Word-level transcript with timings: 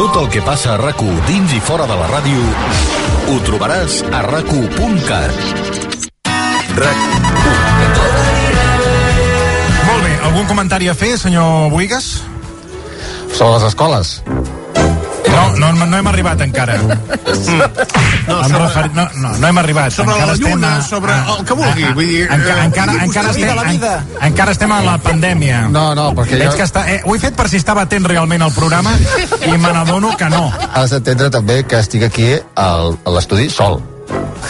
Tot 0.00 0.14
el 0.16 0.30
que 0.32 0.40
passa 0.40 0.70
a 0.72 0.76
rac 0.80 1.02
dins 1.28 1.50
i 1.52 1.58
fora 1.60 1.84
de 1.84 1.92
la 1.92 2.06
ràdio 2.08 2.40
ho 3.28 3.34
trobaràs 3.44 3.98
a 4.08 4.22
rac 4.24 4.48
RAC 6.78 7.02
Molt 9.84 10.06
bé, 10.06 10.14
algun 10.30 10.48
comentari 10.48 10.88
a 10.88 10.96
fer, 10.96 11.18
senyor 11.20 11.68
Buigas? 11.74 12.08
Sobre 13.28 13.52
les 13.58 13.68
escoles. 13.68 14.16
No, 15.30 15.72
no, 15.72 15.86
no 15.86 15.96
hem 15.98 16.06
arribat 16.14 16.40
encara. 16.46 16.78
Mm. 17.30 17.62
No, 18.26 18.58
refer... 18.58 18.90
no, 18.94 19.04
no, 19.16 19.28
no 19.38 19.46
hem 19.48 19.58
arribat. 19.58 19.92
Sobre 19.92 20.12
encara 20.14 20.32
la 20.32 20.34
lluna, 20.38 20.70
a- 20.76 20.82
sobre 20.82 21.12
a- 21.12 21.36
el 21.38 21.44
que 21.46 21.54
vulgui, 21.54 21.84
a- 21.84 21.92
vull 21.94 22.08
dir, 22.08 22.24
enca- 22.30 22.56
eh, 22.56 22.64
encara, 22.64 22.92
encara, 23.04 23.30
estem, 23.30 23.54
la 23.56 23.62
vida. 23.64 23.92
en, 24.20 24.26
encara 24.30 24.52
estem 24.52 24.72
a 24.72 24.80
la 24.82 24.96
pandèmia. 24.98 25.60
No, 25.70 25.94
no, 25.94 26.08
perquè 26.14 26.38
Veig 26.38 26.50
jo... 26.50 26.56
que 26.58 26.66
està, 26.66 26.84
eh, 26.90 27.00
ho 27.04 27.14
he 27.14 27.18
fet 27.22 27.34
per 27.38 27.48
si 27.48 27.56
estava 27.62 27.82
atent 27.86 28.06
realment 28.10 28.42
al 28.46 28.52
programa 28.52 28.92
i 29.46 29.50
me 29.56 29.72
n'adono 29.72 30.12
que 30.18 30.28
no. 30.30 30.42
Has 30.74 30.90
d'entendre 30.94 31.30
també 31.30 31.62
que 31.64 31.78
estic 31.80 32.04
aquí 32.10 32.28
al, 32.54 32.96
a 33.04 33.10
l'estudi 33.16 33.48
sol. 33.50 33.80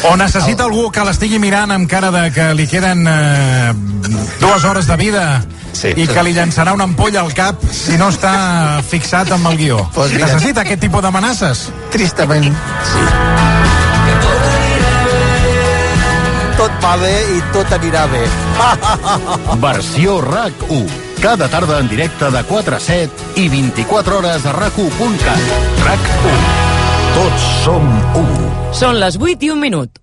O 0.08 0.16
necessita 0.16 0.64
algú 0.64 0.88
que 0.90 1.04
l'estigui 1.04 1.38
mirant 1.38 1.70
amb 1.74 1.88
cara 1.90 2.10
de 2.14 2.30
que 2.32 2.46
li 2.56 2.66
queden 2.70 3.04
eh, 3.08 3.72
dues 4.40 4.64
hores 4.64 4.86
de 4.88 4.96
vida 4.96 5.24
Sí. 5.72 5.92
i 5.96 6.06
que 6.08 6.22
li 6.26 6.32
llançarà 6.34 6.72
una 6.74 6.84
ampolla 6.84 7.20
al 7.20 7.30
cap 7.32 7.60
si 7.72 7.96
no 7.96 8.08
està 8.10 8.82
fixat 8.82 9.30
amb 9.32 9.46
el 9.52 9.56
guió. 9.60 9.78
Pues 9.94 10.12
mira. 10.12 10.26
Necessita 10.26 10.64
aquest 10.64 10.80
tipus 10.82 11.02
d'amenaces? 11.04 11.68
Tristament. 11.92 12.50
Tot 16.58 16.74
va 16.82 16.96
bé 17.00 17.14
i 17.36 17.38
tot 17.54 17.70
anirà 17.72 18.02
bé. 18.10 18.24
Versió 19.64 20.18
RAC 20.20 20.66
1. 20.68 20.82
Cada 21.22 21.48
tarda 21.52 21.78
en 21.80 21.88
directe 21.88 22.30
de 22.32 22.42
4 22.44 22.76
a 22.76 22.80
7 22.80 23.40
i 23.40 23.48
24 23.48 24.18
hores 24.18 24.44
a 24.44 24.56
rac1.cat. 24.56 25.54
RAC 25.86 26.12
1. 26.34 26.69
Tots 27.14 27.48
som 27.64 27.86
1. 28.20 28.28
Són 28.76 29.00
les 29.02 29.16
8 29.18 29.46
i 29.46 29.50
un 29.50 29.60
minut. 29.62 30.00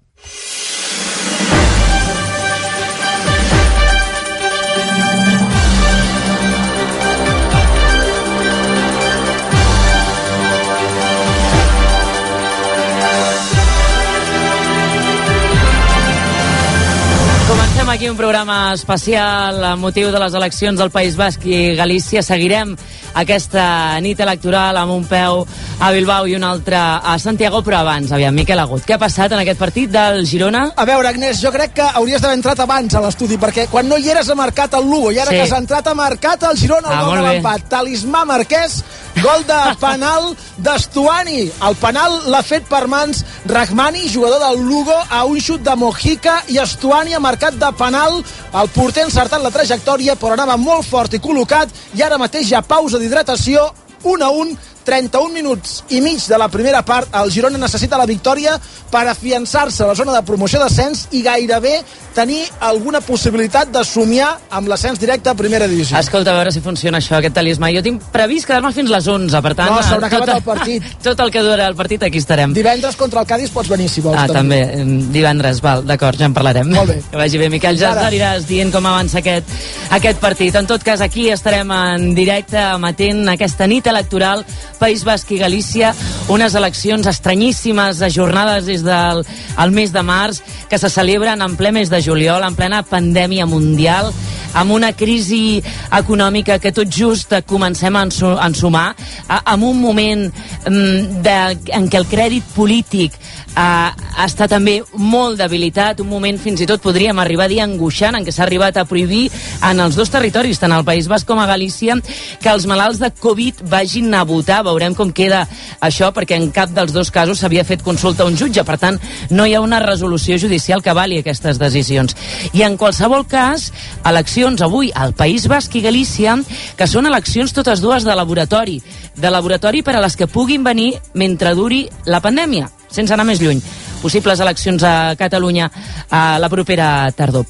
Comencem 17.48 17.90
aquí 17.94 18.10
un 18.12 18.18
programa 18.20 18.74
especial 18.76 19.64
amb 19.64 19.86
motiu 19.88 20.12
de 20.12 20.20
les 20.20 20.34
eleccions 20.36 20.80
del 20.82 20.92
País 20.92 21.16
Basc 21.16 21.46
i 21.48 21.76
Galícia. 21.80 22.20
Seguirem 22.20 22.76
aquesta 23.22 24.00
nit 24.04 24.20
electoral 24.20 24.78
amb 24.78 24.94
un 24.94 25.06
peu 25.10 25.44
a 25.80 25.92
Bilbao 25.94 26.28
i 26.30 26.36
un 26.38 26.44
altre 26.46 26.78
a 26.78 27.18
Santiago, 27.20 27.62
però 27.66 27.80
abans, 27.82 28.12
aviam, 28.12 28.34
Miquel 28.36 28.60
Agut, 28.60 28.84
què 28.86 28.96
ha 28.96 29.02
passat 29.02 29.32
en 29.34 29.40
aquest 29.44 29.60
partit 29.60 29.90
del 29.94 30.24
Girona? 30.30 30.68
A 30.76 30.86
veure, 30.86 31.10
Agnès, 31.10 31.42
jo 31.42 31.52
crec 31.54 31.74
que 31.78 31.88
hauries 32.00 32.22
d'haver 32.22 32.38
entrat 32.38 32.60
abans 32.66 32.94
a 32.96 33.02
l'estudi, 33.02 33.38
perquè 33.42 33.68
quan 33.72 33.88
no 33.90 33.98
hi 33.98 34.10
eres 34.14 34.30
ha 34.30 34.36
marcat 34.36 34.74
el 34.78 34.86
Lugo, 34.90 35.12
i 35.12 35.20
ara 35.20 35.32
Sí. 35.32 35.38
que 35.42 35.48
s'ha 35.48 35.58
entrat 35.64 35.88
ha 35.88 35.94
marcat 35.98 36.44
el 36.44 36.58
Girona, 36.58 36.88
el 36.90 36.98
Ah, 36.98 37.04
gol 37.04 37.18
de 37.18 37.24
l'empat. 37.28 37.68
Talismà 37.70 38.26
Marquès, 38.26 38.84
gol 39.22 39.44
de 39.48 39.60
penal 39.86 40.36
d'Estuani. 40.58 41.48
El 41.68 41.76
penal 41.82 42.20
l'ha 42.32 42.42
fet 42.46 42.66
per 42.70 42.86
mans 42.88 43.24
Rahmani, 43.48 44.08
jugador 44.14 44.40
del 44.44 44.66
Lugo, 44.68 44.96
a 45.10 45.24
un 45.26 45.40
xut 45.42 45.62
de 45.64 45.76
Mojica, 45.76 46.44
i 46.50 46.58
Estuani 46.62 47.14
ha 47.16 47.20
marcat 47.24 47.54
de 47.58 47.72
penal. 47.78 48.22
El 48.54 48.70
porter 48.76 49.04
ha 49.04 49.08
encertat 49.08 49.42
la 49.44 49.52
trajectòria, 49.54 50.16
però 50.20 50.34
anava 50.38 50.58
molt 50.58 50.86
fort 50.88 51.14
i 51.14 51.20
col·locat, 51.24 51.70
i 51.96 52.02
ara 52.02 52.18
mateix 52.18 52.52
ha 52.54 52.62
pausa 52.62 53.00
d'hidratació, 53.08 53.72
1 54.04 54.24
a 54.24 54.30
1, 54.30 54.56
31 54.88 55.34
minuts 55.36 55.82
i 55.92 56.00
mig 56.02 56.24
de 56.32 56.38
la 56.40 56.48
primera 56.48 56.82
part, 56.88 57.12
el 57.22 57.32
Girona 57.34 57.60
necessita 57.60 57.98
la 58.00 58.06
victòria 58.08 58.56
per 58.92 59.04
afiançar-se 59.12 59.84
a 59.84 59.88
la 59.92 59.96
zona 60.00 60.14
de 60.16 60.22
promoció 60.24 60.62
d'ascens 60.62 61.10
i 61.12 61.22
gairebé 61.26 61.82
tenir 62.16 62.46
alguna 62.64 63.02
possibilitat 63.04 63.70
de 63.70 63.84
somiar 63.86 64.30
amb 64.50 64.72
l'ascens 64.72 64.98
directe 65.00 65.30
a 65.30 65.36
primera 65.38 65.68
divisió. 65.68 66.00
Escolta, 66.00 66.32
a 66.32 66.38
veure 66.40 66.54
si 66.56 66.62
funciona 66.66 66.98
això, 67.02 67.18
aquest 67.20 67.36
talismà. 67.36 67.70
Jo 67.76 67.84
tinc 67.86 68.02
previst 68.14 68.48
quedar-me 68.48 68.72
fins 68.74 68.90
les 68.90 69.06
11, 69.12 69.42
per 69.44 69.54
tant... 69.60 69.70
No, 69.76 69.82
s'haurà 69.84 70.08
tot- 70.08 70.24
acabat 70.24 70.32
el 70.38 70.46
partit. 70.48 70.88
Tot 71.08 71.20
el 71.26 71.32
que 71.36 71.44
dura 71.46 71.68
el 71.68 71.76
partit, 71.78 72.02
aquí 72.08 72.18
estarem. 72.24 72.56
Divendres 72.56 72.96
contra 72.98 73.22
el 73.22 73.28
Cádiz 73.30 73.52
pots 73.54 73.70
venir, 73.70 73.90
si 73.92 74.02
vols. 74.02 74.18
Ah, 74.18 74.26
també, 74.32 74.62
em, 74.80 74.96
divendres, 75.14 75.60
val, 75.62 75.84
d'acord, 75.86 76.18
ja 76.20 76.26
en 76.32 76.34
parlarem. 76.38 76.72
Molt 76.74 76.90
bé. 76.96 76.98
Que 77.12 77.20
vagi 77.20 77.38
bé, 77.44 77.52
Miquel, 77.54 77.78
ja 77.80 77.92
ens 77.94 78.08
aniràs 78.08 78.48
dient 78.50 78.72
com 78.74 78.86
avança 78.88 79.20
aquest, 79.22 79.52
aquest 80.00 80.20
partit. 80.24 80.56
En 80.58 80.66
tot 80.68 80.84
cas, 80.84 81.04
aquí 81.06 81.28
estarem 81.34 81.70
en 81.76 82.10
directe 82.18 82.58
emetent 82.74 83.28
aquesta 83.36 83.68
nit 83.70 83.86
electoral 83.88 84.44
País 84.78 85.04
Basc 85.08 85.32
i 85.36 85.40
Galícia, 85.42 85.94
unes 86.30 86.56
eleccions 86.56 87.08
estranyíssimes, 87.10 88.02
ajornades 88.02 88.66
des 88.70 88.84
del 88.86 89.24
el 89.58 89.72
mes 89.76 89.92
de 89.94 90.04
març, 90.06 90.42
que 90.70 90.78
se 90.80 90.90
celebren 90.90 91.42
en 91.42 91.56
ple 91.58 91.72
mes 91.72 91.90
de 91.90 92.02
juliol, 92.04 92.44
en 92.46 92.56
plena 92.56 92.84
pandèmia 92.84 93.46
mundial, 93.50 94.12
amb 94.58 94.72
una 94.74 94.94
crisi 94.96 95.62
econòmica 95.94 96.58
que 96.60 96.72
tot 96.74 96.90
just 96.90 97.34
comencem 97.46 97.96
a 97.96 98.06
ensu- 98.08 98.38
a 98.40 98.48
ensumar, 98.48 98.96
amb 99.28 99.64
un 99.64 99.82
moment 99.82 100.28
mm, 100.30 101.22
de, 101.26 101.36
en 101.78 101.90
què 101.92 102.00
el 102.00 102.08
crèdit 102.10 102.48
polític 102.56 103.14
eh, 103.58 103.90
està 104.24 104.48
també 104.50 104.80
molt 104.98 105.38
debilitat, 105.42 106.00
un 106.02 106.10
moment 106.10 106.40
fins 106.42 106.64
i 106.64 106.68
tot 106.70 106.82
podríem 106.82 107.20
arribar 107.20 107.46
a 107.46 107.52
dir 107.52 107.60
angoixant 107.62 108.18
en 108.18 108.26
què 108.26 108.34
s'ha 108.34 108.46
arribat 108.48 108.78
a 108.82 108.86
prohibir 108.90 109.28
en 109.68 109.84
els 109.84 110.00
dos 110.00 110.10
territoris, 110.10 110.58
tant 110.64 110.74
al 110.74 110.86
País 110.88 111.10
Basc 111.12 111.28
com 111.28 111.40
a 111.44 111.46
Galícia, 111.50 112.00
que 112.42 112.50
els 112.50 112.66
malalts 112.66 113.02
de 113.04 113.12
Covid 113.20 113.62
vagin 113.70 114.14
a 114.16 114.24
votar. 114.24 114.64
Veurem 114.68 114.96
com 114.98 115.14
queda 115.16 115.46
això, 115.82 116.12
perquè 116.14 116.38
en 116.38 116.50
cap 116.52 116.74
dels 116.76 116.94
dos 116.94 117.12
casos 117.14 117.40
s'havia 117.40 117.66
fet 117.68 117.84
consulta 117.86 118.24
a 118.24 118.30
un 118.30 118.38
jutge, 118.38 118.64
per 118.68 118.78
tant, 118.82 119.00
no 119.30 119.46
hi 119.46 119.56
ha 119.56 119.64
una 119.64 119.80
resolució 119.84 120.38
judicial 120.38 120.84
que 120.84 120.94
vali 120.94 121.20
aquestes 121.22 121.60
decisions. 121.62 122.16
I 122.54 122.64
en 122.68 122.78
qualsevol 122.78 123.28
cas, 123.28 123.72
eleccions 124.06 124.62
avui 124.62 124.92
al 124.94 125.14
País 125.18 125.48
Basc 125.48 125.76
i 125.76 125.84
Galícia, 125.86 126.38
que 126.78 126.88
són 126.88 127.08
eleccions 127.08 127.54
totes 127.56 127.82
dues 127.82 128.06
de 128.08 128.16
laboratori, 128.16 128.82
de 129.16 129.32
laboratori 129.32 129.84
per 129.84 129.98
a 129.98 130.02
les 130.04 130.18
que 130.18 130.28
puguin 130.28 130.64
venir 130.64 130.94
mentre 131.14 131.56
duri 131.56 131.86
la 132.06 132.22
pandèmia, 132.22 132.70
sense 132.90 133.14
anar 133.14 133.28
més 133.28 133.42
lluny. 133.42 133.62
Possibles 134.02 134.40
eleccions 134.40 134.84
a 134.84 135.16
Catalunya 135.18 135.72
a 136.12 136.38
la 136.40 136.50
propera 136.50 137.10
tardor. 137.18 137.48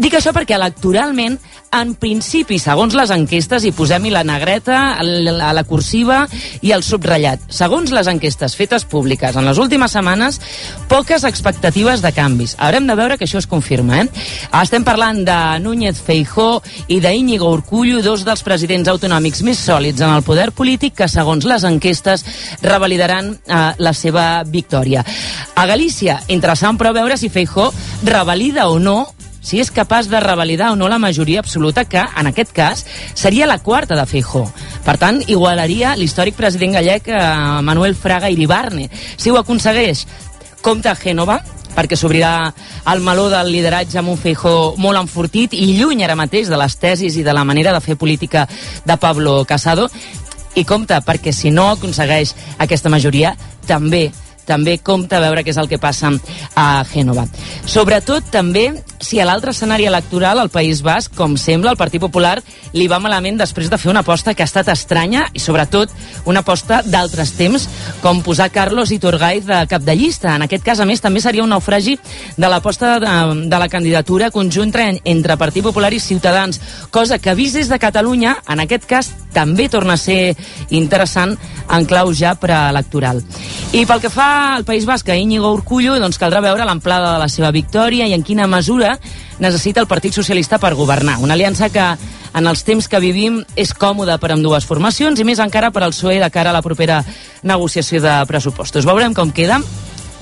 Dic 0.00 0.14
això 0.16 0.32
perquè 0.32 0.54
electoralment, 0.56 1.34
en 1.70 1.92
principi, 1.94 2.58
segons 2.58 2.94
les 2.98 3.12
enquestes, 3.14 3.62
i 3.62 3.70
posem-hi 3.74 4.10
la 4.10 4.24
negreta, 4.26 4.80
a 4.98 5.52
la 5.54 5.64
cursiva 5.64 6.24
i 6.66 6.72
el 6.74 6.82
subratllat, 6.82 7.44
segons 7.54 7.92
les 7.94 8.08
enquestes 8.10 8.56
fetes 8.58 8.84
públiques 8.90 9.36
en 9.38 9.46
les 9.46 9.58
últimes 9.62 9.94
setmanes, 9.94 10.40
poques 10.90 11.22
expectatives 11.28 12.02
de 12.02 12.10
canvis. 12.16 12.56
Haurem 12.58 12.88
de 12.90 12.96
veure 12.98 13.18
que 13.18 13.28
això 13.28 13.38
es 13.38 13.46
confirma, 13.50 14.00
eh? 14.02 14.08
Estem 14.60 14.84
parlant 14.86 15.22
de 15.26 15.38
Núñez 15.62 16.00
Feijó 16.02 16.60
i 16.88 16.98
d'Íñigo 17.00 17.52
Urcullo, 17.54 18.02
dos 18.02 18.26
dels 18.26 18.42
presidents 18.42 18.90
autonòmics 18.90 19.44
més 19.46 19.62
sòlids 19.62 20.02
en 20.02 20.10
el 20.10 20.26
poder 20.26 20.50
polític 20.50 20.98
que, 20.98 21.08
segons 21.08 21.46
les 21.46 21.64
enquestes, 21.68 22.26
revalidaran 22.66 23.30
eh, 23.30 23.62
la 23.78 23.94
seva 23.94 24.42
victòria. 24.42 25.06
A 25.54 25.70
Galícia, 25.70 26.18
interessant 26.34 26.80
però 26.80 26.90
veure 26.96 27.16
si 27.20 27.30
Feijó 27.30 27.70
revalida 28.02 28.66
o 28.68 28.78
no 28.82 28.98
si 29.40 29.60
és 29.60 29.70
capaç 29.72 30.08
de 30.12 30.20
revalidar 30.20 30.70
o 30.72 30.76
no 30.76 30.88
la 30.88 30.98
majoria 30.98 31.40
absoluta 31.40 31.84
que, 31.84 32.00
en 32.00 32.28
aquest 32.30 32.52
cas, 32.52 32.84
seria 33.14 33.48
la 33.48 33.58
quarta 33.58 33.96
de 33.96 34.06
Feijó. 34.06 34.44
Per 34.84 34.96
tant, 35.00 35.22
igualaria 35.26 35.96
l'històric 35.96 36.36
president 36.36 36.76
gallec 36.78 37.08
eh, 37.08 37.20
Manuel 37.62 37.96
Fraga 37.96 38.30
Iribarne. 38.30 38.90
Si 39.16 39.30
ho 39.30 39.38
aconsegueix, 39.40 40.06
compta 40.60 40.94
Gènova, 40.94 41.40
perquè 41.74 41.96
s'obrirà 41.96 42.50
el 42.90 43.02
meló 43.04 43.28
del 43.30 43.52
lideratge 43.52 44.00
amb 44.00 44.12
un 44.12 44.18
Feijó 44.20 44.74
molt 44.78 45.00
enfortit 45.00 45.54
i 45.54 45.72
lluny 45.78 46.04
ara 46.04 46.18
mateix 46.18 46.50
de 46.50 46.58
les 46.60 46.76
tesis 46.76 47.16
i 47.16 47.26
de 47.26 47.34
la 47.36 47.44
manera 47.44 47.72
de 47.72 47.80
fer 47.84 47.96
política 47.96 48.46
de 48.84 48.96
Pablo 48.96 49.44
Casado. 49.44 49.88
I 50.58 50.64
compta, 50.66 50.98
perquè 51.06 51.32
si 51.32 51.52
no 51.54 51.68
aconsegueix 51.70 52.34
aquesta 52.58 52.90
majoria, 52.90 53.36
també 53.68 54.08
també 54.46 54.78
compta 54.78 55.18
a 55.18 55.24
veure 55.24 55.44
què 55.44 55.52
és 55.54 55.60
el 55.60 55.68
que 55.70 55.80
passa 55.80 56.12
a 56.54 56.68
Gènova. 56.92 57.26
Sobretot 57.66 58.30
també 58.32 58.70
si 59.00 59.18
a 59.18 59.24
l'altre 59.24 59.54
escenari 59.54 59.86
electoral 59.88 60.38
al 60.38 60.50
País 60.52 60.82
Basc, 60.84 61.14
com 61.16 61.36
sembla, 61.40 61.72
el 61.72 61.80
Partit 61.80 62.02
Popular 62.02 62.36
li 62.76 62.86
va 62.88 63.00
malament 63.00 63.38
després 63.40 63.70
de 63.72 63.78
fer 63.80 63.90
una 63.90 64.04
aposta 64.04 64.34
que 64.34 64.44
ha 64.44 64.48
estat 64.48 64.68
estranya 64.68 65.24
i 65.32 65.40
sobretot 65.40 65.92
una 66.28 66.44
aposta 66.44 66.82
d'altres 66.84 67.32
temps, 67.38 67.66
com 68.04 68.20
posar 68.22 68.50
Carlos 68.52 68.92
Iturgaiz 68.92 69.46
de 69.48 69.62
cap 69.70 69.82
de 69.86 69.96
llista. 69.96 70.34
En 70.36 70.44
aquest 70.44 70.64
cas, 70.66 70.80
a 70.80 70.86
més, 70.88 71.00
també 71.00 71.24
seria 71.24 71.44
un 71.44 71.50
naufragi 71.50 71.96
de 72.36 72.52
l'aposta 72.52 72.98
de, 73.00 73.16
de 73.48 73.62
la 73.62 73.70
candidatura 73.72 74.30
conjunta 74.30 74.84
en, 74.86 75.00
entre 75.04 75.38
Partit 75.40 75.64
Popular 75.64 75.92
i 75.96 76.00
Ciutadans, 76.00 76.60
cosa 76.90 77.18
que 77.18 77.34
vist 77.34 77.56
des 77.56 77.72
de 77.72 77.80
Catalunya, 77.80 78.36
en 78.48 78.60
aquest 78.66 78.86
cas, 78.86 79.10
també 79.32 79.68
torna 79.70 79.94
a 79.94 80.00
ser 80.00 80.36
interessant 80.70 81.36
en 81.70 81.86
clau 81.86 82.12
ja 82.14 82.34
preelectoral. 82.38 83.22
I 83.72 83.86
pel 83.86 84.02
que 84.02 84.10
fa 84.12 84.29
al 84.30 84.64
País 84.64 84.86
Basc, 84.86 85.08
a 85.08 85.16
Íñigo 85.16 85.50
Urcullo, 85.52 85.96
doncs 86.00 86.18
caldrà 86.20 86.40
veure 86.44 86.64
l'amplada 86.66 87.14
de 87.14 87.20
la 87.22 87.28
seva 87.28 87.50
victòria 87.54 88.06
i 88.08 88.14
en 88.14 88.22
quina 88.22 88.46
mesura 88.50 88.94
necessita 89.38 89.80
el 89.82 89.88
Partit 89.90 90.14
Socialista 90.14 90.58
per 90.58 90.74
governar. 90.78 91.18
Una 91.20 91.34
aliança 91.34 91.70
que 91.70 91.84
en 91.84 92.46
els 92.46 92.62
temps 92.64 92.86
que 92.88 93.00
vivim 93.02 93.40
és 93.58 93.74
còmoda 93.74 94.18
per 94.22 94.32
amb 94.34 94.44
dues 94.44 94.66
formacions 94.68 95.20
i 95.20 95.26
més 95.26 95.42
encara 95.42 95.72
per 95.74 95.82
al 95.84 95.94
PSOE 95.94 96.20
de 96.22 96.30
cara 96.30 96.50
a 96.50 96.56
la 96.56 96.62
propera 96.62 97.00
negociació 97.42 98.00
de 98.04 98.14
pressupostos. 98.28 98.86
Veurem 98.86 99.14
com 99.14 99.32
queda. 99.34 99.60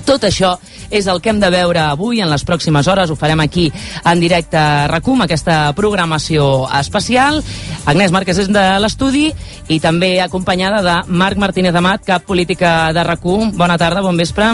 Tot 0.07 0.25
això 0.25 0.55
és 0.89 1.07
el 1.07 1.21
que 1.21 1.31
hem 1.31 1.39
de 1.39 1.49
veure 1.53 1.81
avui, 1.85 2.21
en 2.21 2.29
les 2.31 2.45
pròximes 2.45 2.87
hores. 2.87 3.09
Ho 3.09 3.17
farem 3.19 3.39
aquí 3.43 3.69
en 4.03 4.19
directe 4.19 4.57
a 4.57 4.87
RACUM, 4.91 5.23
aquesta 5.25 5.61
programació 5.77 6.67
especial. 6.79 7.41
Agnès 7.89 8.13
Márquez 8.15 8.43
és 8.45 8.51
de 8.51 8.65
l'estudi 8.81 9.29
i 9.69 9.79
també 9.79 10.17
acompanyada 10.21 10.81
de 10.85 10.97
Marc 11.07 11.37
Martínez 11.37 11.75
Amat, 11.75 12.05
cap 12.07 12.25
política 12.25 12.93
de 12.93 13.03
RACUM. 13.03 13.53
Bona 13.57 13.77
tarda, 13.77 14.01
bon 14.05 14.17
vespre. 14.17 14.51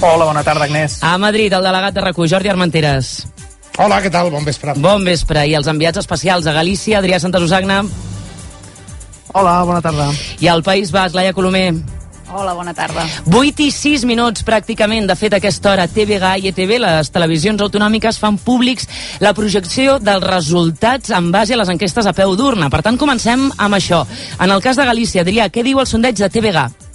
Hola, 0.00 0.26
bona 0.26 0.44
tarda, 0.44 0.66
Agnès. 0.66 1.00
A 1.02 1.16
Madrid, 1.18 1.52
el 1.52 1.64
delegat 1.64 1.94
de 1.96 2.04
RACUM, 2.04 2.28
Jordi 2.28 2.52
Armenteres. 2.52 3.26
Hola, 3.78 4.00
què 4.00 4.10
tal? 4.12 4.30
Bon 4.32 4.44
vespre. 4.44 4.72
Bon 4.80 5.04
vespre. 5.04 5.44
I 5.48 5.54
els 5.56 5.68
enviats 5.68 6.00
especials 6.00 6.46
a 6.48 6.54
Galícia, 6.56 7.00
Adrià 7.00 7.20
Santasusagna. 7.20 7.82
Hola, 9.36 9.58
bona 9.68 9.82
tarda. 9.84 10.08
I 10.40 10.48
al 10.48 10.62
País 10.64 10.92
Basc, 10.94 11.14
Laia 11.16 11.34
Colomer. 11.36 11.74
Hola, 12.36 12.52
bona 12.52 12.74
tarda. 12.76 13.06
8 13.32 13.64
i 13.64 13.70
6 13.72 14.04
minuts 14.04 14.44
pràcticament. 14.44 15.08
De 15.08 15.16
fet, 15.16 15.32
a 15.32 15.38
aquesta 15.40 15.70
hora 15.72 15.86
TVG 15.88 16.44
i 16.44 16.50
ETV, 16.50 16.74
les 16.84 17.08
televisions 17.14 17.64
autonòmiques, 17.64 18.20
fan 18.20 18.36
públics 18.36 18.84
la 19.24 19.32
projecció 19.32 19.96
dels 19.96 20.26
resultats 20.28 21.14
en 21.16 21.32
base 21.32 21.56
a 21.56 21.62
les 21.62 21.72
enquestes 21.72 22.04
a 22.04 22.12
peu 22.12 22.36
d'urna. 22.36 22.68
Per 22.68 22.84
tant, 22.84 23.00
comencem 23.00 23.48
amb 23.56 23.80
això. 23.80 24.04
En 24.36 24.52
el 24.52 24.60
cas 24.60 24.76
de 24.76 24.84
Galícia, 24.84 25.24
Adrià, 25.24 25.48
què 25.48 25.64
diu 25.64 25.80
el 25.80 25.88
sondeig 25.88 26.20
de 26.20 26.28
TVG? 26.28 26.85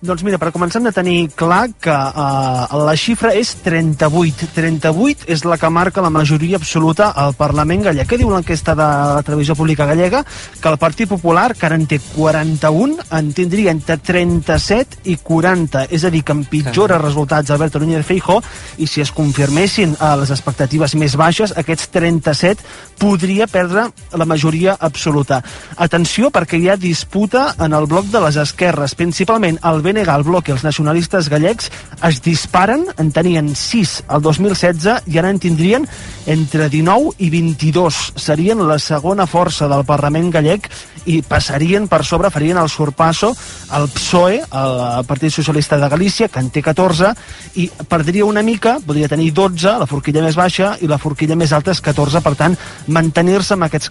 Doncs 0.00 0.22
mira, 0.24 0.38
per 0.40 0.48
començar 0.48 0.78
hem 0.80 0.86
de 0.86 0.94
tenir 0.96 1.14
clar 1.36 1.66
que 1.76 1.92
uh, 1.92 2.78
la 2.86 2.94
xifra 2.96 3.34
és 3.36 3.50
38. 3.60 4.46
38 4.56 5.26
és 5.28 5.42
la 5.44 5.58
que 5.60 5.68
marca 5.68 6.00
la 6.00 6.08
majoria 6.08 6.56
absoluta 6.56 7.10
al 7.12 7.34
Parlament 7.36 7.84
gallec. 7.84 8.08
Què 8.08 8.16
diu 8.16 8.30
l'enquesta 8.32 8.72
de 8.72 8.86
la 8.86 9.20
televisió 9.26 9.52
pública 9.58 9.84
gallega? 9.84 10.22
Que 10.56 10.72
el 10.72 10.78
Partit 10.80 11.10
Popular, 11.10 11.50
que 11.52 11.68
ara 11.68 11.76
en 11.76 11.84
té 11.84 11.98
41, 12.14 12.96
en 13.18 13.28
tindria 13.36 13.74
entre 13.76 13.98
37 14.00 15.02
i 15.12 15.18
40. 15.20 15.84
És 15.92 16.08
a 16.08 16.12
dir, 16.16 16.24
que 16.24 16.32
empitjora 16.32 16.96
els 16.96 17.04
resultats 17.04 17.52
Alberto 17.52 17.84
Núñez 17.84 18.08
Feijó 18.08 18.38
i 18.80 18.88
si 18.88 19.04
es 19.04 19.12
confirmessin 19.12 19.98
uh, 19.98 20.14
les 20.22 20.32
expectatives 20.32 20.96
més 20.96 21.18
baixes, 21.20 21.52
aquests 21.52 21.92
37 21.92 22.64
podria 23.04 23.44
perdre 23.52 23.90
la 24.16 24.24
majoria 24.24 24.78
absoluta. 24.80 25.42
Atenció, 25.76 26.32
perquè 26.32 26.56
hi 26.56 26.72
ha 26.72 26.80
disputa 26.80 27.50
en 27.60 27.76
el 27.76 27.84
bloc 27.84 28.08
de 28.08 28.24
les 28.24 28.40
esquerres, 28.40 28.96
principalment 28.96 29.60
el 29.60 29.84
BNG, 29.90 30.08
el 30.14 30.26
bloc 30.26 30.48
i 30.48 30.54
els 30.54 30.64
nacionalistes 30.64 31.28
gallecs 31.32 31.70
es 32.06 32.20
disparen, 32.22 32.86
en 32.98 33.10
tenien 33.12 33.50
6 33.56 33.96
al 34.08 34.22
2016 34.22 35.10
i 35.10 35.18
ara 35.18 35.32
en 35.32 35.40
tindrien 35.42 35.86
entre 36.30 36.68
19 36.70 37.16
i 37.18 37.30
22. 37.32 38.00
Serien 38.20 38.62
la 38.68 38.78
segona 38.78 39.26
força 39.26 39.68
del 39.70 39.84
Parlament 39.88 40.30
gallec 40.30 40.70
i 41.08 41.20
passarien 41.26 41.86
per 41.88 42.02
sobre, 42.04 42.30
farien 42.30 42.58
el 42.60 42.68
sorpasso 42.68 43.32
al 43.70 43.88
PSOE, 43.88 44.40
el 44.44 45.04
Partit 45.08 45.32
Socialista 45.32 45.78
de 45.80 45.88
Galícia, 45.88 46.28
que 46.28 46.40
en 46.42 46.50
té 46.52 46.62
14, 46.62 47.12
i 47.60 47.68
perdria 47.88 48.26
una 48.28 48.42
mica, 48.42 48.76
podria 48.84 49.08
tenir 49.08 49.30
12, 49.34 49.78
la 49.80 49.88
forquilla 49.90 50.22
més 50.24 50.36
baixa, 50.36 50.74
i 50.80 50.90
la 50.90 51.00
forquilla 51.00 51.38
més 51.38 51.54
alta 51.56 51.72
és 51.72 51.80
14, 51.80 52.20
per 52.24 52.34
tant, 52.38 52.56
mantenir-se 52.88 53.56
amb 53.56 53.66
aquests, 53.66 53.90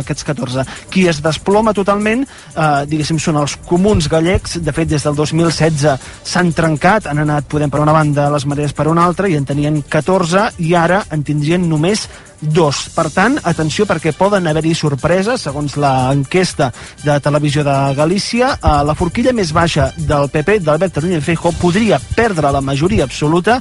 aquests 0.00 0.28
14. 0.28 0.66
Qui 0.92 1.06
es 1.08 1.22
desploma 1.24 1.74
totalment, 1.76 2.26
eh, 2.54 2.68
diguéssim, 2.90 3.18
són 3.18 3.40
els 3.40 3.56
comuns 3.66 4.08
gallecs, 4.08 4.58
de 4.60 4.72
fet, 4.76 4.88
des 4.88 5.02
del 5.06 5.16
2016 5.40 5.96
s'han 6.24 6.52
trencat, 6.56 7.08
han 7.10 7.22
anat 7.24 7.48
Podem 7.50 7.70
per 7.72 7.80
una 7.82 7.94
banda, 7.96 8.28
les 8.30 8.46
marees 8.46 8.74
per 8.76 8.88
una 8.90 9.04
altra, 9.08 9.28
i 9.28 9.36
en 9.38 9.46
tenien 9.48 9.80
14, 9.82 10.50
i 10.62 10.74
ara 10.78 11.02
en 11.10 11.24
tindrien 11.26 11.64
només 11.68 12.06
dos. 12.40 12.86
Per 12.94 13.08
tant, 13.12 13.36
atenció 13.44 13.86
perquè 13.88 14.12
poden 14.16 14.48
haver-hi 14.48 14.74
sorpreses, 14.76 15.44
segons 15.44 15.76
l'enquesta 15.80 16.70
de 17.04 17.18
Televisió 17.20 17.64
de 17.66 17.76
Galícia. 17.96 18.54
Eh, 18.56 18.74
la 18.86 18.96
forquilla 18.96 19.34
més 19.36 19.52
baixa 19.52 19.90
del 19.96 20.30
PP, 20.32 20.60
d'Albert 20.64 21.02
Núñez 21.02 21.24
Feijóo, 21.24 21.52
podria 21.60 22.00
perdre 22.16 22.52
la 22.52 22.64
majoria 22.64 23.04
absoluta 23.04 23.60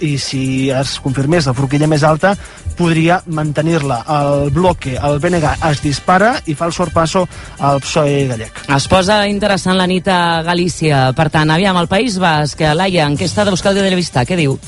i 0.00 0.16
si 0.18 0.70
es 0.70 0.98
confirmés 1.04 1.46
la 1.46 1.54
forquilla 1.54 1.88
més 1.90 2.04
alta 2.06 2.34
podria 2.74 3.20
mantenir-la. 3.26 4.00
El 4.10 4.50
bloque, 4.54 4.96
el 4.98 5.20
BNG, 5.22 5.54
es 5.70 5.82
dispara 5.84 6.34
i 6.46 6.56
fa 6.58 6.68
el 6.70 6.74
sorpasso 6.76 7.26
al 7.58 7.82
PSOE 7.84 8.24
gallec. 8.30 8.64
Es 8.74 8.88
posa 8.90 9.22
interessant 9.30 9.78
la 9.78 9.86
nit 9.90 10.08
a 10.10 10.42
Galícia. 10.46 11.06
Per 11.16 11.28
tant, 11.30 11.54
aviam, 11.54 11.78
el 11.78 11.90
País 11.90 12.18
Basc, 12.18 12.66
Laia, 12.74 13.06
enquesta 13.06 13.46
d'Euskal 13.46 13.78
de 13.78 13.94
Vista, 13.94 14.26
què 14.26 14.38
diu? 14.38 14.58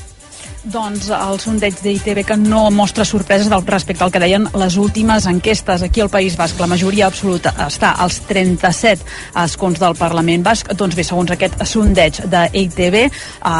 Doncs 0.66 1.12
el 1.14 1.36
sondeig 1.38 1.76
d'ITV 1.78 2.24
que 2.26 2.36
no 2.40 2.64
mostra 2.74 3.04
sorpreses 3.06 3.46
del, 3.46 3.62
respecte 3.68 4.02
al 4.02 4.10
que 4.10 4.18
deien 4.18 4.48
les 4.58 4.76
últimes 4.82 5.28
enquestes. 5.30 5.84
Aquí 5.86 6.02
al 6.02 6.10
País 6.10 6.34
Basc 6.34 6.58
la 6.58 6.66
majoria 6.66 7.06
absoluta 7.06 7.52
està 7.68 7.92
als 8.02 8.18
37 8.26 9.04
escons 9.44 9.78
del 9.78 9.94
Parlament 9.94 10.42
Basc. 10.42 10.72
Doncs 10.74 10.96
bé, 10.98 11.04
segons 11.06 11.30
aquest 11.30 11.62
sondeig 11.70 12.18
d'ITV, 12.32 12.98
eh, 12.98 13.52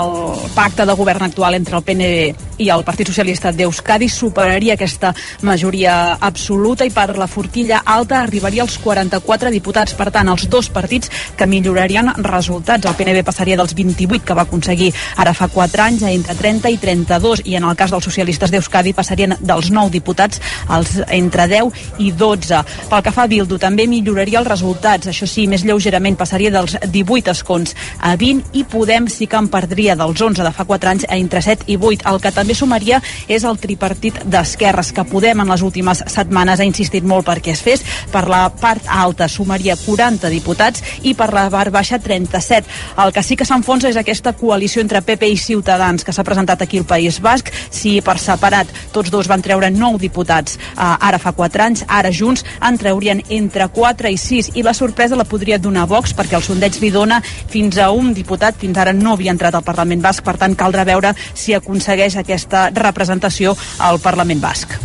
el 0.00 0.12
pacte 0.52 0.84
de 0.84 0.98
govern 1.00 1.24
actual 1.30 1.56
entre 1.56 1.80
el 1.80 1.86
PNB 1.86 2.50
i 2.60 2.68
el 2.68 2.84
Partit 2.84 3.08
Socialista 3.08 3.54
d'Euskadi 3.56 4.10
superaria 4.12 4.76
aquesta 4.76 5.14
majoria 5.48 6.18
absoluta 6.20 6.84
i 6.84 6.92
per 6.92 7.16
la 7.16 7.30
forquilla 7.30 7.80
alta 7.86 8.20
arribaria 8.20 8.66
als 8.66 8.76
44 8.84 9.48
diputats. 9.48 9.96
Per 9.96 10.10
tant, 10.12 10.28
els 10.28 10.44
dos 10.52 10.68
partits 10.68 11.08
que 11.36 11.48
millorarien 11.48 12.12
resultats. 12.20 12.84
El 12.84 13.00
PNB 13.00 13.24
passaria 13.24 13.56
dels 13.56 13.72
28 13.72 14.28
que 14.28 14.36
va 14.36 14.44
aconseguir 14.44 14.92
ara 15.16 15.32
fa 15.32 15.48
4 15.48 15.86
anys 15.88 16.04
a 16.04 16.12
entre 16.12 16.49
30 16.50 16.70
i 16.70 16.78
32 16.78 17.42
i 17.44 17.54
en 17.54 17.64
el 17.64 17.76
cas 17.78 17.92
dels 17.94 18.04
socialistes 18.04 18.50
d'Euskadi 18.50 18.92
passarien 18.96 19.36
dels 19.38 19.70
9 19.70 19.92
diputats 19.94 20.40
als 20.66 20.96
entre 21.06 21.46
10 21.46 22.00
i 22.02 22.10
12. 22.10 22.62
Pel 22.90 23.04
que 23.06 23.12
fa 23.14 23.26
a 23.26 23.30
Bildu 23.30 23.58
també 23.62 23.86
milloraria 23.86 24.40
els 24.40 24.50
resultats, 24.50 25.06
això 25.12 25.28
sí, 25.30 25.46
més 25.46 25.62
lleugerament 25.62 26.18
passaria 26.18 26.50
dels 26.50 26.74
18 26.82 27.30
escons 27.30 27.76
a 27.98 28.16
20 28.18 28.58
i 28.58 28.64
Podem 28.70 29.06
sí 29.10 29.26
que 29.30 29.38
en 29.38 29.48
perdria 29.50 29.96
dels 29.98 30.20
11 30.20 30.42
de 30.46 30.52
fa 30.54 30.66
4 30.66 30.90
anys 30.90 31.06
a 31.08 31.18
entre 31.18 31.42
7 31.42 31.68
i 31.70 31.76
8. 31.76 32.06
El 32.10 32.20
que 32.22 32.32
també 32.34 32.54
sumaria 32.54 33.00
és 33.28 33.46
el 33.46 33.58
tripartit 33.62 34.20
d'esquerres 34.26 34.92
que 34.96 35.06
Podem 35.06 35.42
en 35.42 35.50
les 35.50 35.62
últimes 35.62 36.02
setmanes 36.06 36.60
ha 36.60 36.66
insistit 36.66 37.06
molt 37.06 37.28
perquè 37.28 37.54
es 37.54 37.62
fes. 37.62 37.84
Per 38.10 38.24
la 38.30 38.48
part 38.50 38.86
alta 38.90 39.28
sumaria 39.28 39.78
40 39.78 40.30
diputats 40.32 40.82
i 41.02 41.14
per 41.14 41.30
la 41.34 41.46
part 41.50 41.74
baixa 41.74 41.98
37. 41.98 42.66
El 43.04 43.14
que 43.14 43.22
sí 43.26 43.38
que 43.38 43.46
s'enfonsa 43.46 43.90
és 43.90 43.98
aquesta 44.00 44.34
coalició 44.38 44.82
entre 44.82 45.02
PP 45.02 45.30
i 45.30 45.38
Ciutadans 45.38 46.06
que 46.06 46.14
s'ha 46.14 46.26
presentat 46.26 46.39
presentat 46.40 46.62
aquí 46.62 46.78
al 46.78 46.84
País 46.84 47.20
Basc. 47.20 47.50
Si 47.70 48.00
per 48.00 48.18
separat 48.18 48.68
tots 48.92 49.10
dos 49.10 49.28
van 49.28 49.42
treure 49.42 49.70
9 49.70 49.98
diputats 50.00 50.56
eh, 50.56 50.80
ara 50.80 51.18
fa 51.18 51.32
4 51.32 51.62
anys, 51.62 51.84
ara 51.86 52.10
junts 52.10 52.44
en 52.60 52.78
treurien 52.78 53.20
entre 53.28 53.68
4 53.68 54.08
i 54.08 54.16
6 54.16 54.52
i 54.56 54.62
la 54.62 54.74
sorpresa 54.74 55.16
la 55.16 55.28
podria 55.28 55.58
donar 55.58 55.86
Vox 55.86 56.14
perquè 56.14 56.36
el 56.38 56.42
sondeig 56.42 56.80
li 56.80 56.90
dona 56.90 57.20
fins 57.22 57.78
a 57.78 57.90
un 57.90 58.14
diputat, 58.14 58.56
fins 58.56 58.78
ara 58.78 58.92
no 58.92 59.14
havia 59.14 59.32
entrat 59.32 59.54
al 59.54 59.66
Parlament 59.66 60.02
Basc, 60.02 60.24
per 60.24 60.36
tant 60.38 60.56
caldrà 60.56 60.84
veure 60.84 61.14
si 61.34 61.54
aconsegueix 61.54 62.16
aquesta 62.16 62.70
representació 62.74 63.56
al 63.78 64.00
Parlament 64.00 64.40
Basc. 64.40 64.78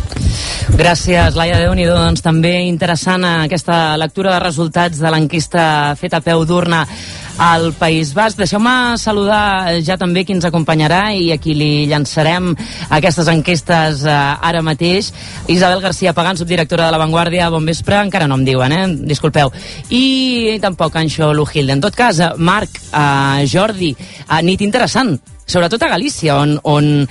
Gràcies, 0.76 1.36
Laia. 1.38 1.60
Déu 1.62 1.72
nhi 1.78 1.86
doncs 1.88 2.20
també 2.24 2.66
interessant 2.66 3.24
aquesta 3.24 3.96
lectura 3.96 4.34
de 4.34 4.42
resultats 4.42 4.98
de 5.00 5.12
l'enquesta 5.12 5.94
feta 5.96 6.20
a 6.20 6.24
peu 6.26 6.44
d'urna 6.44 6.84
al 7.38 7.72
País 7.74 8.14
Basc. 8.14 8.38
Deixeu-me 8.38 8.96
saludar 8.98 9.76
ja 9.84 9.96
també 10.00 10.24
qui 10.24 10.34
ens 10.36 10.46
acompanyarà 10.48 11.12
i 11.16 11.30
a 11.34 11.38
qui 11.42 11.54
li 11.56 11.86
llançarem 11.90 12.52
aquestes 12.96 13.28
enquestes 13.32 14.04
eh, 14.06 14.16
ara 14.50 14.62
mateix. 14.64 15.12
Isabel 15.52 15.82
García 15.84 16.14
Pagán, 16.16 16.36
subdirectora 16.36 16.86
de 16.86 16.94
La 16.94 17.02
Vanguardia, 17.02 17.50
bon 17.50 17.66
vespre, 17.68 18.00
encara 18.00 18.28
no 18.28 18.40
em 18.40 18.44
diuen, 18.48 18.72
eh? 18.72 18.84
Disculpeu. 19.12 19.52
I 19.90 20.58
tampoc 20.62 20.96
Anxo 20.96 21.32
Lujilde. 21.34 21.76
En 21.76 21.84
tot 21.84 21.96
cas, 21.96 22.20
eh, 22.20 22.32
Marc, 22.36 22.80
eh, 22.92 23.46
Jordi, 23.50 23.94
eh, 23.94 24.42
nit 24.42 24.62
interessant 24.62 25.16
sobretot 25.46 25.82
a 25.82 25.88
Galícia, 25.88 26.36
on, 26.36 26.58
on 26.66 27.06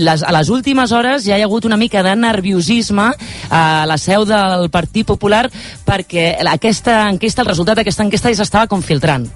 les, 0.00 0.24
a 0.24 0.32
les 0.32 0.50
últimes 0.50 0.92
hores 0.92 1.28
ja 1.28 1.38
hi 1.38 1.44
ha 1.44 1.48
hagut 1.48 1.68
una 1.68 1.78
mica 1.80 2.02
de 2.02 2.16
nerviosisme 2.16 3.10
a 3.50 3.62
la 3.86 3.98
seu 4.00 4.24
del 4.28 4.70
Partit 4.72 5.06
Popular 5.06 5.46
perquè 5.84 6.32
aquesta 6.48 7.04
enquesta, 7.12 7.44
el 7.44 7.52
resultat 7.52 7.80
d'aquesta 7.80 8.06
enquesta 8.08 8.32
ja 8.32 8.42
s'estava 8.42 8.70
com 8.70 8.82
filtrant. 8.82 9.28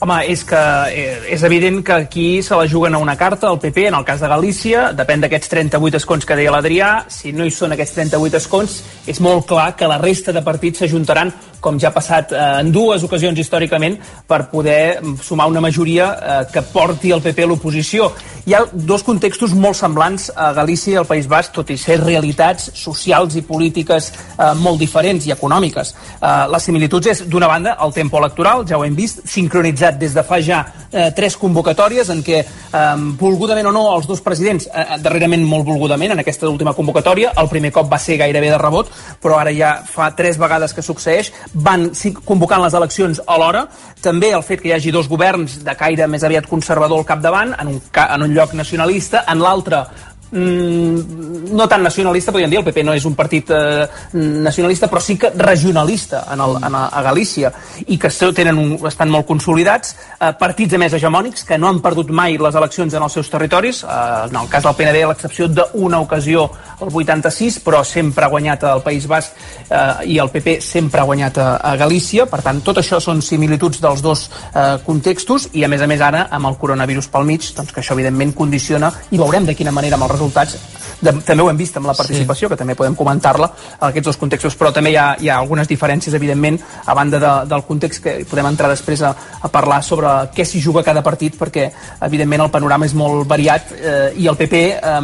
Home, 0.00 0.16
és 0.32 0.46
que 0.48 0.60
eh, 0.96 1.34
és 1.34 1.42
evident 1.44 1.82
que 1.84 1.92
aquí 1.92 2.28
se 2.42 2.56
la 2.56 2.64
juguen 2.64 2.94
a 2.96 2.98
una 2.98 3.18
carta, 3.20 3.50
el 3.50 3.58
PP, 3.60 3.90
en 3.90 3.98
el 3.98 4.04
cas 4.08 4.22
de 4.24 4.30
Galícia, 4.32 4.86
depèn 4.96 5.20
d'aquests 5.20 5.52
38 5.52 6.00
escons 6.00 6.24
que 6.24 6.38
deia 6.38 6.54
l'Adrià, 6.54 7.02
si 7.12 7.34
no 7.36 7.44
hi 7.44 7.52
són 7.52 7.76
aquests 7.76 7.98
38 7.98 8.40
escons, 8.40 8.78
és 9.04 9.20
molt 9.20 9.44
clar 9.50 9.74
que 9.76 9.90
la 9.90 10.00
resta 10.00 10.32
de 10.32 10.40
partits 10.40 10.80
s'ajuntaran 10.80 11.34
com 11.60 11.78
ja 11.80 11.90
ha 11.90 11.94
passat 11.94 12.32
eh, 12.32 12.40
en 12.60 12.72
dues 12.72 13.04
ocasions 13.06 13.38
històricament, 13.38 13.98
per 14.26 14.46
poder 14.50 15.00
sumar 15.22 15.48
una 15.50 15.62
majoria 15.62 16.10
eh, 16.10 16.42
que 16.52 16.64
porti 16.72 17.12
el 17.14 17.22
PP 17.24 17.44
a 17.44 17.50
l'oposició. 17.50 18.10
hi 18.46 18.54
ha 18.54 18.64
dos 18.72 19.02
contextos 19.04 19.52
molt 19.54 19.76
semblants 19.76 20.30
a 20.34 20.52
Galícia 20.56 20.94
i 20.94 20.96
al 20.96 21.06
País 21.06 21.26
Basc, 21.28 21.52
tot 21.52 21.70
i 21.70 21.76
ser 21.78 21.98
realitats 22.00 22.70
socials 22.74 23.36
i 23.36 23.42
polítiques 23.46 24.10
eh, 24.10 24.54
molt 24.56 24.80
diferents 24.80 25.26
i 25.26 25.34
econòmiques. 25.34 25.94
Eh, 26.20 26.28
les 26.50 26.64
similituds 26.64 27.12
és, 27.12 27.22
d'una 27.28 27.48
banda, 27.50 27.76
el 27.84 27.92
tempo 27.92 28.18
electoral, 28.18 28.64
ja 28.66 28.78
ho 28.78 28.84
hem 28.84 28.96
vist, 28.96 29.22
sincronitzat 29.28 29.98
des 30.00 30.16
de 30.16 30.24
fa 30.26 30.40
ja 30.40 30.64
eh, 30.90 31.10
tres 31.14 31.36
convocatòries 31.36 32.10
en 32.10 32.22
què, 32.24 32.40
eh, 32.40 32.96
volgudament 33.20 33.66
o 33.66 33.72
no, 33.72 33.84
els 33.96 34.06
dos 34.06 34.20
presidents, 34.20 34.68
eh, 34.72 34.98
darrerament 34.98 35.44
molt 35.44 35.64
volgudament, 35.66 36.12
en 36.12 36.18
aquesta 36.18 36.48
última 36.48 36.74
convocatòria, 36.74 37.32
el 37.36 37.48
primer 37.48 37.72
cop 37.72 37.90
va 37.92 37.98
ser 37.98 38.16
gairebé 38.16 38.50
de 38.50 38.58
rebot, 38.58 38.90
però 39.20 39.38
ara 39.38 39.52
ja 39.52 39.82
fa 39.86 40.10
tres 40.16 40.38
vegades 40.38 40.74
que 40.74 40.82
succeeix, 40.82 41.32
van 41.54 41.90
convocant 42.24 42.62
les 42.62 42.74
eleccions 42.74 43.20
alhora, 43.26 43.64
també 44.02 44.30
el 44.36 44.44
fet 44.46 44.62
que 44.62 44.70
hi 44.70 44.74
hagi 44.76 44.92
dos 44.94 45.08
governs 45.10 45.58
de 45.64 45.74
caire 45.76 46.06
més 46.06 46.24
aviat 46.24 46.46
conservador 46.46 47.02
al 47.02 47.08
capdavant, 47.08 47.54
en 47.58 47.74
un, 47.74 47.80
en 47.80 48.22
un 48.22 48.34
lloc 48.34 48.54
nacionalista, 48.54 49.24
en 49.28 49.42
l'altre 49.42 49.84
mm, 50.30 51.52
no 51.52 51.68
tan 51.68 51.82
nacionalista, 51.82 52.32
podríem 52.32 52.50
dir, 52.50 52.58
el 52.60 52.64
PP 52.64 52.84
no 52.84 52.94
és 52.94 53.04
un 53.08 53.16
partit 53.18 53.50
eh, 53.50 53.86
nacionalista, 54.12 54.88
però 54.90 55.00
sí 55.02 55.16
que 55.18 55.32
regionalista 55.36 56.24
en 56.32 56.40
el, 56.40 56.56
en 56.62 56.74
a, 56.74 56.86
a 56.88 57.02
Galícia, 57.02 57.52
i 57.86 57.98
que 57.98 58.10
tenen 58.36 58.58
un, 58.58 58.74
estan 58.86 59.10
molt 59.10 59.26
consolidats, 59.26 59.96
eh, 60.18 60.32
partits 60.38 60.74
a 60.74 60.78
més 60.78 60.94
hegemònics, 60.94 61.44
que 61.44 61.58
no 61.58 61.68
han 61.68 61.80
perdut 61.82 62.10
mai 62.10 62.38
les 62.38 62.54
eleccions 62.54 62.94
en 62.94 63.02
els 63.02 63.12
seus 63.12 63.30
territoris, 63.30 63.82
eh, 63.84 64.28
en 64.28 64.36
el 64.36 64.48
cas 64.48 64.64
del 64.64 64.76
PND, 64.78 65.04
a 65.04 65.12
l'excepció 65.12 65.48
d'una 65.48 66.00
ocasió, 66.00 66.50
el 66.80 66.88
86, 66.92 67.60
però 67.64 67.82
sempre 67.84 68.24
ha 68.24 68.30
guanyat 68.32 68.64
al 68.64 68.82
País 68.82 69.06
Basc 69.06 69.34
eh, 69.68 70.14
i 70.14 70.18
el 70.18 70.30
PP 70.30 70.60
sempre 70.64 71.00
ha 71.00 71.08
guanyat 71.08 71.38
a, 71.38 71.48
a 71.56 71.74
Galícia, 71.76 72.26
per 72.30 72.42
tant, 72.44 72.62
tot 72.64 72.78
això 72.80 73.00
són 73.00 73.22
similituds 73.22 73.80
dels 73.82 74.02
dos 74.02 74.28
eh, 74.54 74.78
contextos, 74.86 75.50
i 75.52 75.64
a 75.64 75.68
més 75.68 75.82
a 75.82 75.88
més 75.90 76.00
ara, 76.04 76.26
amb 76.30 76.50
el 76.50 76.58
coronavirus 76.60 77.10
pel 77.10 77.26
mig, 77.28 77.50
doncs 77.56 77.72
que 77.72 77.82
això 77.82 77.96
evidentment 77.96 78.34
condiciona, 78.36 78.92
i 79.10 79.18
veurem 79.18 79.48
de 79.48 79.56
quina 79.58 79.74
manera 79.74 79.98
amb 79.98 80.06
els 80.06 80.19
resultats 80.20 80.58
de, 81.00 81.12
també 81.24 81.42
ho 81.42 81.48
hem 81.50 81.58
vist 81.58 81.76
amb 81.80 81.88
la 81.88 81.94
participació, 81.96 82.46
sí. 82.46 82.52
que 82.52 82.58
també 82.60 82.76
podem 82.76 82.94
comentar-la 82.96 83.48
en 83.48 83.86
aquests 83.88 84.10
dos 84.10 84.18
contextos, 84.20 84.56
però 84.60 84.72
també 84.76 84.92
hi 84.92 84.98
ha, 85.00 85.06
hi 85.20 85.30
ha 85.30 85.38
algunes 85.40 85.68
diferències, 85.68 86.14
evidentment, 86.16 86.58
a 86.84 86.96
banda 86.96 87.20
de, 87.22 87.32
del 87.50 87.64
context 87.68 88.02
que 88.04 88.16
podem 88.28 88.50
entrar 88.50 88.70
després 88.72 89.02
a, 89.06 89.14
a 89.40 89.50
parlar 89.52 89.80
sobre 89.86 90.12
què 90.34 90.44
s'hi 90.46 90.60
juga 90.62 90.84
cada 90.86 91.02
partit, 91.06 91.38
perquè, 91.40 91.70
evidentment, 92.06 92.44
el 92.44 92.52
panorama 92.52 92.88
és 92.88 92.96
molt 92.96 93.28
variat 93.30 93.72
eh, 93.76 94.10
i 94.20 94.28
el 94.30 94.36
PP, 94.40 94.64
eh, 94.76 94.98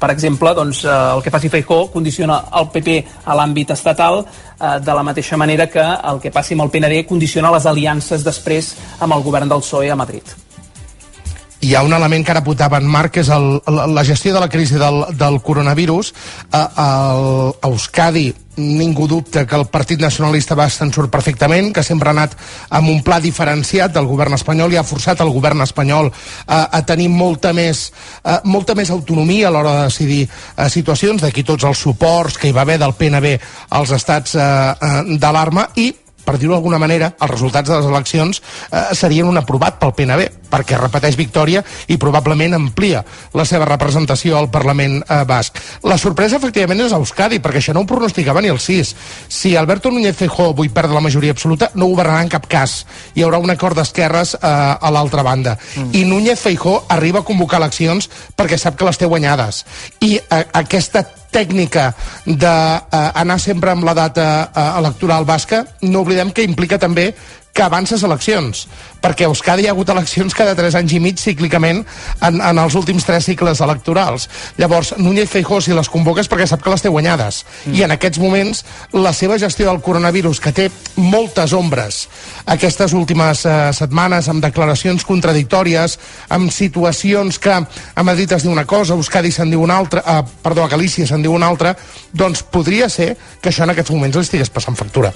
per 0.00 0.12
exemple, 0.14 0.54
doncs, 0.56 0.84
eh, 0.84 0.98
el 1.16 1.24
que 1.24 1.34
faci 1.34 1.50
Feijó 1.50 1.82
condiciona 1.92 2.44
el 2.60 2.70
PP 2.70 3.00
a 3.24 3.38
l'àmbit 3.38 3.74
estatal 3.74 4.22
eh, 4.22 4.76
de 4.84 4.94
la 4.94 5.06
mateixa 5.06 5.40
manera 5.40 5.66
que 5.70 5.82
el 5.82 6.22
que 6.22 6.34
passi 6.34 6.54
amb 6.54 6.68
el 6.68 6.70
PND 6.70 7.02
condiciona 7.08 7.50
les 7.54 7.66
aliances 7.66 8.22
després 8.26 8.74
amb 9.00 9.18
el 9.18 9.26
govern 9.26 9.50
del 9.50 9.66
PSOE 9.66 9.90
a 9.90 9.98
Madrid 9.98 10.49
hi 11.60 11.74
ha 11.74 11.82
un 11.84 11.92
element 11.92 12.24
que 12.24 12.32
ara 12.32 12.40
apuntava 12.40 12.78
en 12.80 12.86
Marc, 12.88 13.14
que 13.16 13.24
és 13.24 13.30
el, 13.32 13.60
la, 13.68 13.86
la 13.86 14.04
gestió 14.04 14.32
de 14.34 14.40
la 14.40 14.48
crisi 14.48 14.78
del, 14.80 15.02
del 15.18 15.40
coronavirus. 15.44 16.14
A, 16.52 16.62
a 16.62 16.88
Euskadi 17.68 18.30
ningú 18.60 19.06
dubta 19.08 19.46
que 19.46 19.56
el 19.56 19.66
Partit 19.72 20.00
Nacionalista 20.00 20.56
va 20.58 20.66
se'n 20.68 20.90
perfectament, 21.12 21.70
que 21.72 21.84
sempre 21.86 22.10
ha 22.10 22.14
anat 22.16 22.36
amb 22.76 22.90
un 22.92 23.00
pla 23.02 23.20
diferenciat 23.20 23.94
del 23.94 24.08
govern 24.08 24.36
espanyol 24.36 24.72
i 24.72 24.80
ha 24.80 24.84
forçat 24.84 25.20
el 25.20 25.32
govern 25.32 25.62
espanyol 25.64 26.10
a, 26.46 26.66
a 26.68 26.82
tenir 26.84 27.08
molta 27.08 27.54
més, 27.56 27.90
a, 28.24 28.40
molta 28.44 28.74
més 28.74 28.90
autonomia 28.90 29.48
a 29.48 29.54
l'hora 29.54 29.76
de 29.78 29.88
decidir 29.88 30.20
a, 30.56 30.68
situacions, 30.68 31.22
d'aquí 31.22 31.44
tots 31.46 31.64
els 31.64 31.78
suports 31.78 32.36
que 32.36 32.50
hi 32.50 32.56
va 32.56 32.66
haver 32.66 32.78
del 32.80 32.96
PNB 32.98 33.36
als 33.70 33.96
estats 33.96 34.36
d'alarma 34.36 35.70
i 35.76 35.90
per 36.24 36.36
dir-ho 36.38 36.54
d'alguna 36.54 36.78
manera, 36.78 37.12
els 37.20 37.30
resultats 37.30 37.70
de 37.70 37.78
les 37.78 37.88
eleccions 37.88 38.40
eh, 38.70 38.94
serien 38.96 39.28
un 39.28 39.38
aprovat 39.40 39.78
pel 39.80 39.94
PNB, 39.96 40.26
perquè 40.50 40.78
repeteix 40.78 41.16
victòria 41.18 41.62
i 41.88 41.98
probablement 42.00 42.56
amplia 42.58 43.02
la 43.38 43.46
seva 43.46 43.68
representació 43.68 44.38
al 44.38 44.50
Parlament 44.52 44.98
eh, 45.02 45.22
basc. 45.28 45.58
La 45.86 45.98
sorpresa, 45.98 46.40
efectivament, 46.40 46.82
és 46.84 46.94
Euskadi, 46.96 47.40
perquè 47.42 47.62
això 47.62 47.74
no 47.76 47.84
ho 47.84 47.90
pronosticava 47.90 48.42
ni 48.42 48.50
el 48.52 48.60
6. 48.60 48.94
Si 49.28 49.54
Alberto 49.56 49.90
Núñez 49.90 50.18
Feijóo 50.18 50.50
avui 50.54 50.72
perd 50.74 50.94
la 50.94 51.04
majoria 51.04 51.34
absoluta, 51.36 51.70
no 51.74 51.90
governarà 51.92 52.24
en 52.24 52.32
cap 52.32 52.48
cas. 52.50 52.80
Hi 53.14 53.24
haurà 53.26 53.40
un 53.42 53.54
acord 53.54 53.78
d'esquerres 53.78 54.36
eh, 54.40 54.40
a 54.42 54.92
l'altra 54.92 55.24
banda. 55.26 55.56
Mm. 55.76 55.94
I 55.94 56.04
Núñez 56.08 56.42
Feijóo 56.42 56.84
arriba 56.88 57.22
a 57.22 57.26
convocar 57.26 57.62
eleccions 57.62 58.10
perquè 58.36 58.58
sap 58.58 58.78
que 58.78 58.88
les 58.88 58.98
té 58.98 59.08
guanyades. 59.10 59.64
I 60.00 60.16
eh, 60.18 60.44
aquesta 60.62 61.06
tècnica 61.30 61.90
d'anar 62.26 63.38
sempre 63.40 63.72
amb 63.72 63.86
la 63.86 63.94
data 63.94 64.26
eh, 64.48 64.66
electoral 64.80 65.24
basca, 65.24 65.64
no 65.82 66.04
oblidem 66.04 66.32
que 66.34 66.46
implica 66.46 66.78
també 66.78 67.10
que 67.52 67.62
avances 67.62 68.02
eleccions 68.06 68.66
perquè 69.00 69.24
a 69.24 69.30
Euskadi 69.32 69.64
hi 69.64 69.70
ha 69.70 69.74
hagut 69.74 69.88
eleccions 69.92 70.34
cada 70.36 70.54
3 70.56 70.76
anys 70.80 70.94
i 70.94 71.00
mig 71.02 71.18
cíclicament 71.20 71.82
en, 72.26 72.40
en 72.40 72.60
els 72.60 72.76
últims 72.78 73.06
3 73.08 73.24
cicles 73.32 73.62
electorals. 73.64 74.28
Llavors, 74.60 74.92
Núñez 74.98 75.30
Feijó 75.32 75.60
si 75.64 75.74
les 75.76 75.88
convoques 75.88 76.28
perquè 76.28 76.46
sap 76.46 76.62
que 76.62 76.72
les 76.72 76.84
té 76.84 76.92
guanyades. 76.92 77.42
Mm. 77.64 77.78
I 77.78 77.84
en 77.86 77.94
aquests 77.96 78.20
moments, 78.20 78.64
la 78.92 79.12
seva 79.16 79.38
gestió 79.40 79.70
del 79.70 79.80
coronavirus, 79.84 80.40
que 80.40 80.52
té 80.52 80.68
moltes 81.00 81.54
ombres 81.56 82.02
aquestes 82.50 82.92
últimes 82.96 83.44
eh, 83.48 83.56
setmanes, 83.76 84.28
amb 84.28 84.44
declaracions 84.44 85.04
contradictòries, 85.08 85.96
amb 86.28 86.52
situacions 86.52 87.40
que 87.40 87.56
a 87.56 88.04
Madrid 88.04 88.32
es 88.36 88.44
diu 88.44 88.52
una 88.52 88.66
cosa, 88.68 88.94
a 88.94 89.00
Euskadi 89.00 89.32
se'n 89.32 89.50
diu 89.52 89.64
una 89.64 89.78
altra, 89.80 90.04
eh, 90.04 90.22
perdó, 90.44 90.64
a 90.64 90.72
Galícia 90.72 91.08
se'n 91.08 91.24
diu 91.24 91.34
una 91.36 91.48
altra, 91.48 91.74
doncs 92.12 92.42
podria 92.42 92.88
ser 92.92 93.14
que 93.40 93.48
això 93.50 93.64
en 93.64 93.72
aquests 93.72 93.94
moments 93.94 94.18
li 94.18 94.26
estigués 94.26 94.52
passant 94.52 94.76
factura. 94.76 95.12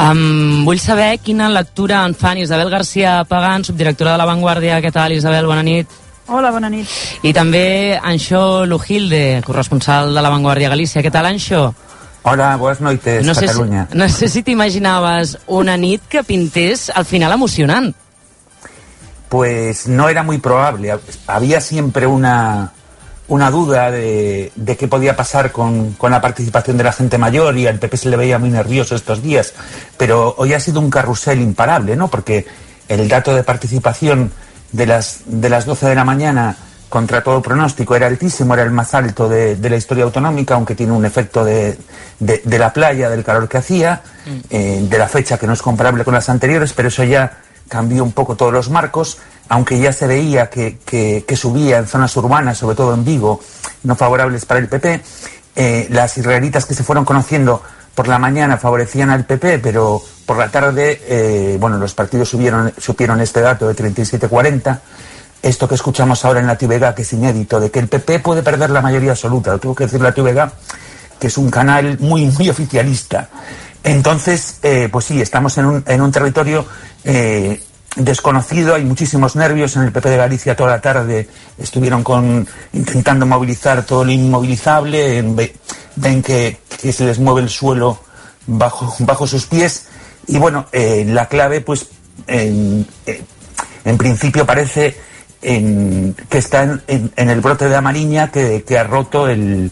Um, 0.00 0.64
vull 0.66 0.80
saber 0.82 1.14
quina 1.24 1.48
lectura 1.64 2.04
en 2.04 2.14
fan 2.14 2.38
Isabel 2.38 2.68
García 2.68 3.24
Pagan, 3.24 3.64
subdirectora 3.64 4.12
de 4.12 4.18
La 4.18 4.26
Vanguardia. 4.28 4.80
Què 4.84 4.92
tal, 4.92 5.14
Isabel? 5.16 5.46
Bona 5.48 5.62
nit. 5.64 5.88
Hola, 6.28 6.50
bona 6.52 6.68
nit. 6.68 6.88
I 7.24 7.32
també 7.36 7.96
Anxo 7.96 8.66
Lujilde, 8.68 9.40
corresponsal 9.46 10.12
de 10.14 10.24
La 10.24 10.32
Vanguardia 10.32 10.68
Galícia. 10.68 11.02
Què 11.02 11.12
tal, 11.12 11.30
Anxo? 11.30 11.72
Hola, 12.24 12.54
buenas 12.56 12.80
noches, 12.80 13.24
no 13.24 13.34
sé 13.34 13.46
Catalunya. 13.46 13.86
Si, 13.90 13.98
no 13.98 14.08
sé 14.08 14.28
si 14.28 14.42
t'imaginaves 14.42 15.38
una 15.46 15.76
nit 15.76 16.04
que 16.08 16.22
pintés 16.24 16.90
al 16.94 17.04
final 17.04 17.32
emocionant. 17.32 17.94
Pues 19.28 19.88
no 19.88 20.08
era 20.08 20.22
muy 20.22 20.38
probable. 20.38 20.92
Había 21.26 21.60
siempre 21.60 22.06
una, 22.06 22.72
una 23.28 23.50
duda 23.50 23.90
de, 23.90 24.52
de 24.54 24.76
qué 24.76 24.86
podía 24.86 25.16
pasar 25.16 25.50
con, 25.50 25.92
con, 25.92 26.10
la 26.10 26.20
participación 26.20 26.76
de 26.76 26.84
la 26.84 26.92
gente 26.92 27.16
mayor 27.16 27.56
y 27.56 27.66
al 27.66 27.78
PP 27.78 27.96
se 27.96 28.10
le 28.10 28.16
veía 28.16 28.38
muy 28.38 28.50
nervioso 28.50 28.94
estos 28.94 29.22
días. 29.22 29.54
Pero 29.96 30.34
hoy 30.36 30.52
ha 30.52 30.60
sido 30.60 30.80
un 30.80 30.90
carrusel 30.90 31.40
imparable, 31.40 31.96
¿no? 31.96 32.08
Porque 32.08 32.46
el 32.88 33.08
dato 33.08 33.34
de 33.34 33.42
participación 33.42 34.30
de 34.72 34.86
las, 34.86 35.22
de 35.26 35.48
las 35.48 35.64
12 35.64 35.86
de 35.86 35.94
la 35.94 36.04
mañana 36.04 36.56
contra 36.88 37.24
todo 37.24 37.42
pronóstico 37.42 37.96
era 37.96 38.06
altísimo, 38.06 38.54
era 38.54 38.62
el 38.62 38.70
más 38.70 38.94
alto 38.94 39.28
de, 39.28 39.56
de 39.56 39.70
la 39.70 39.76
historia 39.76 40.04
autonómica, 40.04 40.54
aunque 40.54 40.74
tiene 40.74 40.92
un 40.92 41.04
efecto 41.04 41.44
de, 41.44 41.76
de, 42.20 42.42
de 42.44 42.58
la 42.58 42.72
playa, 42.72 43.08
del 43.08 43.24
calor 43.24 43.48
que 43.48 43.58
hacía, 43.58 44.02
mm. 44.26 44.38
eh, 44.50 44.86
de 44.88 44.98
la 44.98 45.08
fecha 45.08 45.38
que 45.38 45.46
no 45.46 45.54
es 45.54 45.62
comparable 45.62 46.04
con 46.04 46.14
las 46.14 46.28
anteriores, 46.28 46.72
pero 46.72 46.88
eso 46.88 47.02
ya 47.02 47.38
cambió 47.68 48.04
un 48.04 48.12
poco 48.12 48.36
todos 48.36 48.52
los 48.52 48.70
marcos, 48.70 49.18
aunque 49.48 49.78
ya 49.78 49.92
se 49.92 50.06
veía 50.06 50.48
que, 50.48 50.78
que, 50.84 51.36
subía 51.36 51.78
en 51.78 51.86
zonas 51.86 52.16
urbanas, 52.16 52.58
sobre 52.58 52.76
todo 52.76 52.94
en 52.94 53.04
Vigo, 53.04 53.40
no 53.82 53.94
favorables 53.96 54.46
para 54.46 54.60
el 54.60 54.68
PP. 54.68 55.02
Eh, 55.56 55.86
las 55.90 56.16
israelitas 56.18 56.66
que 56.66 56.74
se 56.74 56.82
fueron 56.82 57.04
conociendo 57.04 57.62
por 57.94 58.08
la 58.08 58.18
mañana 58.18 58.56
favorecían 58.56 59.10
al 59.10 59.24
PP, 59.24 59.60
pero 59.60 60.02
por 60.26 60.38
la 60.38 60.48
tarde, 60.48 61.00
eh, 61.06 61.56
bueno, 61.60 61.78
los 61.78 61.94
partidos 61.94 62.28
subieron, 62.28 62.72
supieron 62.78 63.20
este 63.20 63.40
dato 63.40 63.68
de 63.68 63.74
37-40. 63.76 64.80
Esto 65.42 65.68
que 65.68 65.74
escuchamos 65.74 66.24
ahora 66.24 66.40
en 66.40 66.46
la 66.46 66.56
TVG, 66.56 66.94
que 66.94 67.02
es 67.02 67.12
inédito, 67.12 67.60
de 67.60 67.70
que 67.70 67.78
el 67.78 67.88
PP 67.88 68.20
puede 68.20 68.42
perder 68.42 68.70
la 68.70 68.80
mayoría 68.80 69.10
absoluta. 69.10 69.52
Lo 69.52 69.58
tengo 69.58 69.74
que 69.74 69.84
decir 69.84 70.00
la 70.00 70.12
TVG, 70.12 70.50
que 71.20 71.26
es 71.26 71.36
un 71.36 71.50
canal 71.50 71.98
muy, 72.00 72.26
muy 72.26 72.48
oficialista. 72.48 73.28
Entonces, 73.84 74.58
eh, 74.62 74.88
pues 74.90 75.04
sí, 75.04 75.20
estamos 75.20 75.56
en 75.58 75.66
un, 75.66 75.84
en 75.86 76.00
un 76.00 76.10
territorio 76.10 76.66
eh, 77.04 77.62
desconocido, 77.96 78.74
hay 78.74 78.84
muchísimos 78.84 79.36
nervios 79.36 79.76
en 79.76 79.82
el 79.82 79.92
PP 79.92 80.08
de 80.08 80.16
Galicia 80.16 80.56
toda 80.56 80.70
la 80.70 80.80
tarde, 80.80 81.28
estuvieron 81.58 82.02
con, 82.02 82.48
intentando 82.72 83.26
movilizar 83.26 83.84
todo 83.84 84.04
lo 84.04 84.10
inmovilizable, 84.10 85.22
ven 85.96 86.22
que, 86.22 86.58
se 86.92 87.04
les 87.04 87.18
mueve 87.18 87.42
el 87.42 87.50
suelo 87.50 88.00
bajo, 88.46 89.26
sus 89.26 89.46
pies 89.46 89.86
y 90.26 90.38
bueno, 90.38 90.66
eh, 90.72 91.04
la 91.06 91.26
clave 91.28 91.60
pues 91.60 91.86
en, 92.26 92.86
principio 93.98 94.46
parece 94.46 94.96
que 95.40 96.38
está 96.38 96.80
en, 96.86 97.12
el 97.16 97.40
brote 97.42 97.68
de 97.68 97.76
Amariña 97.76 98.30
que, 98.30 98.64
que 98.66 98.78
ha 98.78 98.84
roto 98.84 99.28
el, 99.28 99.70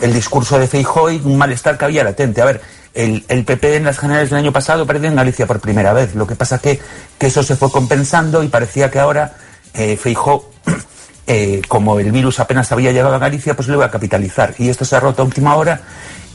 discurso 0.00 0.58
de 0.58 0.66
Feijóo 0.66 1.06
un 1.06 1.38
malestar 1.38 1.78
que 1.78 1.86
había 1.86 2.04
latente. 2.04 2.42
A 2.42 2.44
ver, 2.44 2.60
el, 2.94 3.44
PP 3.44 3.76
en 3.76 3.84
las 3.84 3.98
generales 3.98 4.30
del 4.30 4.38
año 4.38 4.52
pasado 4.52 4.86
perdió 4.86 5.08
en 5.08 5.16
Galicia 5.16 5.46
por 5.46 5.60
primera 5.60 5.92
vez. 5.92 6.14
Lo 6.14 6.26
que 6.26 6.36
pasa 6.36 6.58
que, 6.58 6.80
que 7.18 7.26
eso 7.26 7.42
se 7.42 7.56
fue 7.56 7.70
compensando 7.70 8.42
y 8.42 8.48
parecía 8.48 8.90
que 8.90 9.00
ahora 9.00 9.34
eh, 9.74 9.96
Feijó, 9.96 10.50
eh, 11.26 11.60
como 11.66 11.98
el 11.98 12.12
virus 12.12 12.38
apenas 12.40 12.70
había 12.70 12.92
llegado 12.92 13.14
a 13.14 13.18
Galicia, 13.18 13.54
pues 13.56 13.68
lo 13.68 13.74
iba 13.74 13.86
a 13.86 13.90
capitalizar. 13.90 14.54
Y 14.58 14.68
esto 14.68 14.84
se 14.84 14.94
ha 14.94 15.00
roto 15.00 15.22
a 15.22 15.24
última 15.24 15.56
hora 15.56 15.80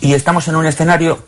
y 0.02 0.14
estamos 0.14 0.48
en 0.48 0.56
un 0.58 0.66
escenario, 0.66 1.24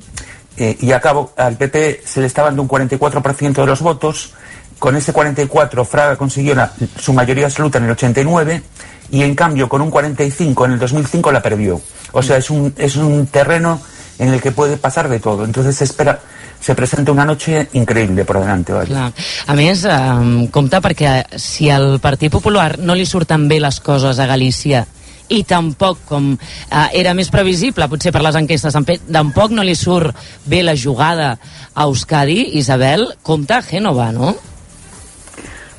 eh, 0.58 0.78
y 0.82 0.92
acabo, 0.92 1.34
al 1.38 1.56
PP 1.56 2.02
se 2.06 2.20
le 2.20 2.28
está 2.28 2.44
dando 2.44 2.62
un 2.62 2.68
44% 2.68 3.54
de 3.54 3.66
los 3.66 3.82
votos. 3.82 4.34
Con 4.80 4.96
ese 4.96 5.14
44 5.14 5.86
Fraga 5.86 6.18
consiguió 6.18 6.56
su 7.00 7.14
mayoría 7.14 7.46
absoluta 7.46 7.78
en 7.78 7.86
el 7.86 7.92
89 7.92 8.64
y 9.12 9.22
en 9.22 9.36
cambio 9.36 9.70
con 9.70 9.80
un 9.82 9.92
45 9.92 10.66
en 10.66 10.72
el 10.72 10.80
2005 10.80 11.32
la 11.32 11.42
perdió. 11.42 11.80
O 12.14 12.24
sea, 12.24 12.38
es 12.38 12.50
un, 12.50 12.74
es 12.78 12.96
un 12.96 13.28
terreno 13.28 13.80
en 14.22 14.30
el 14.30 14.40
que 14.40 14.52
puede 14.52 14.78
pasar 14.78 15.10
de 15.10 15.20
todo. 15.20 15.44
Entonces 15.44 15.76
se 15.76 15.84
espera, 15.84 16.20
se 16.60 16.76
presenta 16.76 17.12
una 17.12 17.26
noche 17.26 17.68
increïble 17.74 18.24
per 18.24 18.38
delante. 18.40 18.72
Vale? 18.72 18.88
Clar. 18.88 19.12
A 19.48 19.56
més, 19.58 19.82
eh, 19.84 20.48
compte 20.54 20.78
perquè 20.78 21.40
si 21.42 21.72
al 21.74 21.98
Partit 22.00 22.32
Popular 22.32 22.78
no 22.78 22.94
li 22.94 23.08
surten 23.10 23.48
bé 23.50 23.60
les 23.60 23.82
coses 23.82 24.20
a 24.22 24.30
Galícia 24.30 24.86
i 25.32 25.42
tampoc, 25.48 26.06
com 26.06 26.36
eh, 26.36 26.88
era 27.02 27.16
més 27.18 27.34
previsible, 27.34 27.90
potser 27.90 28.14
per 28.14 28.22
les 28.22 28.38
enquestes, 28.38 28.78
tampoc 29.10 29.58
no 29.58 29.66
li 29.66 29.74
surt 29.76 30.14
bé 30.46 30.62
la 30.62 30.78
jugada 30.78 31.34
a 31.74 31.90
Euskadi, 31.90 32.60
Isabel, 32.62 33.08
compta 33.24 33.58
a 33.58 33.66
Gènova, 33.66 34.12
no? 34.14 34.36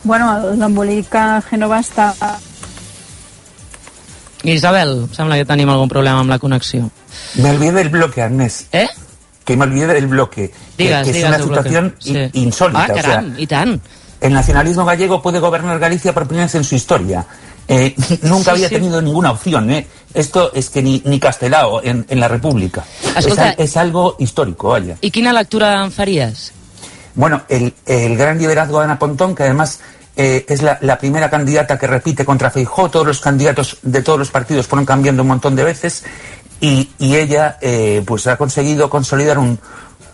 Bueno, 0.02 0.34
l'embolic 0.58 1.14
a 1.14 1.44
Gènova 1.46 1.78
està 1.78 2.10
Isabel, 4.44 5.06
sembla 5.14 5.36
que 5.36 5.44
tenim 5.44 5.68
algun 5.70 5.88
problema 5.88 6.20
amb 6.20 6.30
la 6.30 6.38
connexió. 6.38 6.90
Me 7.36 7.50
olvidé 7.50 7.72
del 7.72 7.88
bloque, 7.90 8.22
Agnès. 8.22 8.66
¿Eh? 8.72 8.88
Que 9.44 9.56
me 9.56 9.64
olvidé 9.64 9.86
del 9.94 10.06
bloque. 10.06 10.52
Digas, 10.78 11.04
que, 11.06 11.12
que 11.12 11.18
digas 11.18 11.40
es 11.40 11.46
una 11.46 11.56
situación 11.56 11.88
bloque. 12.04 12.30
Sí. 12.32 12.38
insólita. 12.40 12.80
Ah, 12.84 12.88
o 12.90 12.94
sea, 12.94 13.02
caram, 13.02 13.34
i 13.38 13.46
tant. 13.46 13.80
el 14.20 14.32
nacionalismo 14.32 14.84
gallego 14.84 15.20
puede 15.22 15.38
gobernar 15.40 15.78
Galicia 15.78 16.12
por 16.14 16.26
primera 16.26 16.46
vez 16.46 16.54
en 16.54 16.64
su 16.64 16.74
historia. 16.76 17.26
Eh, 17.68 17.94
nunca 18.22 18.44
Sí, 18.44 18.50
había 18.50 18.68
sí. 18.68 18.74
tenido 18.76 19.00
ninguna 19.02 19.30
opción. 19.32 19.70
¿eh? 19.70 19.86
Esto 20.14 20.50
es 20.54 20.68
que 20.70 20.82
ni, 20.82 21.02
ni 21.04 21.18
Castelao 21.18 21.82
en, 21.82 22.04
en 22.08 22.20
la 22.20 22.28
República. 22.28 22.84
Es, 23.16 23.26
Escolta- 23.26 23.50
al- 23.50 23.54
es 23.58 23.76
algo 23.76 24.16
histórico, 24.18 24.68
vaya. 24.70 24.96
I 25.00 25.10
quina 25.10 25.32
lectura 25.32 25.84
en 25.84 25.90
faries? 25.92 26.52
Bueno, 27.14 27.42
el, 27.48 27.74
el 27.86 28.16
gran 28.16 28.38
liderazgo 28.38 28.78
de 28.78 28.84
Ana 28.84 28.98
Pontón, 28.98 29.34
que 29.34 29.42
además 29.42 29.80
eh, 30.16 30.44
es 30.48 30.62
la, 30.62 30.78
la 30.82 30.98
primera 30.98 31.30
candidata 31.30 31.78
que 31.78 31.86
repite 31.86 32.24
contra 32.24 32.50
Feijó, 32.50 32.90
todos 32.90 33.06
los 33.06 33.20
candidatos 33.20 33.78
de 33.82 34.02
todos 34.02 34.18
los 34.18 34.30
partidos 34.30 34.66
fueron 34.66 34.84
cambiando 34.86 35.22
un 35.22 35.28
montón 35.28 35.56
de 35.56 35.64
veces 35.64 36.04
y, 36.60 36.90
y 36.98 37.16
ella 37.16 37.58
eh, 37.60 38.02
pues 38.06 38.26
ha 38.26 38.36
conseguido 38.36 38.88
consolidar 38.90 39.38
un- 39.38 39.58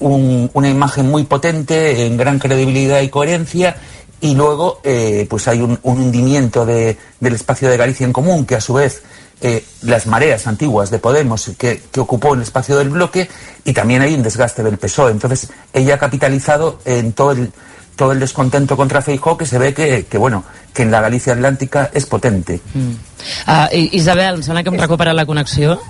un- 0.00 0.50
una 0.54 0.68
imagen 0.68 1.10
muy 1.10 1.24
potente, 1.24 2.06
en 2.06 2.16
gran 2.16 2.38
credibilidad 2.38 3.00
y 3.00 3.08
coherencia 3.08 3.76
y 4.20 4.34
luego 4.34 4.80
eh, 4.84 5.26
pues 5.28 5.48
hay 5.48 5.60
un, 5.60 5.78
un 5.82 6.00
hundimiento 6.00 6.64
de- 6.64 6.96
del 7.20 7.34
espacio 7.34 7.68
de 7.68 7.76
Galicia 7.76 8.04
en 8.06 8.12
común 8.12 8.46
que 8.46 8.54
a 8.54 8.60
su 8.60 8.74
vez 8.74 9.02
eh, 9.40 9.64
las 9.82 10.06
mareas 10.06 10.46
antiguas 10.48 10.90
de 10.90 10.98
Podemos 10.98 11.50
que, 11.58 11.82
que 11.92 12.00
ocupó 12.00 12.34
el 12.34 12.42
espacio 12.42 12.76
del 12.78 12.90
bloque 12.90 13.28
y 13.64 13.72
también 13.72 14.02
hay 14.02 14.14
un 14.14 14.22
desgaste 14.22 14.64
del 14.64 14.78
PSOE. 14.78 15.12
Entonces, 15.12 15.50
ella 15.72 15.94
ha 15.94 15.98
capitalizado 15.98 16.80
en 16.84 17.12
todo 17.12 17.30
el, 17.32 17.52
todo 17.98 18.12
el 18.12 18.20
descontento 18.20 18.76
contra 18.76 19.02
Feijó 19.02 19.36
que 19.36 19.44
se 19.44 19.58
ve 19.58 19.74
que, 19.74 20.06
que, 20.06 20.16
bueno, 20.16 20.44
que 20.72 20.82
en 20.82 20.90
la 20.92 21.00
Galicia 21.00 21.32
Atlántica 21.34 21.90
es 21.92 22.06
potente. 22.06 22.60
Uh, 22.74 23.66
Isabel, 23.74 24.36
em 24.38 24.42
sembla 24.46 24.62
que 24.62 24.70
hem 24.70 24.78
recuperat 24.78 25.16
la 25.18 25.26
connexió. 25.26 25.80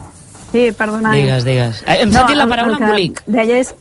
Sí, 0.51 0.73
perdona. 0.73 1.13
Digues, 1.13 1.45
digues. 1.45 1.83
Eh, 1.85 1.99
Hem 2.01 2.15
sentit 2.15 2.41
la 2.41 2.49
paraula 2.49 2.81
embolic. 2.81 3.21
Deia 3.29 3.61
és... 3.61 3.75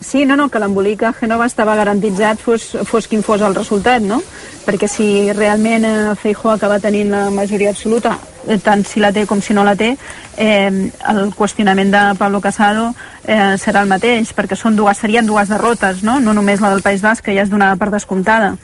Sí, 0.00 0.24
no, 0.24 0.36
no, 0.36 0.46
que 0.48 0.60
l'embolic 0.62 1.02
a 1.02 1.12
Genova 1.12 1.48
estava 1.50 1.74
garantitzat 1.74 2.38
fos, 2.38 2.68
fos 2.86 3.08
quin 3.10 3.24
fos 3.26 3.42
el 3.42 3.56
resultat, 3.56 4.04
no? 4.06 4.20
Perquè 4.62 4.86
si 4.86 5.08
realment 5.34 5.84
eh, 5.88 5.94
Feijó 6.20 6.52
acaba 6.52 6.78
tenint 6.78 7.10
la 7.10 7.24
majoria 7.34 7.72
absoluta, 7.74 8.14
eh, 8.46 8.60
tant 8.62 8.84
si 8.86 9.02
la 9.02 9.10
té 9.12 9.26
com 9.26 9.42
si 9.42 9.56
no 9.58 9.64
la 9.66 9.74
té, 9.74 9.96
eh, 10.36 10.70
el 11.12 11.22
qüestionament 11.34 11.90
de 11.90 12.02
Pablo 12.18 12.40
Casado 12.40 12.92
eh, 13.24 13.56
serà 13.58 13.82
el 13.82 13.90
mateix, 13.90 14.30
perquè 14.38 14.54
són 14.54 14.78
dues, 14.78 15.02
serien 15.02 15.26
dues 15.26 15.50
derrotes, 15.50 16.04
no? 16.06 16.20
No 16.22 16.36
només 16.36 16.62
la 16.62 16.70
del 16.70 16.84
País 16.86 17.02
Basc, 17.02 17.26
que 17.26 17.34
ja 17.34 17.42
és 17.42 17.50
donada 17.50 17.74
per 17.76 17.90
descomptada. 17.90 18.54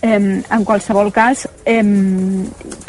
Eh, 0.00 0.16
en 0.16 0.64
qualsevol 0.64 1.10
cas, 1.12 1.48
eh, 1.66 1.82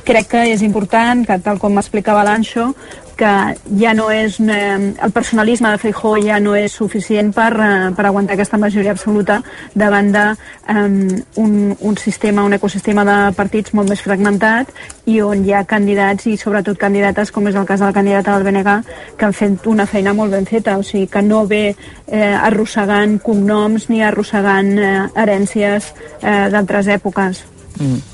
crec 0.06 0.30
que 0.36 0.46
és 0.54 0.62
important, 0.62 1.26
que 1.26 1.42
tal 1.42 1.58
com 1.58 1.74
m'explicava 1.74 2.24
l'Anxo, 2.24 2.76
que 3.22 3.56
ja 3.78 3.94
no 3.94 4.08
és 4.10 4.40
eh, 4.42 4.94
el 4.98 5.12
personalisme 5.14 5.70
de 5.70 5.78
Feijó 5.78 6.16
ja 6.18 6.40
no 6.42 6.56
és 6.58 6.74
suficient 6.74 7.30
per, 7.36 7.52
eh, 7.54 7.92
per 7.94 8.08
aguantar 8.08 8.34
aquesta 8.34 8.58
majoria 8.58 8.96
absoluta 8.96 9.38
davant 9.78 10.10
de 10.16 10.24
eh, 10.34 11.22
un, 11.44 11.54
un 11.78 11.98
sistema, 12.02 12.42
un 12.44 12.58
ecosistema 12.58 13.06
de 13.06 13.18
partits 13.38 13.76
molt 13.78 13.94
més 13.94 14.02
fragmentat 14.02 14.74
i 15.06 15.20
on 15.22 15.46
hi 15.46 15.54
ha 15.54 15.62
candidats 15.70 16.26
i 16.32 16.34
sobretot 16.38 16.80
candidates, 16.82 17.30
com 17.30 17.46
és 17.46 17.60
el 17.60 17.68
cas 17.70 17.84
de 17.84 17.92
la 17.92 17.94
candidata 17.94 18.34
del 18.34 18.48
BNG, 18.48 18.78
que 19.18 19.28
han 19.30 19.38
fet 19.38 19.70
una 19.70 19.86
feina 19.86 20.16
molt 20.18 20.34
ben 20.34 20.50
feta, 20.50 20.80
o 20.82 20.86
sigui 20.86 21.06
que 21.12 21.22
no 21.22 21.44
ve 21.46 21.76
eh, 21.76 22.34
arrossegant 22.34 23.20
cognoms 23.22 23.86
ni 23.94 24.02
arrossegant 24.02 24.74
eh, 24.80 24.96
herències 25.14 25.94
eh, 26.24 26.50
d'altres 26.50 26.90
èpoques. 26.98 27.46
Mm. 27.78 28.11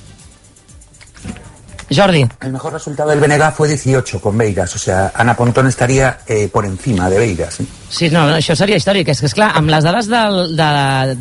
Jordi. 1.89 2.25
El 2.41 2.51
mejor 2.51 2.73
resultado 2.73 3.09
del 3.09 3.19
BNG 3.19 3.51
fue 3.53 3.67
18 3.69 4.19
con 4.19 4.37
Beiras, 4.37 4.75
o 4.75 4.79
sea, 4.79 5.11
Ana 5.15 5.35
Pontón 5.35 5.67
estaría 5.67 6.19
eh, 6.27 6.49
por 6.51 6.65
encima 6.65 7.09
de 7.09 7.17
Beiras. 7.17 7.59
¿eh? 7.59 7.65
Sí, 7.89 8.09
no, 8.09 8.25
no, 8.27 8.35
això 8.35 8.55
seria 8.59 8.75
històric. 8.75 9.07
És 9.13 9.21
que, 9.23 9.29
esclar, 9.31 9.53
amb 9.55 9.71
les 9.71 9.85
dades 9.87 10.09
del, 10.11 10.55
de, 10.59 10.69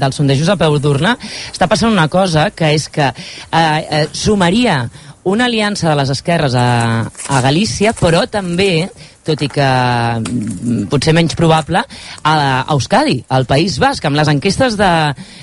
dels 0.01 0.19
sondejos 0.19 0.51
a 0.51 0.59
peu 0.59 0.79
d'urna 0.83 1.15
està 1.53 1.71
passant 1.71 1.93
una 1.93 2.09
cosa, 2.11 2.51
que 2.51 2.73
és 2.75 2.89
que 2.91 3.07
eh, 3.07 3.61
eh, 3.61 4.07
sumaria 4.13 4.89
una 5.27 5.47
aliança 5.47 5.91
de 5.91 5.97
les 5.99 6.11
esquerres 6.11 6.55
a, 6.55 7.07
a 7.07 7.41
Galícia, 7.43 7.95
però 7.99 8.25
també 8.31 8.89
tot 9.27 9.43
i 9.43 9.49
que 9.53 9.67
mm, 9.67 10.87
potser 10.93 11.15
menys 11.17 11.37
probable, 11.39 11.83
a, 12.23 12.35
Euskadi, 12.75 13.19
al 13.29 13.47
País 13.49 13.79
Basc, 13.83 14.05
amb 14.07 14.19
les 14.19 14.31
enquestes 14.33 14.79
de, 14.79 14.91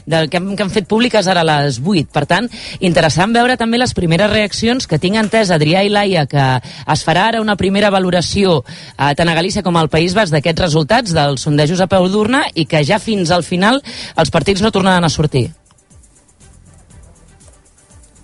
de, 0.06 0.24
que, 0.32 0.40
han, 0.40 0.54
que 0.58 0.66
han 0.66 0.74
fet 0.74 0.88
públiques 0.90 1.28
ara 1.30 1.44
a 1.44 1.50
les 1.50 1.80
8. 1.84 2.10
Per 2.14 2.26
tant, 2.30 2.50
interessant 2.80 3.36
veure 3.36 3.58
també 3.60 3.80
les 3.82 3.96
primeres 3.98 4.32
reaccions 4.32 4.88
que 4.90 5.00
tinc 5.02 5.20
entès 5.20 5.54
Adrià 5.54 5.84
i 5.86 5.92
Laia, 5.94 6.26
que 6.30 6.48
es 6.64 7.06
farà 7.06 7.30
ara 7.32 7.44
una 7.44 7.58
primera 7.60 7.92
valoració 7.94 8.62
eh, 8.64 9.14
tant 9.18 9.30
a 9.30 9.38
Galícia 9.38 9.64
com 9.66 9.78
al 9.80 9.92
País 9.94 10.16
Basc 10.18 10.34
d'aquests 10.34 10.66
resultats 10.68 11.16
dels 11.16 11.44
sondejos 11.46 11.84
a 11.84 11.90
peu 11.92 12.08
d'urna 12.12 12.46
i 12.56 12.68
que 12.70 12.84
ja 12.88 13.02
fins 13.04 13.32
al 13.32 13.44
final 13.44 13.82
els 14.18 14.34
partits 14.34 14.64
no 14.64 14.72
tornaran 14.72 15.04
a 15.04 15.14
sortir. 15.14 15.50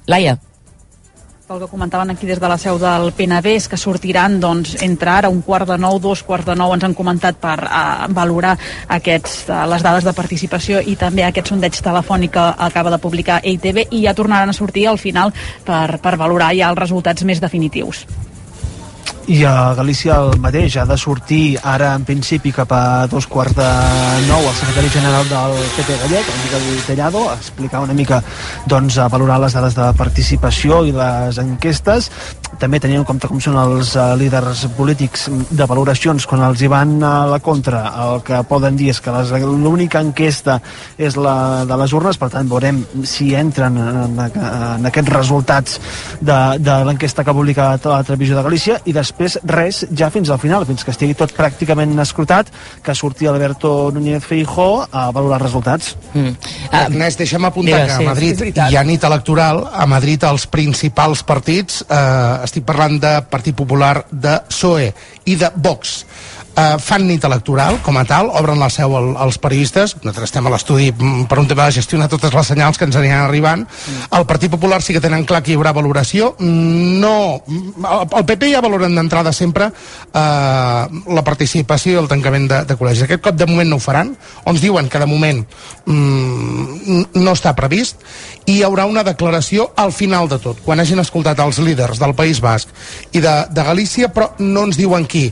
Laia. 0.09 0.39
El 1.49 1.57
que 1.57 1.65
comentaven 1.65 2.11
aquí 2.11 2.27
des 2.29 2.37
de 2.37 2.47
la 2.47 2.59
seu 2.61 2.77
del 2.77 3.07
és 3.49 3.67
que 3.67 3.77
sortiran 3.77 4.35
doncs, 4.39 4.75
entre 4.85 5.09
ara 5.09 5.29
un 5.33 5.41
quart 5.41 5.65
de 5.65 5.79
nou, 5.79 5.97
dos 5.97 6.21
quarts 6.21 6.45
de 6.45 6.55
nou, 6.55 6.75
ens 6.75 6.83
han 6.83 6.93
comentat 6.93 7.39
per 7.41 7.57
uh, 7.65 8.05
valorar 8.13 8.55
aquests, 8.87 9.49
uh, 9.49 9.65
les 9.65 9.81
dades 9.81 10.05
de 10.05 10.13
participació 10.13 10.79
i 10.79 10.95
també 10.95 11.23
aquest 11.25 11.49
sondeig 11.49 11.81
telefònic 11.81 12.37
que 12.37 12.45
acaba 12.69 12.93
de 12.93 13.01
publicar 13.01 13.41
EITB 13.41 13.87
i 13.89 14.05
ja 14.05 14.13
tornaran 14.13 14.49
a 14.49 14.53
sortir 14.53 14.85
al 14.87 14.99
final 14.99 15.33
per, 15.65 15.97
per 15.97 16.17
valorar 16.21 16.53
ja 16.53 16.69
els 16.69 16.77
resultats 16.85 17.25
més 17.25 17.41
definitius. 17.41 18.05
I 19.29 19.43
a 19.45 19.75
Galícia 19.77 20.15
el 20.23 20.39
mateix, 20.41 20.73
ha 20.81 20.87
de 20.89 20.95
sortir 20.97 21.59
ara 21.61 21.91
en 21.93 22.01
principi 22.01 22.49
cap 22.49 22.71
a 22.73 23.05
dos 23.11 23.27
quarts 23.29 23.53
de 23.59 23.67
nou 24.25 24.41
el 24.41 24.55
secretari 24.57 24.89
general 24.89 25.27
del 25.29 25.53
PP 25.75 25.97
gallec, 26.01 26.31
el 26.33 26.39
Miguel 26.47 26.79
Tellado, 26.87 27.21
a 27.29 27.35
explicar 27.35 27.83
una 27.85 27.93
mica 27.93 28.23
doncs, 28.65 28.97
a 28.97 29.05
valorar 29.07 29.37
les 29.43 29.53
dades 29.53 29.77
de 29.77 29.85
participació 30.01 30.81
i 30.89 30.95
les 30.97 31.37
enquestes, 31.45 32.09
també 32.59 32.79
tenint 32.81 33.01
en 33.01 33.07
compte 33.07 33.29
com 33.29 33.39
són 33.43 33.57
els 33.59 33.95
uh, 33.95 34.13
líders 34.19 34.65
polítics 34.77 35.27
de 35.49 35.67
valoracions 35.69 36.25
quan 36.29 36.43
els 36.47 36.61
hi 36.61 36.69
van 36.71 36.97
a 37.03 37.13
la 37.29 37.39
contra, 37.43 37.81
el 38.05 38.23
que 38.27 38.41
poden 38.49 38.77
dir 38.79 38.91
és 38.93 39.01
que 39.01 39.13
l'única 39.39 40.01
enquesta 40.03 40.59
és 40.97 41.15
la 41.19 41.65
de 41.69 41.77
les 41.79 41.93
urnes, 41.95 42.19
per 42.19 42.29
tant 42.33 42.49
veurem 42.49 42.81
si 43.07 43.31
entren 43.37 43.77
en, 43.79 44.19
en 44.19 44.89
aquests 44.89 45.13
resultats 45.13 45.79
de, 46.19 46.39
de 46.59 46.77
l'enquesta 46.87 47.23
que 47.23 47.31
ha 47.31 47.37
publicat 47.37 47.87
la 47.89 48.01
televisió 48.03 48.37
de 48.37 48.45
Galícia 48.45 48.79
i 48.85 48.95
després 48.95 49.39
res 49.47 49.85
ja 49.95 50.11
fins 50.13 50.29
al 50.29 50.41
final, 50.41 50.67
fins 50.69 50.83
que 50.85 50.93
estigui 50.95 51.17
tot 51.17 51.33
pràcticament 51.35 51.95
escrutat, 52.03 52.51
que 52.83 52.95
surti 52.95 53.27
Alberto 53.27 53.91
Núñez 53.95 54.25
Feijó 54.25 54.85
a 54.91 55.09
valorar 55.15 55.41
resultats. 55.41 55.95
Mm. 56.13 56.35
Agnès, 56.71 57.17
deixa'm 57.19 57.45
apuntar 57.47 57.79
Digues, 57.79 57.91
que 57.91 57.97
sí, 57.97 58.05
a 58.05 58.09
Madrid 58.09 58.39
veritat. 58.43 58.71
hi 58.71 58.77
ha 58.79 58.83
nit 58.83 59.03
electoral. 59.03 59.63
A 59.73 59.85
Madrid 59.89 60.23
els 60.27 60.45
principals 60.47 61.23
partits, 61.23 61.83
eh, 61.87 61.95
estic 62.49 62.65
parlant 62.65 62.97
de 63.01 63.13
Partit 63.29 63.55
Popular, 63.55 63.93
de 64.09 64.39
PSOE 64.49 64.89
i 65.29 65.37
de 65.37 65.51
Vox, 65.55 65.99
eh, 66.55 66.75
fan 66.81 67.07
nit 67.07 67.23
electoral 67.23 67.79
com 67.85 67.97
a 67.97 68.05
tal, 68.09 68.31
obren 68.39 68.59
la 68.59 68.71
seu 68.73 68.95
al, 68.97 69.13
als 69.17 69.39
periodistes, 69.41 69.95
nosaltres 70.01 70.31
estem 70.31 70.47
a 70.47 70.53
l'estudi 70.53 70.91
mm, 70.91 71.29
per 71.29 71.39
un 71.41 71.47
tema 71.47 71.69
de 71.69 71.77
gestionar 71.79 72.09
totes 72.11 72.33
les 72.33 72.53
senyals 72.53 72.77
que 72.77 72.89
ens 72.89 72.99
aniran 72.99 73.27
arribant, 73.27 73.67
el 74.11 74.27
Partit 74.29 74.51
Popular 74.51 74.81
sí 74.81 74.95
que 74.95 75.03
tenen 75.03 75.27
clar 75.29 75.43
que 75.43 75.53
hi 75.53 75.59
haurà 75.59 75.75
valoració, 75.75 76.33
Mm, 76.39 76.99
no, 76.99 77.43
mm, 77.45 77.85
el, 77.85 78.07
el 78.19 78.25
PP 78.25 78.51
ja 78.53 78.61
valoren 78.63 78.95
d'entrada 78.95 79.33
sempre 79.35 79.67
eh, 79.69 80.83
la 81.15 81.23
participació 81.27 81.93
i 81.93 81.99
el 81.99 82.07
tancament 82.07 82.47
de, 82.49 82.61
de 82.69 82.77
col·legis. 82.79 83.03
Aquest 83.05 83.23
cop 83.25 83.37
de 83.37 83.47
moment 83.49 83.69
no 83.69 83.79
ho 83.79 83.83
faran, 83.83 84.13
o 84.45 84.53
ens 84.53 84.63
diuen 84.63 84.87
que 84.89 85.01
de 85.01 85.07
moment 85.09 85.43
mm, 85.85 87.01
no 87.19 87.35
està 87.35 87.53
previst, 87.57 87.99
i 88.45 88.59
hi 88.59 88.63
haurà 88.65 88.87
una 88.89 89.03
declaració 89.05 89.69
al 89.77 89.91
final 89.93 90.29
de 90.31 90.39
tot, 90.41 90.63
quan 90.65 90.79
hagin 90.79 91.03
escoltat 91.03 91.39
els 91.43 91.59
líders 91.61 91.99
del 92.01 92.15
País 92.17 92.39
Basc 92.41 92.71
i 93.11 93.21
de, 93.21 93.35
de 93.51 93.65
Galícia, 93.67 94.09
però 94.13 94.31
no 94.39 94.65
ens 94.69 94.79
diuen 94.79 95.05
qui. 95.05 95.27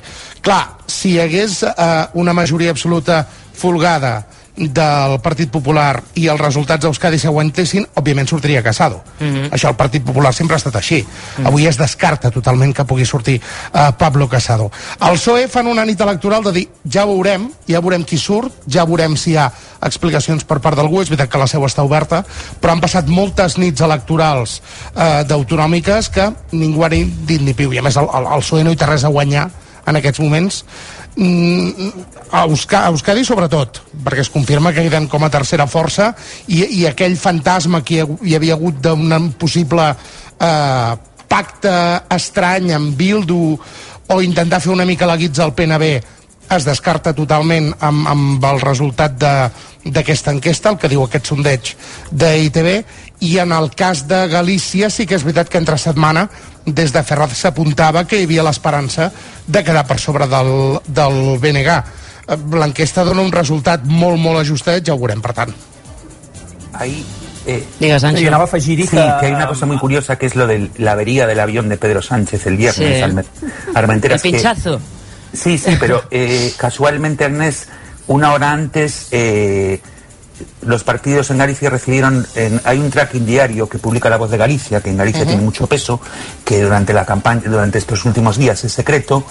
Clar, 0.48 0.78
si 0.88 1.10
hi 1.12 1.18
hagués 1.20 1.60
eh, 1.68 2.08
una 2.16 2.32
majoria 2.32 2.72
absoluta 2.72 3.26
folgada 3.28 4.22
del 4.56 5.18
Partit 5.20 5.50
Popular 5.52 6.00
i 6.16 6.30
els 6.32 6.40
resultats 6.40 6.86
d'Euskadi 6.86 7.20
s'aguantessin, 7.20 7.84
òbviament 8.00 8.30
sortiria 8.32 8.62
Casado. 8.64 9.02
Mm 9.20 9.28
-hmm. 9.28 9.50
Això 9.52 9.68
el 9.68 9.76
Partit 9.76 10.06
Popular 10.06 10.34
sempre 10.34 10.56
ha 10.56 10.58
estat 10.58 10.76
així. 10.76 11.04
Mm 11.04 11.44
-hmm. 11.44 11.48
Avui 11.48 11.68
es 11.68 11.78
descarta 11.78 12.32
totalment 12.32 12.74
que 12.74 12.86
pugui 12.86 13.06
sortir 13.06 13.42
uh, 13.42 13.92
Pablo 13.98 14.30
Casado. 14.30 14.72
El 15.02 15.16
PSOE 15.16 15.50
fan 15.50 15.68
una 15.68 15.86
nit 15.86 16.00
electoral 16.00 16.44
de 16.44 16.52
dir 16.52 16.68
ja 16.90 17.06
veurem, 17.06 17.52
ja 17.68 17.82
veurem 17.82 18.06
qui 18.06 18.18
surt, 18.18 18.54
ja 18.70 18.86
veurem 18.86 19.18
si 19.18 19.32
hi 19.32 19.38
ha 19.38 19.52
explicacions 19.82 20.46
per 20.46 20.60
part 20.60 20.78
d'algú, 20.78 21.02
és 21.02 21.10
veritat 21.10 21.30
que 21.30 21.38
la 21.38 21.48
seu 21.48 21.66
està 21.66 21.84
oberta, 21.84 22.24
però 22.62 22.72
han 22.72 22.80
passat 22.80 23.08
moltes 23.08 23.58
nits 23.58 23.82
electorals 23.82 24.62
uh, 24.96 25.28
d'autonòmiques 25.28 26.10
que 26.10 26.34
ningú 26.52 26.86
ha 26.86 26.90
dit 26.90 27.42
ni 27.42 27.54
piu, 27.54 27.74
i 27.74 27.78
a 27.78 27.82
més 27.82 27.98
el, 27.98 28.08
el, 28.14 28.26
el 28.34 28.40
PSOE 28.40 28.64
no 28.64 28.72
hi 28.72 28.76
té 28.76 28.86
res 28.86 29.04
a 29.04 29.10
guanyar 29.10 29.50
en 29.88 30.00
aquests 30.00 30.22
moments 30.24 30.62
mm, 31.16 31.90
a, 32.32 32.44
Euska, 32.46 32.84
a 32.86 32.92
Euskadi 32.92 33.26
sobretot 33.28 33.82
perquè 34.04 34.26
es 34.26 34.32
confirma 34.34 34.74
que 34.76 34.86
queden 34.86 35.08
com 35.12 35.24
a 35.24 35.32
tercera 35.34 35.68
força 35.68 36.12
i, 36.48 36.64
i 36.82 36.86
aquell 36.90 37.18
fantasma 37.20 37.84
que 37.84 38.04
hi, 38.04 38.36
havia 38.36 38.58
hagut 38.58 38.82
d'un 38.84 39.32
possible 39.40 39.90
eh, 39.94 40.92
pacte 41.28 41.74
estrany 42.16 42.72
amb 42.76 42.94
Bildu 43.00 43.42
o 44.08 44.22
intentar 44.24 44.62
fer 44.64 44.72
una 44.72 44.88
mica 44.88 45.10
la 45.10 45.18
guitza 45.20 45.44
al 45.44 45.56
PNB 45.56 45.98
es 46.56 46.66
descarta 46.68 47.14
totalment 47.16 47.74
amb, 47.84 48.08
amb 48.08 48.46
el 48.48 48.62
resultat 48.64 49.18
d'aquesta 49.20 50.32
enquesta, 50.32 50.72
el 50.72 50.80
que 50.80 50.90
diu 50.92 51.04
aquest 51.04 51.32
sondeig 51.32 51.74
d'ITB, 52.12 52.70
i 53.20 53.38
en 53.40 53.52
el 53.52 53.72
cas 53.76 54.06
de 54.08 54.28
Galícia 54.28 54.90
sí 54.90 55.06
que 55.08 55.16
és 55.16 55.24
veritat 55.26 55.50
que 55.50 55.58
entre 55.58 55.78
setmana 55.78 56.28
des 56.66 56.92
de 56.94 57.02
Ferraz 57.04 57.34
s'apuntava 57.40 58.06
que 58.06 58.20
hi 58.20 58.26
havia 58.28 58.44
l'esperança 58.44 59.12
de 59.48 59.64
quedar 59.64 59.86
per 59.88 59.98
sobre 60.00 60.28
del, 60.28 60.80
del 60.86 61.38
BNG. 61.40 61.78
Eh, 62.28 62.38
l'enquesta 62.60 63.04
dona 63.08 63.22
un 63.24 63.32
resultat 63.32 63.86
molt, 63.86 64.20
molt 64.20 64.40
ajustat, 64.44 64.84
ja 64.86 64.94
ho 64.94 65.00
veurem, 65.00 65.22
per 65.22 65.34
tant. 65.34 65.54
Ahí 66.74 67.04
Eh, 67.50 67.64
Diga, 67.80 67.98
Sánchez. 67.98 68.20
Sí, 68.20 68.28
anava 68.28 68.44
a 68.44 68.48
afegir 68.48 68.82
Sí, 68.82 68.90
que 68.92 69.00
hay 69.00 69.32
una 69.32 69.48
cosa 69.48 69.66
muy 69.66 69.78
curiosa 69.78 70.18
que 70.18 70.26
es 70.26 70.36
lo 70.36 70.48
de 70.48 70.70
la 70.76 70.92
avería 70.92 71.26
del 71.26 71.40
avión 71.40 71.70
de 71.70 71.78
Pedro 71.78 72.02
Sánchez 72.02 72.46
el 72.46 72.58
viernes 72.58 72.98
Sí. 72.98 73.02
al 73.02 73.24
Armenteras. 73.74 74.26
El 74.26 74.32
que- 74.32 74.38
pinchazo. 74.38 74.82
Sí, 75.32 75.58
sí, 75.58 75.78
pero 75.80 76.04
eh, 76.12 76.52
casualmente, 76.58 77.24
Ernest, 77.24 77.70
una 78.08 78.34
hora 78.34 78.52
antes, 78.52 79.08
eh, 79.12 79.80
los 80.62 80.84
partidos 80.84 81.30
en 81.32 81.38
Galicia 81.38 81.70
recibieron. 81.70 82.26
en- 82.36 82.62
hay 82.64 82.80
un 82.80 82.90
tracking 82.90 83.26
diario 83.26 83.68
que 83.70 83.80
publica 83.80 84.10
La 84.10 84.18
Voz 84.18 84.30
de 84.32 84.38
Galicia, 84.38 84.82
que 84.82 84.90
en 84.90 84.98
Galicia 84.98 85.26
tiene 85.26 85.42
mucho 85.42 85.68
peso, 85.68 86.00
que 86.46 86.62
durante 86.64 86.94
la 86.94 87.06
campaña, 87.06 87.42
durante 87.46 87.78
estos 87.78 88.06
últimos 88.06 88.38
días 88.38 88.64
es 88.64 88.72
secreto. 88.74 89.24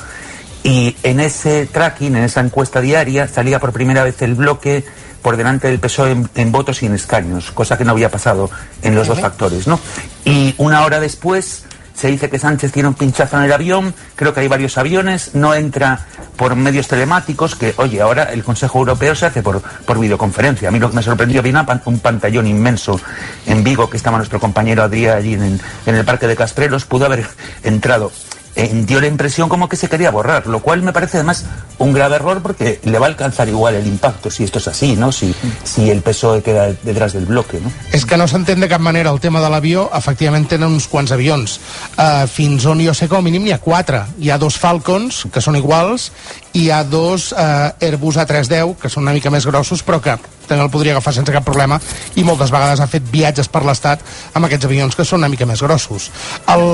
Y 0.63 0.97
en 1.05 1.21
ese 1.21 1.67
tracking, 1.67 2.17
en 2.17 2.25
esa 2.25 2.41
encuesta 2.41 2.81
diaria, 2.81 3.29
salía 3.29 3.61
por 3.61 3.73
primera 3.73 4.03
vez 4.03 4.21
el 4.23 4.35
bloque 4.35 4.85
por 5.23 5.37
delante 5.37 5.69
del 5.69 5.79
PSOE 5.81 6.11
en, 6.13 6.29
en 6.35 6.53
votos 6.53 6.83
y 6.83 6.87
en 6.87 6.95
escaños, 6.95 7.51
cosa 7.53 7.77
que 7.79 7.85
no 7.85 7.93
había 7.93 8.11
pasado 8.11 8.51
en 8.83 8.95
los 8.95 9.07
dos 9.09 9.21
factores, 9.21 9.67
¿no? 9.67 9.79
Y 10.25 10.55
una 10.59 10.85
hora 10.85 10.99
después 11.01 11.65
se 11.97 12.09
dice 12.09 12.29
que 12.29 12.39
Sánchez 12.39 12.73
tiene 12.73 12.89
un 12.89 12.95
pinchazo 12.95 13.39
en 13.39 13.45
el 13.45 13.53
avión, 13.53 13.95
creo 14.15 14.35
que 14.35 14.41
hay 14.41 14.49
varios 14.49 14.77
aviones, 14.77 15.35
no 15.35 15.55
entra 15.55 16.07
por 16.37 16.55
medios 16.55 16.89
telemáticos, 16.89 17.57
que 17.57 17.75
oye, 17.79 18.01
ahora 18.03 18.25
el 18.25 18.45
Consejo 18.45 18.81
Europeo 18.81 19.15
se 19.15 19.27
hace 19.27 19.43
por, 19.43 19.63
por 19.63 19.99
videoconferencia. 19.99 20.69
A 20.69 20.73
mí 20.73 20.79
lo 20.79 20.91
que 20.91 20.97
me 20.97 21.03
sorprendió, 21.03 21.43
vi 21.43 21.55
un 21.87 21.99
pantallón 22.01 22.47
inmenso 22.47 23.01
en 23.47 23.65
Vigo, 23.65 23.89
que 23.89 23.97
estaba 23.97 24.19
nuestro 24.19 24.39
compañero 24.39 24.83
Adrián 24.83 25.17
allí 25.17 25.35
en, 25.35 25.59
en 25.87 25.95
el 25.95 26.05
Parque 26.05 26.27
de 26.27 26.37
Casprelos, 26.37 26.85
pudo 26.85 27.07
haber 27.07 27.27
entrado. 27.63 28.13
Eh, 28.57 28.71
dio 28.87 29.03
la 29.03 29.07
impresión 29.07 29.51
como 29.51 29.69
que 29.69 29.77
se 29.77 29.89
quería 29.89 30.11
borrar, 30.11 30.47
lo 30.47 30.61
cual 30.61 30.83
me 30.83 30.93
parece 30.93 31.19
además 31.19 31.45
un 31.79 31.93
grave 31.93 32.17
error 32.17 32.41
porque 32.41 32.81
le 32.85 32.99
va 32.99 33.05
a 33.05 33.11
alcanzar 33.11 33.49
igual 33.49 33.75
el 33.75 33.87
impacto 33.87 34.31
si 34.31 34.45
esto 34.45 34.59
es 34.59 34.69
así, 34.69 34.97
¿no? 34.97 35.13
Si, 35.13 35.35
si 35.63 35.91
el 35.91 36.01
PSOE 36.01 36.43
queda 36.43 36.73
detrás 36.83 37.13
del 37.13 37.27
bloque, 37.27 37.61
¿no? 37.61 37.71
És 37.93 38.07
que 38.09 38.17
no 38.17 38.25
s'entén 38.25 38.61
de 38.65 38.69
cap 38.73 38.81
manera 38.81 39.13
el 39.13 39.21
tema 39.21 39.43
de 39.45 39.51
l'avió, 39.53 39.91
efectivament 39.93 40.49
tenen 40.49 40.73
uns 40.73 40.89
quants 40.89 41.13
avions. 41.13 41.59
Uh, 41.99 42.25
fins 42.33 42.65
on 42.65 42.81
jo 42.81 42.95
sé, 42.97 43.11
com 43.13 43.21
mínim 43.25 43.45
n'hi 43.45 43.53
ha 43.53 43.61
quatre. 43.61 44.01
Hi 44.25 44.33
ha 44.33 44.41
dos 44.41 44.57
Falcons, 44.57 45.27
que 45.33 45.45
són 45.45 45.61
iguals, 45.61 46.09
i 46.55 46.67
hi 46.67 46.71
ha 46.73 46.81
dos 46.85 47.33
uh, 47.37 47.77
Airbus 47.77 48.17
A310, 48.25 48.77
que 48.81 48.89
són 48.89 49.05
una 49.05 49.17
mica 49.17 49.33
més 49.33 49.45
grossos, 49.45 49.85
però 49.85 50.01
que 50.01 50.17
també 50.49 50.65
el 50.65 50.71
podria 50.73 50.95
agafar 50.97 51.15
sense 51.17 51.33
cap 51.35 51.45
problema, 51.47 51.79
i 52.17 52.25
moltes 52.25 52.53
vegades 52.55 52.81
ha 52.81 52.89
fet 52.91 53.07
viatges 53.11 53.49
per 53.53 53.65
l'Estat 53.67 54.03
amb 54.35 54.49
aquests 54.49 54.69
avions 54.69 54.97
que 54.97 55.05
són 55.05 55.23
una 55.23 55.31
mica 55.33 55.47
més 55.49 55.63
grossos. 55.63 56.11
El, 56.53 56.67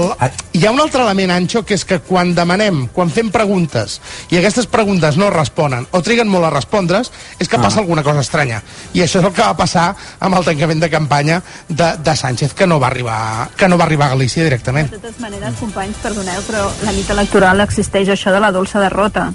hi 0.52 0.66
ha 0.66 0.72
un 0.74 0.80
altre 0.82 1.02
element, 1.04 1.34
Anxo, 1.34 1.64
que 1.66 1.76
és 1.78 1.84
que 1.88 2.00
quan 2.04 2.34
demanem, 2.36 2.86
quan 2.94 3.10
fem 3.12 3.30
preguntes, 3.34 4.00
i 4.30 4.38
aquestes 4.40 4.68
preguntes 4.70 5.18
no 5.20 5.30
responen, 5.32 5.86
o 5.92 6.02
triguen 6.04 6.30
molt 6.30 6.48
a 6.48 6.52
respondre's, 6.54 7.12
és 7.38 7.48
que 7.48 7.60
passa 7.60 7.80
alguna 7.82 8.04
cosa 8.06 8.24
estranya. 8.24 8.62
I 8.92 9.04
això 9.04 9.20
és 9.20 9.28
el 9.28 9.32
que 9.34 9.44
va 9.44 9.56
passar 9.58 9.90
amb 10.20 10.38
el 10.38 10.46
tancament 10.46 10.82
de 10.82 10.90
campanya 10.92 11.40
de, 11.68 11.92
de 11.98 12.16
Sánchez, 12.16 12.54
que 12.54 12.66
no 12.66 12.80
va 12.82 12.90
arribar, 12.92 13.50
que 13.56 13.68
no 13.68 13.78
va 13.78 13.86
arribar 13.88 14.10
a 14.10 14.16
Galícia 14.16 14.44
directament. 14.44 14.90
De 14.92 14.98
totes 14.98 15.20
maneres, 15.22 15.56
companys, 15.60 16.02
perdoneu, 16.02 16.44
però 16.48 16.68
la 16.86 16.94
nit 16.96 17.08
electoral 17.10 17.64
existeix 17.64 18.12
això 18.12 18.34
de 18.34 18.42
la 18.42 18.52
dolça 18.54 18.82
derrota 18.82 19.30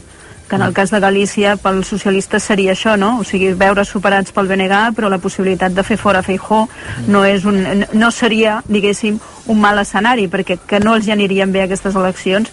que 0.48 0.56
en 0.56 0.62
el 0.62 0.74
cas 0.74 0.92
de 0.92 1.00
Galícia 1.00 1.56
pels 1.60 1.90
socialistes 1.92 2.44
seria 2.44 2.74
això, 2.74 2.96
no? 2.98 3.18
O 3.22 3.26
sigui, 3.28 3.52
veure 3.58 3.86
superats 3.86 4.34
pel 4.34 4.48
BNG, 4.48 4.96
però 4.96 5.12
la 5.12 5.20
possibilitat 5.22 5.76
de 5.76 5.84
fer 5.84 6.00
fora 6.00 6.24
Feijó 6.24 6.66
no, 7.08 7.24
és 7.28 7.46
un, 7.46 7.86
no 7.94 8.12
seria, 8.12 8.62
diguéssim, 8.68 9.20
un 9.48 9.62
mal 9.62 9.80
escenari, 9.84 10.28
perquè 10.32 10.60
que 10.68 10.80
no 10.80 10.96
els 10.96 11.08
hi 11.08 11.16
anirien 11.16 11.52
bé 11.52 11.66
aquestes 11.66 11.96
eleccions 11.96 12.52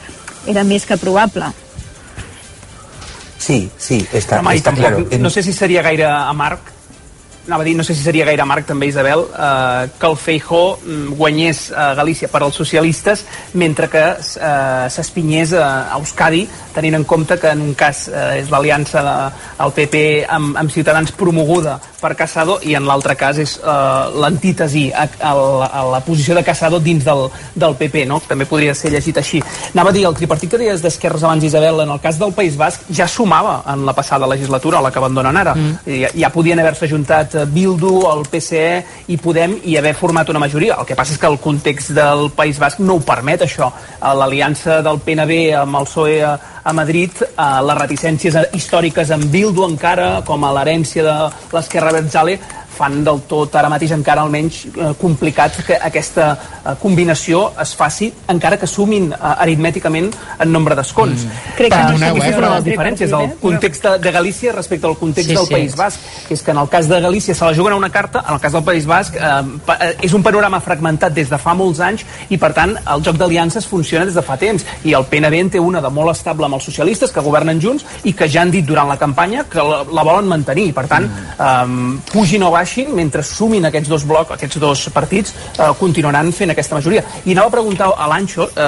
era 0.50 0.64
més 0.64 0.87
que 0.87 0.98
probable. 1.00 1.52
Sí, 3.38 3.68
sí, 3.76 4.07
está, 4.12 4.40
Home, 4.40 4.54
i 4.54 4.62
está 4.62 4.72
tampoc, 4.72 5.04
claro. 5.04 5.22
No 5.22 5.30
sé 5.30 5.42
si 5.44 5.52
seria 5.52 5.83
gaire 5.85 6.09
amarg 6.09 6.73
anava 7.46 7.62
a 7.62 7.66
dir, 7.66 7.74
no 7.76 7.85
sé 7.85 7.94
si 7.94 8.02
seria 8.02 8.24
gaire 8.24 8.42
amarg 8.42 8.66
també 8.66 8.88
Isabel, 8.88 9.26
eh, 9.28 9.88
que 10.00 10.09
el 10.09 10.16
Feijó 10.16 10.78
mm, 10.78 11.16
guanyés 11.18 11.64
a 11.72 11.92
Galícia 11.94 12.28
per 12.33 12.42
als 12.42 12.57
socialistes 12.57 13.24
mentre 13.54 13.88
que 13.92 14.04
eh, 14.04 14.87
s'espinyés 14.90 15.52
a 15.61 15.68
Euskadi 15.98 16.46
tenint 16.74 16.96
en 16.98 17.04
compte 17.04 17.38
que 17.38 17.52
en 17.52 17.61
un 17.62 17.74
cas 17.78 18.07
eh, 18.09 18.40
és 18.40 18.50
l'aliança 18.52 19.04
del 19.59 19.74
PP 19.76 20.04
amb, 20.28 20.57
amb 20.61 20.72
Ciutadans 20.72 21.12
promoguda 21.12 21.78
per 22.04 22.12
Casado 22.20 22.58
i 22.68 22.76
en 22.76 22.84
l'altre 22.84 23.16
cas 23.16 23.40
és 23.40 23.56
eh, 23.56 23.74
l'antítesi 24.20 24.90
a, 24.92 25.06
a, 25.24 25.32
la- 25.34 25.70
a 25.72 25.84
la 25.96 26.00
posició 26.04 26.34
de 26.36 26.44
Casado 26.44 26.78
dins 26.84 27.04
del, 27.04 27.24
del 27.54 27.74
PP, 27.80 28.04
no? 28.10 28.20
també 28.28 28.44
podria 28.50 28.74
ser 28.76 28.92
llegit 28.92 29.16
així. 29.22 29.40
Anava 29.72 29.90
a 29.90 29.96
dir, 29.96 30.04
el 30.08 30.14
tripartit 30.18 30.50
que 30.52 30.60
deies 30.60 30.82
d'Esquerres 30.84 31.24
abans, 31.24 31.44
Isabel, 31.48 31.80
en 31.86 31.90
el 31.96 32.00
cas 32.04 32.18
del 32.20 32.32
País 32.36 32.58
Basc 32.60 32.84
ja 32.94 33.08
sumava 33.08 33.62
en 33.72 33.86
la 33.88 33.94
passada 33.96 34.26
legislatura, 34.28 34.82
la 34.84 34.90
que 34.92 35.00
abandonen 35.00 35.36
ara. 35.40 35.54
Mm. 35.54 35.78
Ja, 36.04 36.10
ja 36.26 36.30
podien 36.34 36.60
haver-se 36.60 36.88
juntat 36.90 37.34
eh, 37.40 37.44
Bildu, 37.46 37.94
el 38.12 38.24
PSE 38.30 38.64
i 39.08 39.16
Podem 39.24 39.56
i 39.64 39.78
haver 39.80 39.94
format 39.96 40.28
una 40.28 40.42
majoria. 40.42 40.76
El 40.80 40.86
que 40.88 40.96
passa 40.98 41.14
és 41.16 41.20
que 41.22 41.30
el 41.30 41.38
context 41.40 41.94
del 41.96 42.28
País 42.36 42.58
Basc 42.60 42.80
no 42.84 42.98
ho 42.98 43.04
permet, 43.06 43.46
això. 43.48 43.70
Eh, 43.96 44.12
L'aliança 44.20 44.82
del 44.84 45.00
PNB 45.04 45.38
amb 45.62 45.80
el 45.80 45.88
PSOE 45.88 46.18
a, 46.26 46.34
a 46.64 46.72
Madrid, 46.76 47.22
eh, 47.24 47.48
les 47.70 47.78
reticències 47.80 48.36
històriques 48.56 49.10
amb 49.14 49.30
Bildu 49.32 49.64
encara, 49.68 50.10
com 50.26 50.44
a 50.44 50.52
l'herència 50.58 51.04
de 51.06 51.16
l'esquerra 51.56 51.93
Evangeli 51.94 52.38
fan 52.74 53.02
del 53.06 53.22
tot 53.30 53.54
ara 53.56 53.70
mateix 53.72 53.94
encara 53.96 54.24
almenys 54.24 54.64
eh, 54.66 54.92
complicat 55.00 55.60
que 55.66 55.78
aquesta 55.90 56.30
eh, 56.34 56.74
combinació 56.82 57.46
es 57.62 57.74
faci 57.78 58.10
encara 58.28 58.58
que 58.60 58.68
sumin 58.70 59.12
eh, 59.12 59.18
aritmèticament 59.46 60.10
en 60.38 60.52
nombre 60.52 60.76
d'escons. 60.78 61.24
Mm. 61.24 61.56
Crec 61.58 61.74
que 61.74 61.82
no 61.92 61.98
sé 61.98 62.10
eh? 62.10 62.20
si 62.20 62.34
Però 62.34 62.50
les 62.56 62.64
diferències 62.66 63.10
del 63.10 63.34
context 63.40 63.84
de, 63.87 63.98
de 63.98 64.12
Galícia 64.12 64.52
respecte 64.52 64.87
al 64.87 64.96
context 64.98 65.30
Sí, 65.30 65.37
del 65.37 65.46
sí. 65.46 65.54
País 65.54 65.76
Basc, 65.76 66.00
que 66.28 66.34
és 66.34 66.42
que 66.42 66.50
en 66.50 66.58
el 66.58 66.68
cas 66.68 66.88
de 66.88 67.00
Galícia 67.00 67.34
se 67.34 67.44
la 67.44 67.54
juguen 67.54 67.74
a 67.74 67.76
una 67.76 67.90
carta, 67.90 68.24
en 68.26 68.34
el 68.34 68.40
cas 68.40 68.52
del 68.52 68.64
País 68.64 68.87
Basc 68.87 69.16
eh, 69.16 69.30
eh, 69.78 69.92
és 70.02 70.14
un 70.14 70.22
panorama 70.22 70.60
fragmentat 70.60 71.14
des 71.14 71.30
de 71.30 71.38
fa 71.38 71.54
molts 71.54 71.80
anys 71.84 72.04
i 72.34 72.38
per 72.40 72.52
tant 72.56 72.74
el 72.76 73.04
joc 73.06 73.18
d'aliances 73.20 73.66
funciona 73.70 74.04
des 74.04 74.16
de 74.18 74.22
fa 74.22 74.37
temps 74.40 74.64
i 74.84 74.94
el 74.94 75.06
PNB 75.10 75.40
en 75.44 75.52
té 75.54 75.62
una 75.62 75.82
de 75.84 75.90
molt 75.94 76.14
estable 76.14 76.48
amb 76.48 76.58
els 76.58 76.66
socialistes 76.66 77.12
que 77.12 77.24
governen 77.24 77.60
junts 77.62 77.87
i 78.04 78.12
que 78.12 78.28
ja 78.28 78.42
han 78.42 78.50
dit 78.50 78.66
durant 78.66 78.88
la 78.90 78.98
campanya 78.98 79.44
que 79.50 79.62
la, 79.62 79.82
la 79.84 80.06
volen 80.06 80.28
mantenir 80.28 80.72
per 80.74 80.87
tant, 80.90 81.08
eh, 81.38 82.00
pugin 82.12 82.42
o 82.42 82.50
baixin 82.50 82.63
mentre 82.94 83.22
sumin 83.22 83.66
aquests 83.68 83.88
dos 83.88 84.07
blocs, 84.09 84.35
aquests 84.37 84.61
dos 84.62 84.88
partits 84.94 85.35
eh, 85.59 85.70
continuaran 85.79 86.33
fent 86.33 86.55
aquesta 86.55 86.79
majoria 86.79 87.05
i 87.24 87.33
anava 87.33 87.53
a 87.53 87.57
preguntar 87.59 87.92
a 87.96 88.09
l'Anxo 88.11 88.48
eh, 88.48 88.64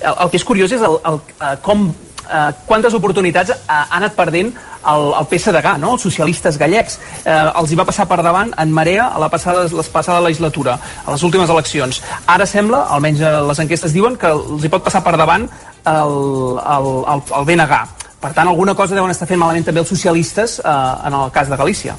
el, 0.00 0.14
el 0.14 0.30
que 0.30 0.40
és 0.40 0.44
curiós 0.44 0.72
és 0.72 0.82
el, 0.82 0.98
el, 1.10 1.20
eh, 1.40 1.56
com 1.62 1.88
eh, 1.88 2.52
quantes 2.66 2.94
oportunitats 2.94 3.50
eh, 3.50 3.58
ha 3.66 3.84
anat 3.98 4.14
perdent 4.16 4.52
el, 4.84 5.12
el 5.18 5.26
PSDG, 5.30 5.76
no? 5.80 5.94
els 5.96 6.04
socialistes 6.04 6.58
gallecs. 6.60 6.98
Eh, 7.24 7.32
els 7.32 7.72
hi 7.72 7.78
va 7.78 7.86
passar 7.88 8.06
per 8.10 8.20
davant 8.24 8.52
en 8.60 8.72
Marea 8.74 9.08
a 9.08 9.20
la 9.22 9.30
passada, 9.32 9.66
la 9.70 9.86
passada 9.92 10.22
legislatura, 10.24 10.78
a 11.04 11.14
les 11.14 11.24
últimes 11.26 11.50
eleccions. 11.50 12.02
Ara 12.26 12.46
sembla, 12.46 12.84
almenys 12.94 13.22
eh, 13.24 13.34
les 13.48 13.62
enquestes 13.64 13.94
diuen, 13.96 14.18
que 14.20 14.32
els 14.32 14.64
hi 14.64 14.72
pot 14.72 14.84
passar 14.84 15.04
per 15.04 15.16
davant 15.20 15.48
el, 15.48 16.16
el, 16.60 16.90
el, 17.14 17.24
el 17.40 17.48
BNG. 17.50 17.84
Per 18.24 18.32
tant, 18.32 18.48
alguna 18.48 18.72
cosa 18.76 18.96
deuen 18.96 19.12
estar 19.12 19.28
fent 19.28 19.40
malament 19.40 19.66
també 19.66 19.82
els 19.84 19.90
socialistes 19.92 20.60
eh, 20.60 20.76
en 21.08 21.16
el 21.20 21.32
cas 21.32 21.50
de 21.52 21.60
Galícia. 21.60 21.96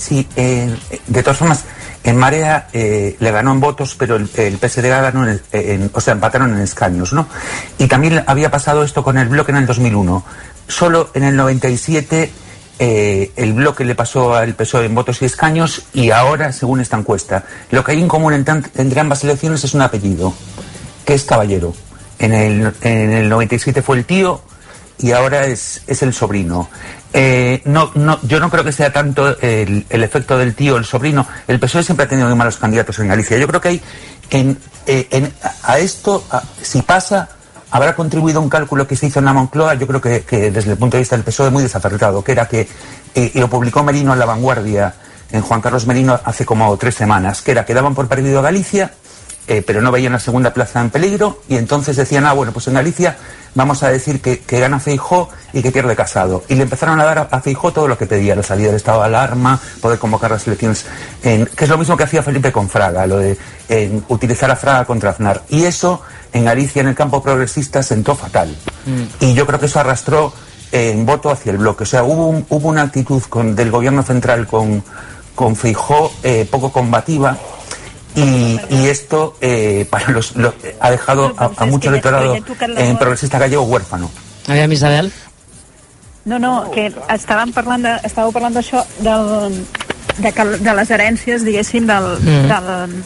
Sí, 0.00 0.26
eh, 0.34 0.74
de 1.08 1.22
todas 1.22 1.36
formas, 1.36 1.64
en 2.04 2.16
Marea 2.16 2.68
eh, 2.72 3.16
le 3.20 3.30
ganó 3.30 3.52
en 3.52 3.60
votos, 3.60 3.94
pero 3.98 4.16
el, 4.16 4.30
el 4.34 4.56
PSD 4.56 4.88
ganó 4.88 5.28
en, 5.28 5.90
o 5.92 6.00
sea, 6.00 6.14
empataron 6.14 6.54
en 6.54 6.62
escaños, 6.62 7.12
¿no? 7.12 7.28
Y 7.76 7.86
también 7.86 8.24
había 8.26 8.50
pasado 8.50 8.82
esto 8.82 9.04
con 9.04 9.18
el 9.18 9.28
bloque 9.28 9.52
en 9.52 9.58
el 9.58 9.66
2001. 9.66 10.24
Solo 10.68 11.10
en 11.12 11.24
el 11.24 11.36
97 11.36 12.30
eh, 12.78 13.30
el 13.36 13.52
bloque 13.52 13.84
le 13.84 13.94
pasó 13.94 14.34
al 14.34 14.54
PSOE 14.54 14.86
en 14.86 14.94
votos 14.94 15.20
y 15.20 15.26
escaños 15.26 15.82
y 15.92 16.12
ahora, 16.12 16.50
según 16.50 16.80
esta 16.80 16.96
encuesta, 16.96 17.44
lo 17.70 17.84
que 17.84 17.92
hay 17.92 18.00
en 18.00 18.08
común 18.08 18.32
entre, 18.32 18.62
entre 18.76 19.00
ambas 19.00 19.22
elecciones 19.22 19.62
es 19.64 19.74
un 19.74 19.82
apellido, 19.82 20.32
que 21.04 21.12
es 21.12 21.24
Caballero. 21.24 21.74
En 22.18 22.32
el, 22.32 22.72
en 22.80 23.12
el 23.12 23.28
97 23.28 23.82
fue 23.82 23.98
el 23.98 24.06
tío 24.06 24.40
y 25.00 25.12
ahora 25.12 25.46
es, 25.46 25.82
es 25.86 26.02
el 26.02 26.12
sobrino. 26.12 26.68
Eh, 27.12 27.62
no, 27.64 27.90
no, 27.94 28.18
yo 28.22 28.38
no 28.38 28.50
creo 28.50 28.62
que 28.64 28.72
sea 28.72 28.92
tanto 28.92 29.36
el, 29.40 29.84
el 29.88 30.02
efecto 30.04 30.38
del 30.38 30.54
tío, 30.54 30.76
el 30.76 30.84
sobrino. 30.84 31.26
El 31.48 31.58
PSOE 31.58 31.82
siempre 31.82 32.06
ha 32.06 32.08
tenido 32.08 32.28
muy 32.28 32.36
malos 32.36 32.56
candidatos 32.56 32.98
en 33.00 33.08
Galicia. 33.08 33.36
Yo 33.38 33.48
creo 33.48 33.60
que 33.60 33.68
hay 33.68 33.82
en, 34.30 34.58
eh, 34.86 35.08
en- 35.10 35.32
a 35.64 35.78
esto, 35.78 36.24
si 36.62 36.82
pasa, 36.82 37.28
habrá 37.70 37.94
contribuido 37.96 38.40
un 38.40 38.48
cálculo 38.48 38.86
que 38.86 38.96
se 38.96 39.06
hizo 39.06 39.18
en 39.18 39.24
la 39.24 39.32
Moncloa, 39.32 39.74
yo 39.74 39.86
creo 39.86 40.00
que, 40.00 40.22
que 40.22 40.50
desde 40.50 40.72
el 40.72 40.76
punto 40.78 40.96
de 40.96 41.02
vista 41.02 41.16
del 41.16 41.24
PSOE 41.24 41.50
muy 41.50 41.62
desacertado, 41.62 42.22
que 42.22 42.32
era 42.32 42.46
que, 42.46 42.68
eh, 43.14 43.32
lo 43.34 43.48
publicó 43.48 43.82
Merino 43.82 44.12
en 44.12 44.18
La 44.18 44.26
Vanguardia, 44.26 44.94
en 45.32 45.42
Juan 45.42 45.60
Carlos 45.60 45.86
Merino 45.86 46.18
hace 46.24 46.44
como 46.44 46.76
tres 46.76 46.94
semanas, 46.96 47.42
que 47.42 47.52
era 47.52 47.64
que 47.64 47.74
daban 47.74 47.94
por 47.94 48.06
perdido 48.08 48.38
a 48.40 48.42
Galicia, 48.42 48.92
eh, 49.50 49.62
pero 49.66 49.82
no 49.82 49.90
veían 49.90 50.12
la 50.12 50.20
segunda 50.20 50.54
plaza 50.54 50.80
en 50.80 50.90
peligro, 50.90 51.42
y 51.48 51.56
entonces 51.56 51.96
decían, 51.96 52.24
ah, 52.24 52.32
bueno, 52.32 52.52
pues 52.52 52.68
en 52.68 52.74
Galicia 52.74 53.16
vamos 53.56 53.82
a 53.82 53.88
decir 53.88 54.20
que, 54.22 54.38
que 54.38 54.60
gana 54.60 54.78
Feijó 54.78 55.28
y 55.52 55.60
que 55.60 55.72
pierde 55.72 55.96
Casado. 55.96 56.44
Y 56.48 56.54
le 56.54 56.62
empezaron 56.62 57.00
a 57.00 57.04
dar 57.04 57.18
a, 57.18 57.22
a 57.22 57.40
Feijó 57.40 57.72
todo 57.72 57.88
lo 57.88 57.98
que 57.98 58.06
pedía, 58.06 58.36
la 58.36 58.44
salida 58.44 58.68
del 58.68 58.76
estado 58.76 59.00
de 59.00 59.06
alarma, 59.06 59.58
poder 59.80 59.98
convocar 59.98 60.30
las 60.30 60.46
elecciones, 60.46 60.86
en- 61.24 61.46
que 61.46 61.64
es 61.64 61.70
lo 61.70 61.76
mismo 61.76 61.96
que 61.96 62.04
hacía 62.04 62.22
Felipe 62.22 62.52
con 62.52 62.68
Fraga, 62.68 63.06
lo 63.08 63.18
de 63.18 63.36
en, 63.68 64.04
utilizar 64.08 64.48
a 64.52 64.56
Fraga 64.56 64.84
contra 64.84 65.10
Aznar. 65.10 65.42
Y 65.48 65.64
eso 65.64 66.00
en 66.32 66.44
Galicia, 66.44 66.80
en 66.80 66.86
el 66.88 66.94
campo 66.94 67.20
progresista, 67.20 67.82
sentó 67.82 68.14
fatal. 68.14 68.56
Y 69.18 69.34
yo 69.34 69.46
creo 69.48 69.58
que 69.58 69.66
eso 69.66 69.80
arrastró 69.80 70.32
en 70.70 71.04
voto 71.04 71.30
hacia 71.30 71.50
el 71.50 71.58
bloque. 71.58 71.82
O 71.82 71.86
sea, 71.86 72.04
hubo, 72.04 72.28
un- 72.28 72.46
hubo 72.50 72.68
una 72.68 72.82
actitud 72.82 73.20
con, 73.28 73.56
del 73.56 73.72
gobierno 73.72 74.04
central 74.04 74.46
con, 74.46 74.84
con 75.34 75.56
Feijó 75.56 76.12
eh, 76.22 76.46
poco 76.48 76.70
combativa. 76.70 77.36
Y, 78.16 78.58
y 78.70 78.86
esto 78.88 79.36
eh, 79.40 79.86
para 79.88 80.08
los, 80.10 80.34
lo- 80.36 80.52
ha 80.80 80.90
dejado 80.90 81.32
a, 81.38 81.50
a 81.56 81.64
mucho 81.66 81.90
electorado 81.90 82.34
eh, 82.34 82.96
progresista 82.98 83.38
gallego 83.38 83.62
huérfano. 83.62 84.10
Aviam, 84.48 84.72
Isabel. 84.72 85.12
No, 86.24 86.38
no, 86.38 86.70
que 86.74 86.90
estàvem 87.08 87.52
parlant 87.54 87.80
de, 87.86 87.92
estàveu 88.04 88.32
parlant 88.34 88.52
d'això 88.58 88.82
del, 89.00 89.54
de, 90.20 90.32
de 90.60 90.74
les 90.76 90.90
herències, 90.90 91.44
diguéssim, 91.46 91.86
del, 91.88 92.10
Mm. 92.20 92.50
del, 92.50 92.98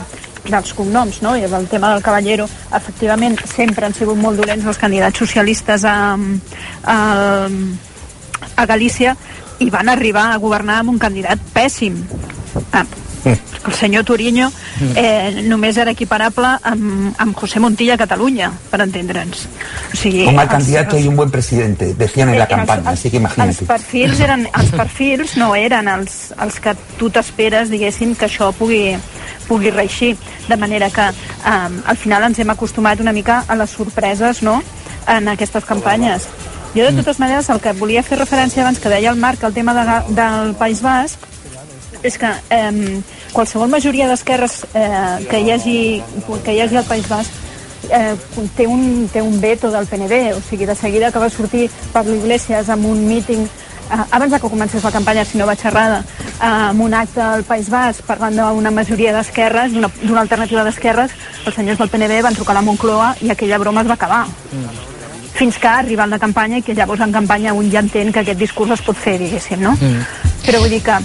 dels 0.51 0.73
cognoms, 0.75 1.21
no? 1.23 1.37
I 1.37 1.45
del 1.47 1.69
tema 1.71 1.93
del 1.95 2.03
Caballero, 2.03 2.49
efectivament, 2.75 3.39
sempre 3.55 3.87
han 3.87 3.95
sigut 3.95 4.19
molt 4.19 4.41
dolents 4.41 4.67
els 4.67 4.81
candidats 4.83 5.17
socialistes 5.23 5.85
a, 5.85 6.17
a, 6.85 6.99
a 8.57 8.67
Galícia 8.67 9.15
i 9.63 9.71
van 9.71 9.89
arribar 9.89 10.33
a 10.33 10.39
governar 10.43 10.81
amb 10.83 10.91
un 10.97 10.99
candidat 10.99 11.39
pèssim. 11.55 12.01
Ah, 12.73 12.85
el 13.67 13.73
senyor 13.73 14.05
Turiño 14.05 14.51
eh, 14.97 15.43
només 15.49 15.77
era 15.77 15.91
equiparable 15.93 16.59
amb, 16.63 17.15
amb 17.19 17.35
José 17.37 17.61
Montilla 17.61 17.95
a 17.95 17.99
Catalunya, 17.99 18.51
per 18.71 18.81
entendre'ns. 18.85 19.47
O 19.93 19.97
sigui, 19.97 20.27
Un 20.27 20.35
mal 20.37 20.47
els- 20.47 20.53
candidato 20.53 20.99
y 20.99 21.09
un 21.09 21.17
buen 21.17 21.31
presidente, 21.31 21.95
decían 21.95 22.29
en 22.29 22.39
la 22.39 22.45
Eh, 22.45 22.55
els- 22.55 22.71
els- 22.71 22.87
así 22.87 23.11
que 23.11 23.17
els 23.17 23.23
imagínate. 23.25 23.65
perfils, 23.67 24.21
eren, 24.21 24.49
els 24.55 24.71
perfils 24.73 25.37
no 25.37 25.55
eren 25.57 25.89
els, 25.89 26.33
els 26.41 26.61
que 26.61 26.75
tu 26.99 27.11
t'esperes, 27.11 27.71
diguéssim, 27.71 28.15
que 28.15 28.27
això 28.27 28.53
pugui, 28.53 28.97
pugui 29.49 29.71
reeixir. 29.71 30.17
De 30.49 30.57
manera 30.57 30.91
que 30.91 31.01
um, 31.11 31.81
al 31.87 31.97
final 31.97 32.23
ens 32.25 32.39
hem 32.39 32.51
acostumat 32.51 33.01
una 33.01 33.13
mica 33.13 33.45
a 33.49 33.55
les 33.57 33.71
sorpreses 33.71 34.43
no? 34.43 34.63
en 35.09 35.29
aquestes 35.29 35.65
campanyes. 35.65 36.29
Jo, 36.75 36.85
de 36.85 36.93
totes 36.93 37.19
maneres, 37.21 37.49
el 37.51 37.61
que 37.61 37.73
volia 37.73 38.03
fer 38.03 38.19
referència 38.19 38.63
abans, 38.63 38.81
que 38.81 38.89
deia 38.91 39.11
el 39.11 39.17
Marc, 39.17 39.43
el 39.45 39.53
tema 39.55 39.73
de, 39.73 40.15
del 40.15 40.55
País 40.59 40.83
Basc, 40.83 41.19
és 42.05 42.19
que 42.21 42.31
eh, 42.53 43.01
qualsevol 43.33 43.73
majoria 43.73 44.07
d'esquerres 44.11 44.61
eh, 44.77 45.25
que, 45.31 45.41
hi 45.41 45.51
hagi, 45.55 45.79
que 46.45 46.53
hi 46.53 46.61
hagi 46.61 46.77
al 46.77 46.85
País 46.85 47.09
Basc 47.09 47.33
eh, 47.91 48.15
té, 48.57 48.67
un, 48.69 49.09
té 49.13 49.23
un 49.25 49.41
veto 49.41 49.71
del 49.73 49.89
PNB, 49.89 50.37
o 50.37 50.43
sigui, 50.45 50.69
de 50.69 50.77
seguida 50.77 51.11
que 51.11 51.23
va 51.23 51.31
sortir 51.33 51.71
Pablo 51.93 52.15
Iglesias 52.15 52.69
amb 52.69 52.87
un 52.93 53.07
míting 53.09 53.45
eh, 53.45 54.05
abans 54.11 54.33
de 54.33 54.41
que 54.41 54.53
comencés 54.53 54.85
la 54.85 54.93
campanya, 54.93 55.25
si 55.25 55.41
no 55.41 55.49
vaig 55.49 55.65
errada, 55.65 56.05
eh, 56.21 56.45
amb 56.45 56.85
un 56.85 56.95
acte 56.95 57.25
al 57.25 57.45
País 57.49 57.73
Basc 57.73 58.05
parlant 58.05 58.37
d'una 58.37 58.71
majoria 58.71 59.17
d'esquerres, 59.17 59.73
d'una 59.73 60.21
alternativa 60.21 60.65
d'esquerres, 60.65 61.17
els 61.47 61.57
senyors 61.57 61.81
del 61.81 61.89
PNB 61.89 62.21
van 62.29 62.37
trucar 62.37 62.53
a 62.57 62.61
la 62.61 62.67
Moncloa 62.69 63.15
i 63.25 63.33
aquella 63.33 63.59
broma 63.59 63.81
es 63.81 63.89
va 63.89 63.97
acabar. 63.97 64.27
Fins 65.35 65.57
que 65.59 65.67
ha 65.67 65.81
arribat 65.81 66.13
la 66.13 66.21
campanya 66.23 66.61
i 66.61 66.63
que 66.63 66.77
llavors 66.77 67.01
en 67.03 67.13
campanya 67.13 67.57
un 67.57 67.73
ja 67.73 67.81
entén 67.83 68.13
que 68.13 68.21
aquest 68.23 68.39
discurs 68.39 68.77
es 68.77 68.85
pot 68.87 68.97
fer, 68.97 69.19
diguéssim, 69.19 69.65
no? 69.65 69.75
Però 70.45 70.61
vull 70.61 70.71
dir 70.71 70.83
que 70.85 71.01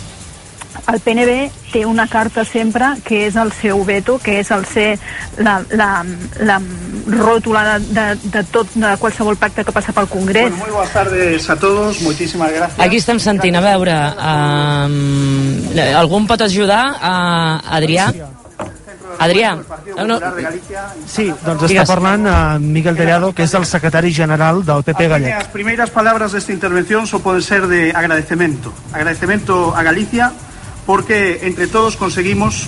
el 0.87 0.99
PNB 0.99 1.49
té 1.71 1.85
una 1.85 2.07
carta 2.07 2.43
sempre 2.45 2.93
que 3.05 3.25
és 3.27 3.35
el 3.37 3.51
seu 3.53 3.83
veto, 3.85 4.17
que 4.23 4.39
és 4.41 4.49
el 4.51 4.65
ser 4.65 4.97
la, 5.37 5.59
la, 5.69 5.89
la 6.41 6.57
ròtula 7.09 7.65
de, 7.67 7.93
de, 7.93 8.07
de 8.35 8.43
tot, 8.53 8.73
de 8.73 8.95
qualsevol 9.01 9.37
pacte 9.37 9.65
que 9.65 9.75
passa 9.75 9.93
pel 9.93 10.09
Congrés. 10.09 10.51
Muy 10.57 10.71
buenas 10.71 10.93
tardes 10.93 11.49
a 11.49 11.55
todos, 11.55 12.01
muchísimas 12.01 12.51
gracias. 12.51 12.79
Aquí 12.79 12.97
estem 12.97 13.19
sentint, 13.19 13.59
a 13.59 13.63
veure, 13.63 13.95
um, 14.17 15.79
algú 15.99 16.19
em 16.19 16.27
pot 16.29 16.41
ajudar? 16.47 16.83
Uh, 16.97 17.77
Adrià? 17.79 18.09
Adrià? 19.19 19.53
No, 19.97 20.05
no. 20.07 20.17
Sí, 21.05 21.27
doncs 21.43 21.65
està 21.67 21.83
parlant 21.89 22.23
uh, 22.25 22.35
Miguel 22.63 22.95
Tellado, 22.97 23.33
que 23.35 23.43
és 23.43 23.55
el 23.57 23.65
secretari 23.67 24.13
general 24.15 24.63
del 24.65 24.85
PP 24.87 25.09
gallec. 25.11 25.33
Las 25.35 25.51
primeras 25.53 25.89
palabras 25.91 26.31
de 26.31 26.39
esta 26.39 26.53
intervención 26.53 27.07
so 27.07 27.19
pueden 27.19 27.41
ser 27.41 27.67
de 27.67 27.91
agradecimiento. 27.91 28.73
Agradecimiento 28.93 29.75
a 29.75 29.83
Galicia 29.83 30.31
porque 30.89 31.41
entre 31.43 31.67
todos 31.67 31.97
conseguimos 31.97 32.65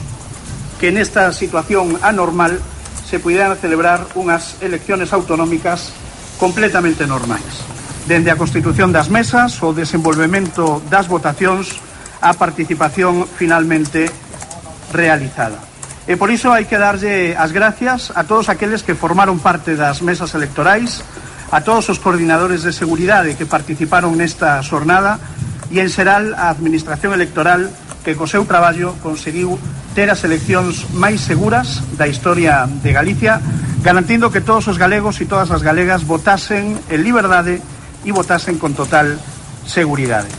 que 0.80 0.90
en 0.90 1.00
esta 1.00 1.34
situación 1.34 1.98
anormal 2.04 2.62
se 3.10 3.18
pudieran 3.18 3.58
celebrar 3.58 4.14
unhas 4.14 4.62
elecciones 4.62 5.10
autonómicas 5.10 5.90
completamente 6.38 7.10
normais. 7.10 7.66
Dende 8.06 8.30
a 8.30 8.38
constitución 8.38 8.94
das 8.94 9.10
mesas, 9.10 9.58
o 9.66 9.74
desenvolvemento 9.74 10.86
das 10.86 11.10
votacións, 11.10 11.82
a 12.22 12.38
participación 12.38 13.26
finalmente 13.26 14.06
realizada. 14.94 15.58
E 16.06 16.14
por 16.14 16.30
iso 16.30 16.54
hai 16.54 16.70
que 16.70 16.78
darlle 16.78 17.34
as 17.34 17.50
gracias 17.50 18.14
a 18.14 18.30
todos 18.30 18.54
aqueles 18.54 18.86
que 18.86 18.94
formaron 18.94 19.42
parte 19.42 19.74
das 19.74 20.06
mesas 20.06 20.38
electorais, 20.38 21.02
a 21.50 21.66
todos 21.66 21.90
os 21.90 21.98
coordinadores 21.98 22.62
de 22.62 22.70
seguridade 22.70 23.34
que 23.34 23.50
participaron 23.50 24.14
nesta 24.14 24.62
xornada 24.62 25.18
e 25.74 25.82
en 25.82 25.90
xeral 25.90 26.38
a 26.38 26.54
Administración 26.54 27.18
Electoral 27.18 27.74
que 28.04 28.18
co 28.18 28.26
seu 28.26 28.46
traballo 28.46 28.98
conseguiu 29.02 29.58
ter 29.94 30.10
as 30.10 30.24
eleccións 30.26 30.90
máis 30.96 31.22
seguras 31.22 31.84
da 32.00 32.08
historia 32.10 32.66
de 32.66 32.90
Galicia, 32.90 33.38
garantindo 33.84 34.32
que 34.32 34.42
todos 34.42 34.66
os 34.68 34.78
galegos 34.78 35.20
e 35.22 35.30
todas 35.30 35.52
as 35.54 35.62
galegas 35.62 36.08
votasen 36.08 36.80
en 36.90 37.00
liberdade 37.04 37.62
e 38.06 38.10
votasen 38.10 38.58
con 38.58 38.74
total 38.74 39.20
seguridade. 39.66 40.30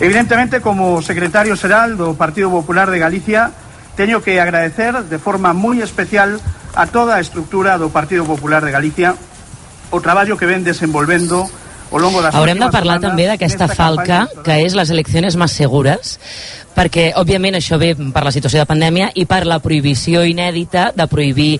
Evidentemente, 0.00 0.64
como 0.64 1.02
secretario 1.04 1.54
xeral 1.54 1.94
do 1.94 2.16
Partido 2.16 2.50
Popular 2.50 2.90
de 2.90 2.98
Galicia, 2.98 3.52
teño 3.94 4.24
que 4.24 4.40
agradecer 4.40 5.06
de 5.06 5.18
forma 5.20 5.54
moi 5.54 5.78
especial 5.84 6.40
a 6.74 6.90
toda 6.90 7.14
a 7.14 7.22
estructura 7.22 7.78
do 7.78 7.92
Partido 7.94 8.26
Popular 8.26 8.64
de 8.64 8.74
Galicia 8.74 9.14
o 9.94 10.02
traballo 10.02 10.34
que 10.34 10.50
ven 10.50 10.66
desenvolvendo 10.66 11.46
Haurem 11.90 12.58
de 12.58 12.70
parlar 12.72 12.98
també 13.02 13.26
d'aquesta 13.28 13.68
falca, 13.70 14.24
que 14.44 14.58
és 14.64 14.74
les 14.74 14.90
eleccions 14.90 15.36
més 15.36 15.56
segures, 15.56 16.18
perquè, 16.74 17.10
òbviament, 17.20 17.58
això 17.58 17.78
ve 17.78 17.92
per 17.94 18.24
la 18.26 18.32
situació 18.34 18.62
de 18.62 18.68
pandèmia 18.70 19.10
i 19.14 19.26
per 19.30 19.44
la 19.46 19.60
prohibició 19.62 20.24
inèdita 20.26 20.90
de 20.96 21.06
prohibir 21.10 21.52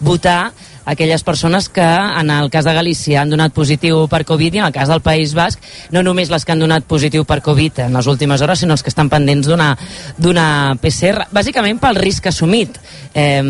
votar 0.00 0.52
aquelles 0.90 1.22
persones 1.22 1.68
que 1.68 1.86
en 1.86 2.30
el 2.30 2.50
cas 2.50 2.64
de 2.66 2.74
Galícia 2.74 3.20
han 3.22 3.30
donat 3.30 3.54
positiu 3.54 4.06
per 4.10 4.24
Covid 4.26 4.56
i 4.56 4.58
en 4.58 4.66
el 4.66 4.74
cas 4.74 4.90
del 4.90 5.02
País 5.04 5.36
Basc 5.38 5.62
no 5.94 6.02
només 6.02 6.32
les 6.32 6.44
que 6.44 6.52
han 6.52 6.62
donat 6.62 6.86
positiu 6.90 7.24
per 7.24 7.40
Covid 7.46 7.84
en 7.86 7.94
les 7.94 8.08
últimes 8.10 8.42
hores, 8.42 8.58
sinó 8.64 8.74
els 8.74 8.82
que 8.82 8.90
estan 8.90 9.10
pendents 9.12 9.46
d'una 9.46 10.48
PCR, 10.82 11.28
bàsicament 11.30 11.78
pel 11.78 11.98
risc 12.00 12.26
assumit, 12.26 12.78
eh, 13.14 13.42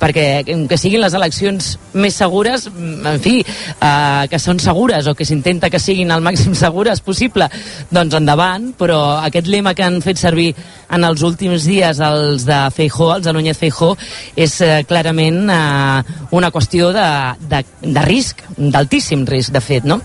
perquè 0.00 0.44
que 0.68 0.78
siguin 0.78 1.00
les 1.00 1.16
eleccions 1.16 1.72
més 1.94 2.14
segures, 2.14 2.68
en 2.68 3.20
fi, 3.24 3.38
eh, 3.40 4.26
que 4.28 4.40
són 4.42 4.60
segures 4.60 5.08
o 5.08 5.14
que 5.16 5.24
s'intenta 5.24 5.70
que 5.70 5.80
siguin 5.80 6.12
el 6.12 6.24
màxim 6.24 6.54
segures 6.58 7.00
possible, 7.00 7.48
doncs 7.90 8.18
endavant, 8.18 8.72
però 8.76 9.00
aquest 9.22 9.48
lema 9.48 9.74
que 9.74 9.86
han 9.86 10.00
fet 10.04 10.20
servir 10.20 10.52
en 10.92 11.04
els 11.08 11.22
últims 11.24 11.64
dies 11.64 12.00
els 12.04 12.44
de 12.44 12.58
Feijó, 12.74 13.14
els 13.16 13.24
de 13.24 13.32
Núñez 13.32 13.56
Feijó, 13.58 13.94
és 14.36 14.58
eh, 14.60 14.82
clarament 14.88 15.48
eh, 15.48 16.18
una 16.36 16.50
qüestió 16.52 16.81
de, 16.90 17.34
de, 17.38 17.64
de 17.82 18.02
risc, 18.02 18.40
d'altíssim 18.56 19.26
risc, 19.26 19.52
de 19.52 19.60
fet, 19.60 19.84
no? 19.84 20.00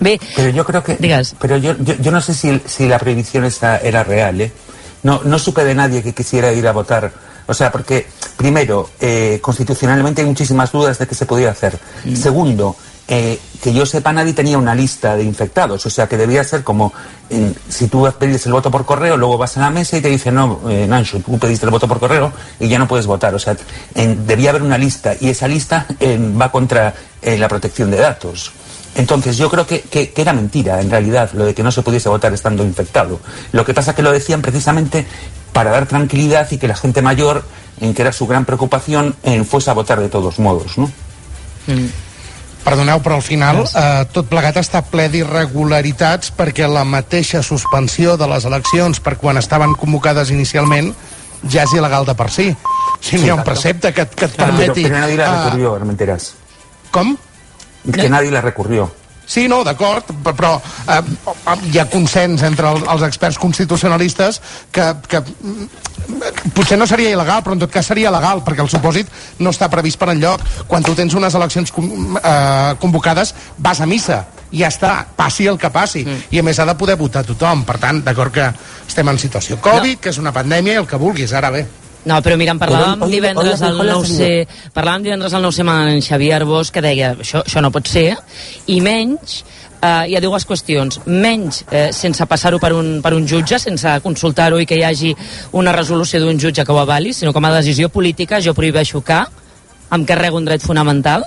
Bé, 0.00 0.20
Pero 0.34 0.50
yo 0.50 0.64
creo 0.64 0.82
que. 0.82 0.96
Pero 1.38 1.56
yo, 1.56 1.74
yo, 1.78 1.94
yo 1.94 2.10
no 2.10 2.20
sé 2.20 2.34
si, 2.34 2.60
si 2.66 2.88
la 2.88 2.98
prohibición 2.98 3.44
esa 3.44 3.78
era 3.78 4.04
real, 4.04 4.40
¿eh? 4.40 4.52
No, 5.02 5.20
no 5.24 5.38
supe 5.38 5.64
de 5.64 5.74
nadie 5.74 6.02
que 6.02 6.12
quisiera 6.12 6.52
ir 6.52 6.66
a 6.66 6.72
votar. 6.72 7.12
O 7.46 7.54
sea, 7.54 7.70
porque 7.70 8.06
primero, 8.36 8.90
eh, 9.00 9.38
constitucionalmente 9.40 10.20
hay 10.22 10.26
muchísimas 10.26 10.72
dudas 10.72 10.98
de 10.98 11.06
qué 11.06 11.14
se 11.14 11.26
podía 11.26 11.50
hacer. 11.50 11.78
Segundo, 12.14 12.76
eh, 13.08 13.38
que 13.62 13.72
yo 13.72 13.86
sepa, 13.86 14.12
nadie 14.12 14.32
tenía 14.32 14.58
una 14.58 14.74
lista 14.74 15.16
de 15.16 15.22
infectados. 15.22 15.84
O 15.86 15.90
sea, 15.90 16.08
que 16.08 16.16
debía 16.16 16.42
ser 16.44 16.64
como 16.64 16.92
en- 17.30 17.54
si 17.68 17.86
tú 17.88 18.08
pedís 18.18 18.44
el 18.46 18.52
voto 18.52 18.70
por 18.70 18.84
correo, 18.84 19.16
luego 19.16 19.38
vas 19.38 19.56
a 19.56 19.60
la 19.60 19.70
mesa 19.70 19.96
y 19.96 20.00
te 20.00 20.08
dicen, 20.08 20.34
no, 20.34 20.60
eh, 20.68 20.86
Nancho, 20.88 21.20
tú 21.20 21.38
pediste 21.38 21.66
el 21.66 21.70
voto 21.70 21.86
por 21.88 21.98
correo 22.00 22.32
y 22.60 22.68
ya 22.68 22.78
no 22.78 22.88
puedes 22.88 23.06
votar. 23.06 23.34
O 23.34 23.38
sea, 23.38 23.56
debía 23.94 24.50
haber 24.50 24.62
una 24.62 24.76
lista 24.78 25.14
y 25.20 25.28
esa 25.28 25.46
lista 25.48 25.86
eh, 26.00 26.18
va 26.40 26.50
contra 26.50 26.94
eh, 27.22 27.38
la 27.38 27.48
protección 27.48 27.90
de 27.90 27.98
datos. 27.98 28.52
Entonces, 28.96 29.36
yo 29.36 29.50
creo 29.50 29.66
que, 29.66 29.82
que- 29.82 30.12
era 30.16 30.32
mentira, 30.32 30.80
en 30.80 30.90
realidad, 30.90 31.30
lo 31.34 31.44
de 31.44 31.54
que 31.54 31.62
no 31.62 31.70
se 31.70 31.82
pudiese 31.82 32.08
votar 32.08 32.32
estando 32.32 32.64
infectado. 32.64 33.20
Lo 33.52 33.64
que 33.64 33.74
pasa 33.74 33.90
es 33.90 33.96
que 33.96 34.02
lo 34.02 34.10
decían 34.12 34.40
precisamente 34.42 35.06
para 35.52 35.70
dar 35.70 35.86
tranquilidad 35.86 36.48
y 36.50 36.58
que 36.58 36.66
la 36.68 36.76
gente 36.76 37.02
mayor, 37.02 37.44
en 37.80 37.94
que 37.94 38.02
era 38.02 38.12
su 38.12 38.26
gran 38.26 38.44
preocupación, 38.44 39.14
eh, 39.22 39.44
fuese 39.44 39.70
a 39.70 39.74
votar 39.74 40.00
de 40.00 40.08
todos 40.08 40.38
modos, 40.38 40.76
¿no? 40.78 40.90
Perdoneu, 42.66 42.98
però 42.98 43.20
al 43.20 43.22
final 43.22 43.60
eh, 43.62 44.06
tot 44.10 44.26
plegat 44.26 44.56
està 44.58 44.80
ple 44.82 45.06
d'irregularitats 45.12 46.32
perquè 46.34 46.66
la 46.66 46.82
mateixa 46.82 47.42
suspensió 47.46 48.16
de 48.18 48.26
les 48.32 48.46
eleccions 48.48 48.98
per 49.00 49.14
quan 49.20 49.38
estaven 49.38 49.76
convocades 49.78 50.32
inicialment 50.34 50.90
ja 51.46 51.62
és 51.62 51.76
il·legal 51.76 52.08
de 52.08 52.16
per 52.18 52.26
si. 52.34 52.48
Si 52.98 53.20
no 53.20 53.26
hi 53.26 53.30
ha 53.30 53.38
un 53.38 53.44
precepte 53.46 53.92
que, 53.94 54.08
que 54.10 54.26
et 54.26 54.34
permeti... 54.34 54.82
pero, 54.82 54.96
pero 54.96 55.00
nadie 55.04 55.16
la 55.20 55.28
eh, 55.28 55.36
recurrió, 55.36 55.74
Armenteras. 55.76 56.34
com? 56.90 57.16
Que 57.92 58.08
nadie 58.08 58.30
la 58.34 58.40
recurrió. 58.40 58.90
Sí, 59.26 59.48
no, 59.50 59.64
d'acord, 59.66 60.06
pe- 60.22 60.32
però 60.38 60.52
eh, 60.86 61.00
hi 61.72 61.78
ha 61.82 61.86
consens 61.90 62.44
entre 62.46 62.68
el, 62.70 62.84
els 62.92 63.02
experts 63.02 63.38
constitucionalistes 63.42 64.40
que, 64.70 64.84
que 65.10 65.20
mm, 65.20 65.66
potser 66.54 66.78
no 66.78 66.86
seria 66.86 67.10
il·legal, 67.10 67.42
però 67.42 67.56
en 67.56 67.64
tot 67.64 67.72
cas 67.74 67.88
seria 67.90 68.12
legal, 68.14 68.44
perquè 68.46 68.62
el 68.62 68.70
supòsit 68.70 69.10
no 69.42 69.50
està 69.50 69.68
previst 69.72 69.98
per 69.98 70.12
enlloc. 70.14 70.44
Quan 70.70 70.86
tu 70.86 70.94
tens 70.94 71.14
unes 71.18 71.34
eleccions 71.34 71.72
com, 71.74 71.90
eh, 72.22 72.74
convocades, 72.82 73.34
vas 73.58 73.80
a 73.82 73.86
missa, 73.90 74.22
i 74.54 74.62
ja 74.62 74.68
està, 74.70 74.92
passi 75.16 75.48
el 75.50 75.58
que 75.58 75.72
passi. 75.74 76.04
Mm. 76.06 76.28
I 76.30 76.38
a 76.38 76.44
més 76.46 76.60
ha 76.62 76.68
de 76.68 76.76
poder 76.78 76.94
votar 76.96 77.24
tothom. 77.26 77.64
Per 77.66 77.78
tant, 77.82 77.98
d'acord 78.06 78.32
que 78.32 78.46
estem 78.86 79.08
en 79.10 79.18
situació 79.18 79.58
Covid, 79.60 79.96
no. 79.98 80.00
que 80.00 80.14
és 80.14 80.22
una 80.22 80.32
pandèmia 80.32 80.76
i 80.76 80.80
el 80.84 80.86
que 80.86 80.96
vulguis, 81.02 81.34
ara 81.34 81.50
bé. 81.50 81.66
No, 82.06 82.20
però 82.22 82.36
mira, 82.38 82.54
en 82.54 82.60
parlàvem 82.62 83.00
oye, 83.02 83.16
divendres 83.16 83.62
al 83.66 83.80
oye, 83.82 83.94
9C, 83.98 84.26
parlàvem 84.74 85.08
divendres 85.08 85.32
al 85.34 85.42
9C 85.42 85.64
amb 85.64 85.72
en 85.74 86.02
Xavier 86.06 86.36
Arbós, 86.36 86.70
que 86.70 86.82
deia, 86.84 87.16
això, 87.18 87.42
això 87.42 87.62
no 87.64 87.72
pot 87.74 87.88
ser, 87.90 88.12
i 88.70 88.76
menys, 88.80 89.40
eh, 89.80 90.12
hi 90.12 90.14
ha 90.14 90.20
dues 90.22 90.46
qüestions, 90.46 91.00
menys 91.06 91.64
eh, 91.66 91.88
sense 91.90 92.22
passar-ho 92.30 92.60
per, 92.62 92.70
un, 92.78 93.00
per 93.02 93.10
un 93.16 93.26
jutge, 93.26 93.58
sense 93.58 93.96
consultar-ho 94.04 94.60
i 94.62 94.68
que 94.70 94.78
hi 94.78 94.84
hagi 94.86 95.10
una 95.58 95.74
resolució 95.74 96.20
d'un 96.22 96.38
jutge 96.38 96.62
que 96.62 96.76
ho 96.76 96.78
avali, 96.78 97.10
sinó 97.10 97.34
com 97.34 97.44
a 97.44 97.50
decisió 97.56 97.90
política 97.90 98.38
jo 98.44 98.54
prohibeixo 98.54 99.02
que 99.02 99.18
em 99.96 100.06
carrego 100.06 100.38
un 100.38 100.46
dret 100.46 100.62
fonamental, 100.62 101.26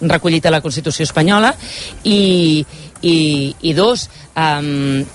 recollit 0.00 0.50
a 0.50 0.56
la 0.56 0.60
Constitució 0.60 1.06
espanyola, 1.06 1.54
i, 2.02 2.66
i, 3.06 3.16
i 3.62 3.78
dos, 3.78 4.08
um, 4.34 5.06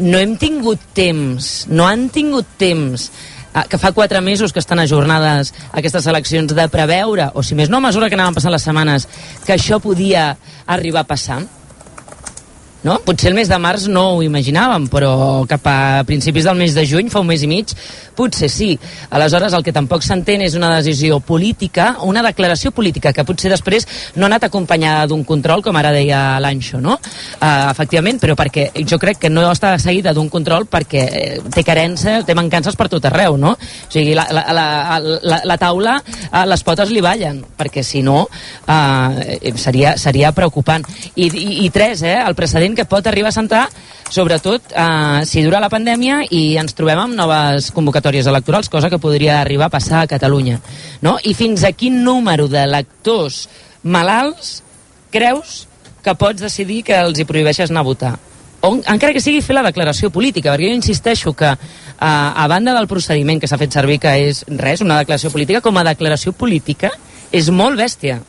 no 0.00 0.24
hem 0.24 0.34
tingut 0.40 0.88
temps, 0.96 1.52
no 1.68 1.84
han 1.84 2.08
tingut 2.14 2.56
temps 2.56 3.10
que 3.68 3.78
fa 3.78 3.92
quatre 3.94 4.20
mesos 4.20 4.52
que 4.52 4.62
estan 4.62 4.82
ajornades 4.82 5.52
aquestes 5.72 6.06
eleccions 6.10 6.54
de 6.54 6.68
preveure, 6.68 7.30
o 7.34 7.42
si 7.42 7.54
més 7.54 7.70
no, 7.70 7.78
a 7.78 7.86
mesura 7.88 8.08
que 8.10 8.18
anaven 8.18 8.34
passant 8.34 8.54
les 8.54 8.66
setmanes, 8.66 9.06
que 9.46 9.54
això 9.54 9.80
podia 9.82 10.32
arribar 10.66 11.04
a 11.04 11.10
passar. 11.14 11.42
No? 12.84 12.98
Potser 13.00 13.30
el 13.30 13.38
mes 13.38 13.48
de 13.48 13.56
març 13.56 13.86
no 13.88 14.02
ho 14.14 14.22
imaginàvem, 14.24 14.90
però 14.92 15.12
cap 15.48 15.64
a 15.70 16.04
principis 16.04 16.44
del 16.44 16.58
mes 16.58 16.74
de 16.76 16.84
juny, 16.84 17.08
fa 17.08 17.22
un 17.24 17.30
mes 17.30 17.40
i 17.40 17.48
mig, 17.48 17.72
potser 18.14 18.50
sí. 18.52 18.74
Aleshores, 19.10 19.54
el 19.56 19.64
que 19.64 19.72
tampoc 19.72 20.04
s'entén 20.04 20.44
és 20.44 20.54
una 20.58 20.68
decisió 20.76 21.18
política, 21.24 21.94
una 22.04 22.22
declaració 22.26 22.74
política, 22.76 23.14
que 23.16 23.24
potser 23.24 23.50
després 23.52 23.88
no 24.16 24.26
ha 24.26 24.30
anat 24.32 24.48
acompanyada 24.50 25.08
d'un 25.10 25.24
control, 25.24 25.64
com 25.64 25.76
ara 25.80 25.94
deia 25.96 26.38
l'Anxo, 26.44 26.80
no? 26.84 26.98
Uh, 27.40 27.70
efectivament, 27.70 28.20
però 28.20 28.36
perquè 28.38 28.68
jo 28.84 29.00
crec 29.00 29.22
que 29.24 29.32
no 29.32 29.46
està 29.50 29.74
seguida 29.80 30.12
d'un 30.12 30.28
control 30.28 30.68
perquè 30.70 31.02
eh, 31.08 31.40
té 31.54 31.64
carència, 31.64 32.20
té 32.26 32.36
mancances 32.36 32.76
per 32.76 32.90
tot 32.92 33.08
arreu, 33.08 33.38
no? 33.40 33.54
O 33.56 33.90
sigui, 33.92 34.12
la, 34.16 34.26
la, 34.28 34.44
la, 34.52 34.66
la, 35.00 35.40
la 35.48 35.58
taula, 35.60 35.96
uh, 36.04 36.44
les 36.52 36.66
potes 36.66 36.92
li 36.92 37.00
ballen, 37.04 37.40
perquè 37.56 37.82
si 37.82 38.04
no 38.04 38.26
uh, 38.28 39.24
seria, 39.56 39.96
seria 39.96 40.36
preocupant. 40.36 40.84
I, 41.14 41.30
i, 41.32 41.58
I 41.64 41.72
tres, 41.74 42.04
eh, 42.04 42.18
el 42.20 42.36
precedent 42.36 42.73
que 42.76 42.86
pot 42.88 43.06
arribar 43.06 43.30
a 43.30 43.36
sentar 43.36 43.64
sobretot 44.10 44.72
eh, 44.74 45.22
si 45.26 45.42
dura 45.42 45.62
la 45.62 45.70
pandèmia 45.72 46.22
i 46.30 46.56
ens 46.60 46.76
trobem 46.76 47.00
amb 47.00 47.16
noves 47.18 47.70
convocatòries 47.74 48.28
electorals, 48.30 48.70
cosa 48.70 48.90
que 48.90 49.00
podria 49.02 49.40
arribar 49.40 49.66
a 49.70 49.74
passar 49.74 50.02
a 50.02 50.10
Catalunya. 50.10 50.60
No? 51.02 51.16
I 51.22 51.34
fins 51.34 51.64
a 51.64 51.72
quin 51.72 52.02
número 52.04 52.48
d'electors 52.50 53.48
malalts 53.82 54.60
creus 55.14 55.64
que 56.04 56.14
pots 56.18 56.42
decidir 56.42 56.82
que 56.84 56.98
els 57.00 57.18
hi 57.18 57.26
prohibeixes 57.28 57.72
anar 57.72 57.84
a 57.84 57.88
votar? 57.88 58.12
O, 58.64 58.74
encara 58.80 59.12
que 59.12 59.20
sigui 59.20 59.42
fer 59.44 59.56
la 59.56 59.64
declaració 59.66 60.08
política, 60.12 60.52
perquè 60.52 60.70
jo 60.70 60.76
insisteixo 60.76 61.34
que 61.36 61.50
eh, 61.52 61.56
a 62.00 62.46
banda 62.48 62.76
del 62.76 62.88
procediment 62.88 63.40
que 63.40 63.48
s'ha 63.48 63.60
fet 63.60 63.74
servir, 63.76 63.98
que 64.00 64.14
és 64.28 64.44
res, 64.48 64.84
una 64.84 65.00
declaració 65.02 65.32
política, 65.32 65.64
com 65.64 65.76
a 65.76 65.84
declaració 65.90 66.32
política 66.32 66.92
és 67.34 67.50
molt 67.50 67.80
bèstia 67.80 68.20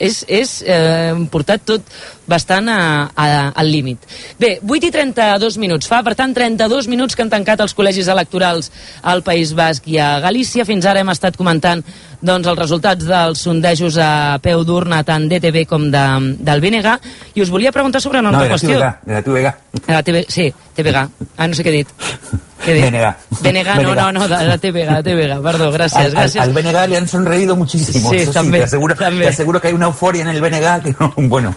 és, 0.00 0.22
és 0.28 0.54
eh, 0.64 1.12
portat 1.30 1.62
tot 1.68 1.84
bastant 2.30 2.68
a, 2.72 2.80
a, 3.12 3.26
al 3.60 3.68
límit. 3.68 4.04
Bé, 4.40 4.54
8 4.64 4.88
i 4.88 4.90
32 4.94 5.58
minuts. 5.60 5.88
Fa, 5.90 6.00
per 6.06 6.14
tant, 6.18 6.32
32 6.36 6.88
minuts 6.90 7.16
que 7.16 7.24
han 7.26 7.32
tancat 7.32 7.60
els 7.60 7.74
col·legis 7.76 8.08
electorals 8.12 8.70
al 9.02 9.22
País 9.26 9.52
Basc 9.58 9.88
i 9.90 9.98
a 10.00 10.14
Galícia. 10.24 10.64
Fins 10.68 10.86
ara 10.88 11.02
hem 11.04 11.12
estat 11.12 11.36
comentant 11.36 11.82
doncs, 12.20 12.46
els 12.46 12.58
resultats 12.58 13.06
dels 13.08 13.44
sondejos 13.46 13.96
a 14.00 14.38
peu 14.42 14.64
d'urna 14.64 15.02
tant 15.04 15.28
d'ETV 15.28 15.64
com 15.68 15.88
de, 15.92 16.04
del 16.40 16.62
BNG 16.64 16.96
i 17.34 17.44
us 17.44 17.52
volia 17.52 17.72
preguntar 17.72 18.02
sobre 18.04 18.20
una 18.20 18.30
No, 18.30 18.38
altra 18.38 18.48
de 18.48 18.54
la 18.54 18.60
qüestió. 18.60 18.78
TVG, 18.78 19.08
de 19.08 19.18
la 19.18 19.22
TVG. 19.24 19.80
De 19.86 19.96
la 19.96 20.02
TV, 20.02 20.24
sí, 20.28 20.52
TVG. 20.76 21.08
Ah, 21.36 21.48
no 21.48 21.56
sé 21.56 21.66
què 21.66 21.74
he 21.74 21.82
dit. 21.82 21.98
BNG. 22.66 23.14
BNG, 23.40 23.82
no, 23.82 23.94
no, 23.94 24.12
no, 24.12 24.28
de 24.28 24.44
la 24.44 24.58
TVG, 24.58 25.02
de 25.02 25.02
TVG, 25.02 25.42
perdó, 25.42 25.70
gràcies, 25.72 26.14
Al, 26.14 26.16
al, 26.16 26.38
al 26.38 26.52
BNG 26.52 26.88
le 26.88 26.96
han 26.96 27.08
sonreído 27.08 27.56
muchísimo. 27.56 28.10
Sí, 28.10 28.16
eso 28.16 28.32
también, 28.32 28.62
te, 28.62 28.66
aseguro, 28.66 28.94
también. 28.94 29.22
te 29.22 29.28
aseguro 29.28 29.60
que 29.60 29.68
hay 29.68 29.74
una 29.74 29.86
euforia 29.86 30.22
en 30.22 30.28
el 30.28 30.40
BNG 30.40 30.82
que 30.82 30.94
no, 30.98 31.12
bueno. 31.28 31.54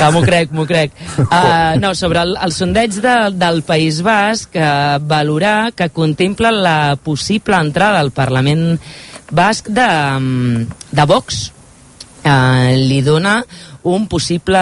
Ah, 0.00 0.10
m'ho 0.10 0.22
crec, 0.22 0.50
m'ho 0.52 0.66
crec. 0.66 0.92
Uh, 1.28 1.78
no, 1.78 1.94
sobre 1.94 2.20
el, 2.22 2.36
el 2.42 2.52
sondeig 2.52 2.94
de, 3.02 3.30
del 3.36 3.62
País 3.62 4.00
Basc, 4.02 4.54
uh, 4.56 4.98
valorar 5.00 5.72
que 5.72 5.90
contempla 5.90 6.50
la 6.50 6.96
possible 6.96 7.56
entrada 7.56 8.00
al 8.00 8.10
Parlament 8.10 8.80
Basc 9.30 9.68
de, 9.68 10.66
de 10.90 11.04
Vox. 11.04 11.52
Uh, 12.24 12.74
li 12.74 13.02
dona 13.02 13.42
un 13.84 14.08
possible 14.08 14.58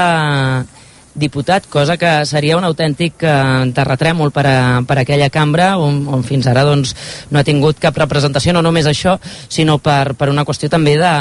diputat, 1.16 1.66
cosa 1.72 1.96
que 1.96 2.10
seria 2.28 2.58
un 2.58 2.64
autèntic 2.68 3.24
eh, 3.24 3.32
terratrèmol 3.74 4.30
per 4.34 4.44
a, 4.46 4.56
per 4.86 4.98
a 4.98 5.04
aquella 5.06 5.30
cambra 5.32 5.72
on, 5.80 6.02
on 6.12 6.24
fins 6.26 6.46
ara 6.50 6.64
doncs, 6.66 6.92
no 7.32 7.40
ha 7.40 7.46
tingut 7.46 7.80
cap 7.82 7.96
representació, 7.98 8.52
no 8.52 8.62
només 8.64 8.86
això, 8.86 9.16
sinó 9.48 9.78
per, 9.82 10.14
per 10.18 10.28
una 10.32 10.44
qüestió 10.46 10.70
també 10.72 10.96
de, 11.00 11.14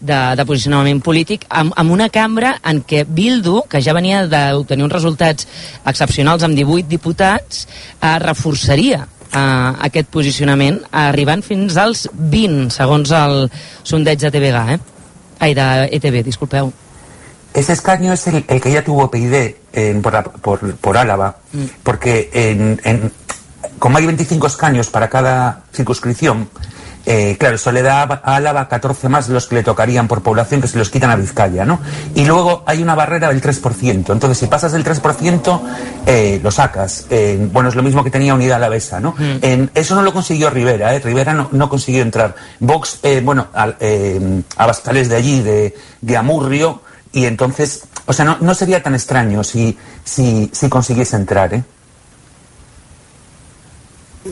de, 0.00 0.20
de 0.38 0.46
posicionament 0.48 1.02
polític, 1.04 1.44
amb, 1.48 1.76
amb 1.76 1.92
una 1.92 2.08
cambra 2.12 2.56
en 2.64 2.80
què 2.88 3.04
Bildu, 3.06 3.62
que 3.70 3.82
ja 3.84 3.94
venia 3.96 4.24
d'obtenir 4.30 4.88
uns 4.88 4.96
resultats 4.96 5.46
excepcionals 5.84 6.46
amb 6.46 6.56
18 6.58 6.88
diputats, 6.90 7.66
eh, 8.00 8.16
reforçaria 8.24 9.04
eh, 9.36 9.70
aquest 9.90 10.10
posicionament 10.14 10.80
arribant 11.06 11.44
fins 11.44 11.76
als 11.80 12.06
20, 12.16 12.70
segons 12.74 13.12
el 13.12 13.46
sondeig 13.84 14.24
de 14.24 14.32
TVG, 14.32 14.66
eh? 14.76 14.82
Ai, 15.38 15.52
de 15.52 15.68
ETV, 15.92 16.22
disculpeu. 16.24 16.72
Ese 17.56 17.72
escaño 17.72 18.12
es 18.12 18.26
el, 18.28 18.44
el 18.48 18.60
que 18.60 18.70
ya 18.70 18.84
tuvo 18.84 19.10
PID 19.10 19.54
en- 19.72 20.02
por, 20.02 20.30
por, 20.40 20.74
por 20.76 20.96
Álava, 20.96 21.38
porque 21.82 22.30
en, 22.32 22.80
en- 22.84 23.12
como 23.78 23.98
hay 23.98 24.06
25 24.06 24.46
escaños 24.46 24.88
para 24.88 25.08
cada 25.08 25.62
circunscripción, 25.72 26.48
eh, 27.08 27.36
claro, 27.38 27.54
eso 27.54 27.70
le 27.70 27.82
da 27.82 28.02
a 28.02 28.36
Álava 28.36 28.68
14 28.68 29.08
más 29.08 29.28
de 29.28 29.34
los 29.34 29.46
que 29.46 29.54
le 29.54 29.62
tocarían 29.62 30.08
por 30.08 30.22
población 30.22 30.60
que 30.60 30.66
se 30.66 30.76
los 30.76 30.90
quitan 30.90 31.08
a 31.10 31.16
Vizcaya, 31.16 31.64
¿no? 31.64 31.78
Y 32.16 32.24
luego 32.24 32.64
hay 32.66 32.82
una 32.82 32.94
barrera 32.96 33.28
del 33.28 33.40
3%, 33.40 34.10
entonces 34.12 34.38
si 34.38 34.46
pasas 34.48 34.72
del 34.72 34.82
3% 34.84 35.60
eh, 36.06 36.40
lo 36.42 36.50
sacas. 36.50 37.06
Eh, 37.10 37.48
bueno, 37.52 37.68
es 37.68 37.74
lo 37.76 37.82
mismo 37.84 38.02
que 38.02 38.10
tenía 38.10 38.34
Unidad 38.34 38.56
Alavesa, 38.56 38.98
¿no? 39.00 39.14
En- 39.40 39.70
eso 39.74 39.94
no 39.94 40.02
lo 40.02 40.12
consiguió 40.12 40.50
Rivera, 40.50 40.94
¿eh? 40.94 40.98
Rivera 40.98 41.32
no, 41.32 41.48
no 41.52 41.68
consiguió 41.68 42.02
entrar. 42.02 42.34
Vox, 42.60 42.98
eh, 43.04 43.20
bueno, 43.24 43.46
al- 43.54 43.76
eh, 43.80 44.42
Abascales 44.56 45.08
de 45.08 45.16
allí, 45.16 45.42
de, 45.42 45.74
de 46.00 46.16
Amurrio, 46.16 46.82
y 47.16 47.24
entonces, 47.24 47.84
o 48.04 48.12
sea, 48.12 48.26
no, 48.26 48.36
no 48.42 48.54
sería 48.54 48.82
tan 48.82 48.94
extraño 48.94 49.42
si, 49.42 49.78
si, 50.04 50.50
si 50.52 50.68
consiguiese 50.68 51.16
entrar, 51.16 51.54
¿eh? 51.54 51.64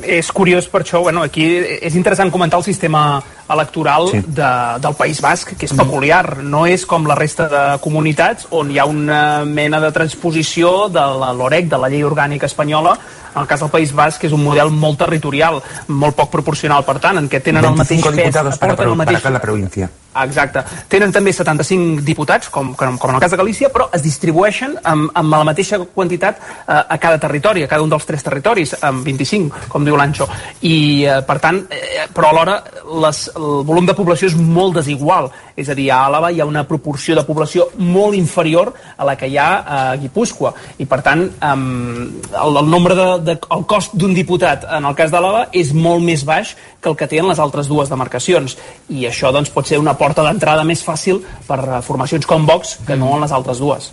És 0.03 0.31
curiós 0.33 0.69
per 0.69 0.83
això, 0.83 1.03
bueno, 1.03 1.23
aquí 1.23 1.45
és 1.81 1.95
interessant 1.95 2.31
comentar 2.31 2.59
el 2.59 2.65
sistema 2.65 3.23
electoral 3.49 4.09
Sí. 4.11 4.23
de, 4.27 4.53
del 4.81 4.95
País 4.95 5.21
Basc, 5.21 5.55
que 5.57 5.67
és 5.67 5.73
peculiar. 5.73 6.43
No 6.43 6.67
és 6.67 6.87
com 6.87 7.07
la 7.07 7.15
resta 7.15 7.49
de 7.49 7.65
comunitats 7.81 8.49
on 8.51 8.71
hi 8.71 8.79
ha 8.79 8.87
una 8.87 9.45
mena 9.45 9.81
de 9.81 9.93
transposició 9.93 10.89
de 10.89 11.01
la 11.01 11.33
LOREC, 11.33 11.69
de 11.69 11.79
la 11.79 11.89
llei 11.89 12.03
orgànica 12.05 12.47
espanyola, 12.47 12.99
en 13.35 13.41
el 13.43 13.49
cas 13.49 13.61
del 13.61 13.71
País 13.71 13.93
Basc 13.93 14.25
és 14.25 14.33
un 14.33 14.43
model 14.45 14.71
molt 14.71 14.99
territorial, 14.99 15.61
molt 15.89 16.15
poc 16.17 16.31
proporcional, 16.31 16.85
per 16.87 17.01
tant, 17.03 17.19
en 17.19 17.29
què 17.29 17.41
tenen 17.43 17.65
el 17.65 17.75
mateix 17.75 18.01
25 18.05 18.23
pes, 18.23 18.59
para, 18.59 18.73
aporten 18.73 18.93
el 18.93 18.97
para 18.97 18.97
mateix... 19.03 19.23
cada 19.23 19.41
provincia. 19.43 19.91
Exacte. 20.23 20.63
Tenen 20.89 21.11
també 21.11 21.33
75 21.35 22.05
diputats, 22.07 22.49
com, 22.55 22.73
com, 22.79 22.99
com 22.99 23.11
en 23.11 23.19
el 23.19 23.25
cas 23.25 23.35
de 23.35 23.39
Galícia, 23.41 23.71
però 23.75 23.89
es 23.93 24.05
distribueixen 24.05 24.77
amb, 24.85 25.11
amb 25.19 25.35
la 25.35 25.43
mateixa 25.51 25.81
quantitat 25.83 26.39
eh, 26.39 26.79
a 26.79 26.99
cada 27.03 27.19
territori, 27.19 27.65
a 27.65 27.71
cada 27.71 27.83
un 27.83 27.91
dels 27.91 28.07
tres 28.07 28.23
territoris, 28.23 28.77
amb 28.87 29.03
25, 29.05 29.67
com 29.69 29.84
diu 29.87 29.97
l'Anxo. 29.97 30.29
I, 30.63 31.05
eh, 31.05 31.21
per 31.27 31.39
tant, 31.43 31.61
eh, 31.71 32.07
però 32.15 32.31
alhora 32.31 32.59
les, 33.05 33.25
el 33.37 33.65
volum 33.67 33.87
de 33.87 33.97
població 33.97 34.29
és 34.31 34.37
molt 34.37 34.79
desigual. 34.81 35.31
És 35.57 35.69
a 35.71 35.77
dir, 35.79 35.91
a 35.93 36.01
Àlava 36.09 36.33
hi 36.33 36.41
ha 36.41 36.49
una 36.49 36.65
proporció 36.67 37.15
de 37.15 37.25
població 37.25 37.69
molt 37.79 38.17
inferior 38.19 38.73
a 38.97 39.07
la 39.07 39.17
que 39.17 39.29
hi 39.31 39.39
ha 39.39 39.49
a 39.63 39.81
Guipúscoa. 40.01 40.55
I, 40.79 40.87
per 40.91 41.01
tant, 41.07 41.25
eh, 41.29 41.55
el, 41.55 42.61
el 42.63 42.71
nombre 42.71 42.99
de, 42.99 43.09
de, 43.31 43.39
el 43.57 43.67
cost 43.71 43.95
d'un 43.95 44.15
diputat 44.17 44.67
en 44.71 44.89
el 44.89 44.99
cas 44.99 45.13
d'Àlava 45.15 45.49
és 45.53 45.73
molt 45.75 46.05
més 46.05 46.27
baix 46.27 46.57
que 46.81 46.91
el 46.91 46.99
que 46.99 47.09
té 47.09 47.23
en 47.23 47.31
les 47.31 47.41
altres 47.41 47.71
dues 47.71 47.93
demarcacions. 47.93 48.59
I 48.91 49.07
això 49.09 49.33
doncs, 49.33 49.53
pot 49.55 49.69
ser 49.69 49.81
una 49.83 49.97
porta 49.99 50.27
d'entrada 50.27 50.67
més 50.67 50.85
fàcil 50.85 51.23
per 51.47 51.61
a 51.65 51.81
formacions 51.83 52.27
com 52.27 52.47
Vox 52.47 52.79
que 52.87 52.99
no 52.99 53.15
en 53.17 53.25
les 53.25 53.33
altres 53.33 53.63
dues. 53.63 53.93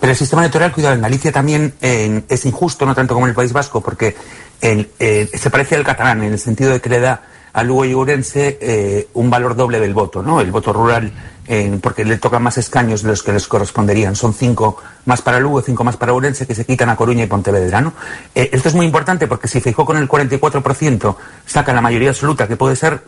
Pero 0.00 0.12
el 0.12 0.16
sistema 0.16 0.42
electoral, 0.42 0.72
cuidado, 0.72 0.94
en 0.94 1.02
Galicia 1.02 1.32
también 1.32 1.74
eh, 1.80 2.22
es 2.28 2.46
injusto, 2.46 2.86
no 2.86 2.94
tanto 2.94 3.14
como 3.14 3.26
en 3.26 3.30
el 3.30 3.36
País 3.36 3.52
Vasco, 3.52 3.80
porque 3.80 4.14
el, 4.60 4.90
eh, 4.98 5.30
se 5.32 5.50
parece 5.50 5.76
al 5.76 5.84
catalán 5.84 6.22
en 6.22 6.32
el 6.32 6.38
sentido 6.38 6.72
de 6.72 6.80
que 6.80 6.88
le 6.88 7.00
da 7.00 7.22
a 7.52 7.62
Lugo 7.62 7.84
y 7.84 7.92
Ourense 7.92 8.58
eh, 8.60 9.08
un 9.14 9.30
valor 9.30 9.56
doble 9.56 9.80
del 9.80 9.94
voto, 9.94 10.22
¿no? 10.22 10.40
El 10.40 10.50
voto 10.50 10.72
rural, 10.72 11.12
eh, 11.46 11.78
porque 11.82 12.04
le 12.04 12.18
tocan 12.18 12.42
más 12.42 12.58
escaños 12.58 13.02
de 13.02 13.08
los 13.08 13.22
que 13.22 13.32
les 13.32 13.48
corresponderían. 13.48 14.14
Son 14.14 14.34
cinco 14.34 14.76
más 15.06 15.22
para 15.22 15.40
Lugo, 15.40 15.62
cinco 15.62 15.82
más 15.82 15.96
para 15.96 16.12
Ourense, 16.12 16.46
que 16.46 16.54
se 16.54 16.64
quitan 16.64 16.88
a 16.90 16.96
Coruña 16.96 17.24
y 17.24 17.26
Pontevedra, 17.26 17.80
¿no? 17.80 17.94
Eh, 18.34 18.50
esto 18.52 18.68
es 18.68 18.74
muy 18.74 18.86
importante 18.86 19.26
porque 19.26 19.48
si 19.48 19.60
Feijó 19.60 19.84
con 19.84 19.96
el 19.96 20.08
44% 20.08 21.16
saca 21.46 21.72
la 21.72 21.80
mayoría 21.80 22.10
absoluta 22.10 22.46
que 22.46 22.56
puede 22.56 22.76
ser, 22.76 23.02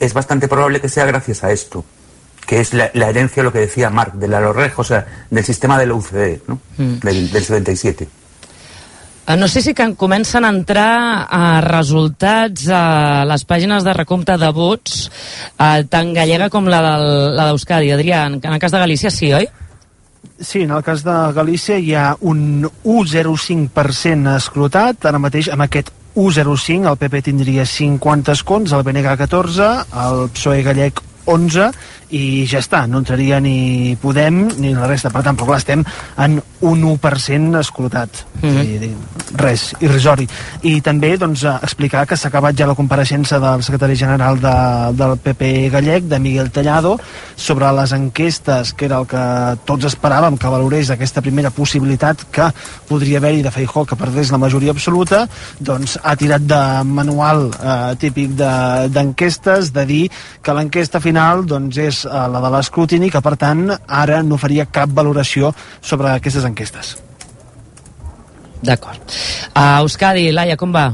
es 0.00 0.14
bastante 0.14 0.48
probable 0.48 0.80
que 0.80 0.88
sea 0.88 1.04
gracias 1.04 1.44
a 1.44 1.52
esto 1.52 1.84
que 2.44 2.58
es 2.58 2.74
la, 2.74 2.90
la 2.94 3.08
herencia, 3.08 3.44
lo 3.44 3.52
que 3.52 3.60
decía 3.60 3.88
Marc, 3.88 4.14
de 4.14 4.26
la 4.26 4.40
LOREG, 4.40 4.76
o 4.76 4.82
sea, 4.82 5.26
del 5.30 5.44
sistema 5.44 5.78
de 5.78 5.86
la 5.86 5.94
UCD, 5.94 6.40
¿no? 6.48 6.58
Mm. 6.76 6.98
Del, 6.98 7.30
del 7.30 7.44
77. 7.44 8.08
Eh, 9.26 9.36
No 9.36 9.46
sé 9.48 9.62
si 9.62 9.74
que 9.74 9.94
comencen 9.94 10.44
a 10.44 10.50
entrar 10.50 11.26
a 11.30 11.60
resultats 11.60 12.66
a 12.68 13.24
les 13.28 13.44
pàgines 13.46 13.84
de 13.84 13.94
recompte 13.94 14.36
de 14.38 14.50
vots, 14.50 15.10
eh, 15.58 15.84
tant 15.88 16.12
gallega 16.14 16.50
com 16.50 16.66
la 16.66 16.82
d'Euskadi. 16.82 17.92
Adrià, 17.94 18.26
en 18.26 18.40
en 18.42 18.52
el 18.52 18.58
cas 18.58 18.72
de 18.72 18.78
Galícia 18.78 19.10
sí, 19.10 19.32
oi? 19.32 19.48
Sí, 20.40 20.62
en 20.62 20.72
el 20.72 20.82
cas 20.82 21.04
de 21.04 21.32
Galícia 21.32 21.78
hi 21.78 21.94
ha 21.94 22.16
un 22.20 22.68
1,05% 22.84 24.36
escrutat. 24.36 25.06
Ara 25.06 25.18
mateix, 25.18 25.48
amb 25.48 25.62
aquest 25.62 25.92
1,05, 26.14 26.90
el 26.90 26.98
PP 26.98 27.22
tindria 27.22 27.64
50 27.64 28.32
escons, 28.32 28.72
el 28.72 28.82
BNG 28.82 29.16
14, 29.16 29.70
el 30.04 30.28
PSOE 30.34 30.62
gallec 30.62 31.00
11 31.24 31.70
i 32.12 32.44
ja 32.46 32.60
està, 32.60 32.84
no 32.86 33.00
entraria 33.00 33.38
ni 33.40 33.96
Podem 34.02 34.42
ni 34.60 34.74
la 34.76 34.86
resta, 34.86 35.08
per 35.10 35.22
tant, 35.24 35.36
però 35.38 35.46
clar, 35.52 35.58
estem 35.62 35.84
en 36.20 36.38
un 36.60 36.84
1% 36.92 37.58
escrutat 37.60 38.26
Mhm. 38.42 38.58
I, 38.58 38.86
i, 38.88 38.88
res, 39.38 39.68
irrisori 39.80 40.24
i 40.66 40.80
també 40.82 41.12
doncs, 41.16 41.44
explicar 41.62 42.00
que 42.10 42.16
s'ha 42.18 42.26
acabat 42.26 42.56
ja 42.58 42.66
la 42.66 42.74
compareixença 42.74 43.38
del 43.38 43.62
secretari 43.62 43.94
general 43.94 44.40
de, 44.42 44.54
del 44.98 45.12
PP 45.22 45.68
gallec, 45.70 46.08
de 46.10 46.18
Miguel 46.18 46.50
Tellado 46.50 46.96
sobre 47.36 47.70
les 47.72 47.92
enquestes 47.94 48.72
que 48.74 48.86
era 48.88 48.98
el 48.98 49.06
que 49.06 49.22
tots 49.64 49.86
esperàvem 49.86 50.36
que 50.36 50.50
valorés 50.50 50.90
aquesta 50.90 51.22
primera 51.22 51.50
possibilitat 51.54 52.24
que 52.34 52.48
podria 52.88 53.18
haver-hi 53.22 53.42
de 53.46 53.50
Feijó 53.54 53.84
que 53.86 53.94
perdés 53.96 54.32
la 54.34 54.38
majoria 54.42 54.72
absoluta 54.74 55.28
doncs 55.60 55.94
ha 56.02 56.16
tirat 56.16 56.42
de 56.42 56.60
manual 56.84 57.46
eh, 57.62 57.94
típic 58.02 58.34
de- 58.34 58.88
d'enquestes 58.90 59.70
de, 59.72 59.80
de 59.80 59.86
dir 59.86 60.10
que 60.42 60.52
l'enquesta 60.52 60.98
final 61.00 61.46
doncs, 61.46 61.78
és 61.78 62.01
eh, 62.06 62.26
la 62.34 62.42
de 62.42 62.50
l'escrutini 62.56 63.10
que 63.10 63.22
per 63.24 63.36
tant 63.36 63.68
ara 63.86 64.22
no 64.22 64.40
faria 64.40 64.66
cap 64.66 64.92
valoració 64.92 65.54
sobre 65.80 66.12
aquestes 66.12 66.44
enquestes 66.48 66.96
D'acord. 68.62 69.14
A 69.58 69.82
Euskadi, 69.82 70.28
Laia, 70.30 70.56
com 70.56 70.70
va? 70.70 70.92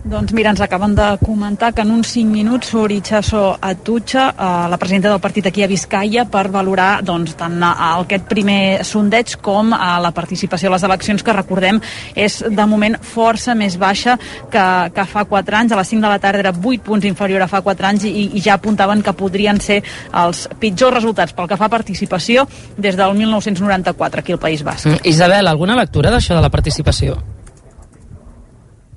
Doncs 0.00 0.32
mira, 0.32 0.48
ens 0.48 0.60
acaben 0.64 0.94
de 0.96 1.18
comentar 1.20 1.74
que 1.74 1.82
en 1.82 1.90
uns 1.92 2.08
5 2.08 2.32
minuts 2.32 2.70
surt 2.72 2.94
Itxaso 2.94 3.58
Atutxa, 3.60 4.30
eh, 4.32 4.68
la 4.72 4.78
presidenta 4.78 5.10
del 5.10 5.20
partit 5.20 5.46
aquí 5.46 5.62
a 5.62 5.66
Vizcaya, 5.66 6.24
per 6.24 6.48
valorar 6.48 7.02
doncs, 7.04 7.34
tant 7.36 7.58
eh, 7.60 7.72
aquest 8.00 8.24
primer 8.24 8.80
sondeig 8.82 9.36
com 9.44 9.74
a 9.76 9.98
la 10.00 10.10
participació 10.16 10.70
a 10.70 10.72
les 10.72 10.86
eleccions, 10.88 11.22
que 11.22 11.34
recordem 11.36 11.82
és 12.14 12.38
de 12.48 12.66
moment 12.66 12.96
força 12.96 13.54
més 13.54 13.76
baixa 13.76 14.16
que, 14.48 14.64
que 14.96 15.04
fa 15.04 15.26
4 15.28 15.58
anys. 15.58 15.74
A 15.76 15.80
les 15.82 15.92
5 15.92 16.00
de 16.00 16.08
la 16.08 16.18
tarda 16.18 16.40
era 16.46 16.54
8 16.56 16.80
punts 16.80 17.04
inferior 17.04 17.44
a 17.44 17.50
fa 17.52 17.60
4 17.60 17.90
anys 17.90 18.08
i, 18.08 18.30
i 18.32 18.40
ja 18.40 18.56
apuntaven 18.56 19.04
que 19.04 19.12
podrien 19.12 19.60
ser 19.60 19.82
els 20.16 20.46
pitjors 20.58 20.96
resultats 20.96 21.36
pel 21.36 21.46
que 21.46 21.60
fa 21.60 21.68
a 21.68 21.74
participació 21.76 22.46
des 22.78 22.96
del 22.96 23.12
1994 23.20 24.24
aquí 24.24 24.32
al 24.32 24.40
País 24.40 24.64
Basc. 24.64 24.88
Mm, 24.88 25.04
Isabel, 25.12 25.46
alguna 25.46 25.76
lectura 25.76 26.08
d'això 26.08 26.40
de 26.40 26.48
la 26.48 26.48
participació? 26.48 27.20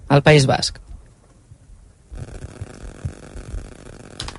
Al 0.08 0.24
País 0.24 0.48
Basc. 0.48 0.80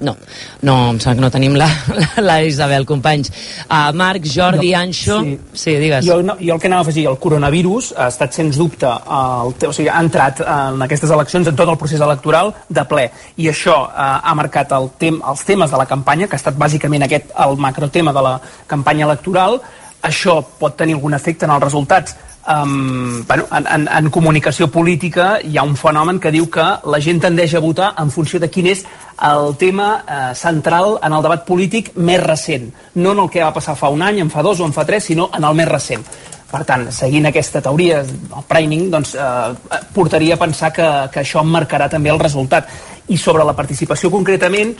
No, 0.04 0.16
no, 0.62 0.74
em 0.92 1.00
sembla 1.00 1.16
que 1.16 1.24
no 1.24 1.30
tenim 1.32 1.56
la, 1.58 1.68
la, 2.00 2.08
la 2.22 2.36
Isabel, 2.44 2.84
companys. 2.88 3.32
Uh, 3.64 3.90
Marc, 3.96 4.26
Jordi, 4.28 4.72
no, 4.72 4.82
Anxo... 4.82 5.20
Sí, 5.24 5.36
sí 5.64 5.76
digues. 5.80 6.04
Jo, 6.06 6.20
no, 6.22 6.36
jo 6.40 6.56
el 6.56 6.60
que 6.60 6.68
anava 6.70 6.84
a 6.84 6.88
afegir, 6.88 7.06
el 7.10 7.18
coronavirus 7.22 7.92
ha 7.96 8.08
estat 8.12 8.36
sens 8.36 8.58
dubte, 8.60 8.88
el, 8.88 9.54
o 9.54 9.72
sigui, 9.72 9.88
ha 9.88 10.02
entrat 10.04 10.42
en 10.44 10.84
aquestes 10.84 11.14
eleccions 11.14 11.48
en 11.50 11.56
tot 11.56 11.70
el 11.70 11.80
procés 11.80 12.02
electoral 12.04 12.52
de 12.68 12.84
ple 12.90 13.08
i 13.40 13.48
això 13.50 13.78
eh, 13.88 14.10
ha 14.22 14.34
marcat 14.36 14.74
el 14.76 14.90
tem, 15.00 15.20
els 15.24 15.46
temes 15.48 15.72
de 15.72 15.80
la 15.80 15.88
campanya, 15.90 16.28
que 16.28 16.36
ha 16.36 16.42
estat 16.42 16.58
bàsicament 16.60 17.06
aquest 17.06 17.32
el 17.46 17.56
macrotema 17.60 18.12
de 18.14 18.22
la 18.28 18.36
campanya 18.70 19.08
electoral. 19.08 19.60
Això 20.04 20.40
pot 20.60 20.76
tenir 20.76 20.98
algun 20.98 21.16
efecte 21.16 21.48
en 21.48 21.54
els 21.54 21.64
resultats 21.64 22.16
Um, 22.46 23.24
bueno, 23.26 23.46
en, 23.56 23.66
en, 23.66 23.88
en 23.88 24.10
comunicació 24.10 24.66
política 24.68 25.38
hi 25.40 25.56
ha 25.56 25.62
un 25.64 25.78
fenomen 25.80 26.18
que 26.20 26.32
diu 26.34 26.50
que 26.52 26.64
la 26.92 27.00
gent 27.00 27.22
tendeix 27.22 27.54
a 27.56 27.62
votar 27.64 27.94
en 28.02 28.10
funció 28.12 28.36
de 28.42 28.50
quin 28.52 28.68
és 28.68 28.82
el 29.24 29.54
tema 29.56 30.04
eh, 30.04 30.34
central 30.36 30.98
en 31.00 31.14
el 31.16 31.22
debat 31.24 31.46
polític 31.46 31.94
més 31.96 32.20
recent. 32.20 32.68
No 33.00 33.14
en 33.14 33.22
el 33.24 33.30
que 33.32 33.40
va 33.40 33.54
passar 33.54 33.78
fa 33.80 33.88
un 33.88 34.02
any, 34.04 34.20
en 34.20 34.28
fa 34.28 34.42
dos 34.44 34.60
o 34.60 34.66
en 34.68 34.74
fa 34.76 34.84
tres, 34.84 35.08
sinó 35.08 35.30
en 35.32 35.44
el 35.44 35.56
més 35.56 35.70
recent. 35.70 36.04
Per 36.50 36.62
tant, 36.68 36.84
seguint 36.92 37.30
aquesta 37.30 37.62
teoria, 37.64 38.02
el 38.04 38.44
priming, 38.48 38.90
doncs, 38.92 39.14
eh, 39.16 39.80
portaria 39.94 40.36
a 40.36 40.42
pensar 40.44 40.72
que, 40.72 40.90
que 41.14 41.24
això 41.24 41.42
marcarà 41.48 41.88
també 41.88 42.12
el 42.12 42.20
resultat. 42.20 42.68
I 43.08 43.16
sobre 43.16 43.44
la 43.44 43.56
participació 43.56 44.10
concretament, 44.12 44.76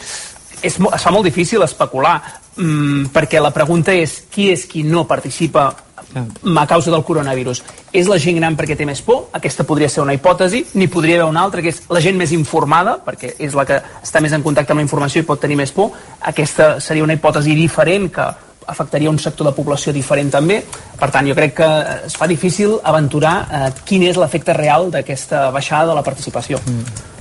és, 0.61 0.77
es 0.77 1.03
fa 1.03 1.13
molt 1.15 1.25
difícil 1.25 1.65
especular, 1.65 2.19
mm, 2.57 3.09
perquè 3.15 3.41
la 3.41 3.55
pregunta 3.57 3.95
és 3.97 4.21
qui 4.31 4.51
és 4.53 4.69
qui 4.69 4.85
no 4.85 5.07
participa 5.09 5.71
a 6.15 6.67
causa 6.67 6.91
del 6.91 7.05
coronavirus. 7.05 7.63
És 7.93 8.09
la 8.11 8.19
gent 8.19 8.39
gran 8.41 8.57
perquè 8.57 8.77
té 8.77 8.87
més 8.87 9.03
por? 9.03 9.29
Aquesta 9.33 9.67
podria 9.67 9.89
ser 9.89 10.03
una 10.05 10.15
hipòtesi. 10.17 10.65
N'hi 10.75 10.89
podria 10.89 11.21
haver 11.21 11.31
una 11.31 11.43
altra, 11.43 11.63
que 11.63 11.73
és 11.75 11.83
la 11.91 12.03
gent 12.05 12.19
més 12.19 12.33
informada, 12.33 12.99
perquè 13.05 13.35
és 13.39 13.55
la 13.55 13.67
que 13.69 13.81
està 14.03 14.23
més 14.25 14.33
en 14.33 14.43
contacte 14.43 14.73
amb 14.73 14.83
la 14.83 14.87
informació 14.87 15.23
i 15.23 15.29
pot 15.29 15.41
tenir 15.41 15.59
més 15.61 15.73
por. 15.73 15.93
Aquesta 16.21 16.79
seria 16.81 17.05
una 17.05 17.17
hipòtesi 17.17 17.55
diferent 17.55 18.11
que 18.15 18.29
afectaria 18.67 19.11
un 19.11 19.19
sector 19.19 19.47
de 19.49 19.55
població 19.57 19.93
diferent 19.93 20.31
també. 20.33 20.63
Per 20.99 21.11
tant, 21.11 21.27
jo 21.29 21.37
crec 21.37 21.57
que 21.59 21.71
es 22.07 22.17
fa 22.17 22.29
difícil 22.31 22.79
aventurar 22.83 23.35
eh, 23.45 23.67
quin 23.85 24.07
és 24.09 24.21
l'efecte 24.21 24.57
real 24.57 24.91
d'aquesta 24.95 25.51
baixada 25.55 25.93
de 25.93 25.99
la 25.99 26.07
participació. 26.07 26.61
Mm. 26.65 27.13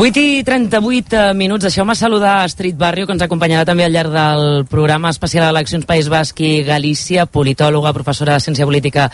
8 0.00 0.16
i 0.16 0.44
38 0.44 1.12
eh, 1.12 1.34
minuts. 1.34 1.64
Deixeu-me 1.66 1.94
saludar 1.98 2.36
a 2.38 2.42
Astrid 2.44 2.76
Barrio, 2.78 3.02
que 3.04 3.16
ens 3.16 3.22
acompanyarà 3.24 3.64
també 3.66 3.82
al 3.82 3.90
llarg 3.90 4.12
del 4.14 4.44
programa 4.70 5.10
especial 5.10 5.48
d'eleccions 5.48 5.88
País 5.90 6.06
Basc 6.06 6.38
i 6.38 6.62
Galícia, 6.62 7.24
politòloga, 7.26 7.90
professora 7.96 8.36
de 8.36 8.44
Ciència 8.44 8.68
Política 8.68 9.08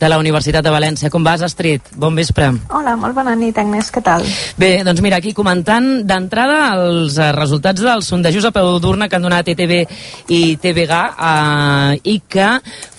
de 0.00 0.08
la 0.08 0.16
Universitat 0.16 0.64
de 0.64 0.72
València. 0.72 1.10
Com 1.12 1.26
vas, 1.28 1.44
Astrid? 1.44 1.92
Bon 1.92 2.16
vespre. 2.16 2.48
Hola, 2.72 2.96
molt 2.96 3.18
bona 3.18 3.34
nit, 3.36 3.60
Agnès, 3.60 3.90
què 3.92 4.00
tal? 4.00 4.24
Bé, 4.56 4.70
doncs 4.86 5.02
mira, 5.04 5.18
aquí 5.20 5.34
comentant 5.36 6.06
d'entrada 6.08 6.62
els 6.78 7.20
eh, 7.20 7.28
resultats 7.36 7.84
dels 7.84 8.08
sondejos 8.08 8.48
a 8.48 8.54
peu 8.56 8.78
d'urna 8.80 9.10
que 9.12 9.20
han 9.20 9.28
donat 9.28 9.52
ETV 9.52 9.76
i 10.32 10.56
TVG 10.56 11.02
eh, 11.28 12.00
i 12.14 12.16
que 12.24 12.48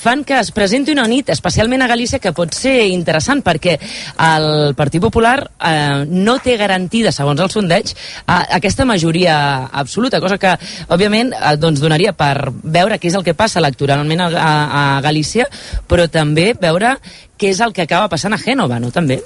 fan 0.02 0.24
que 0.26 0.40
es 0.40 0.52
presenti 0.52 0.92
una 0.96 1.06
nit, 1.08 1.30
especialment 1.30 1.86
a 1.86 1.90
Galícia, 1.92 2.20
que 2.20 2.34
pot 2.34 2.56
ser 2.58 2.88
interessant 2.90 3.44
perquè 3.46 3.78
el 4.26 4.74
Partit 4.78 5.04
Popular 5.04 5.38
eh, 5.46 6.06
no 6.10 6.40
té 6.42 6.58
garantida, 6.58 7.14
segons 7.14 7.42
el 7.44 7.52
sondeig, 7.54 7.94
eh, 7.94 8.40
aquesta 8.58 8.88
majoria 8.90 9.36
absoluta, 9.72 10.22
cosa 10.24 10.40
que, 10.42 10.56
òbviament, 10.90 11.36
eh, 11.38 11.56
doncs 11.62 11.84
donaria 11.84 12.16
per 12.18 12.50
veure 12.64 12.98
què 12.98 13.12
és 13.12 13.20
el 13.20 13.28
que 13.28 13.38
passa 13.38 13.62
electoralment 13.62 14.26
a, 14.26 14.32
a, 14.32 14.56
a 14.82 14.88
Galícia, 15.06 15.46
però 15.88 16.10
també 16.10 16.52
veure 16.58 16.98
què 17.38 17.54
és 17.54 17.62
el 17.62 17.74
que 17.74 17.86
acaba 17.86 18.10
passant 18.10 18.34
a 18.34 18.42
Gènova, 18.42 18.82
no? 18.82 18.92
També. 18.94 19.22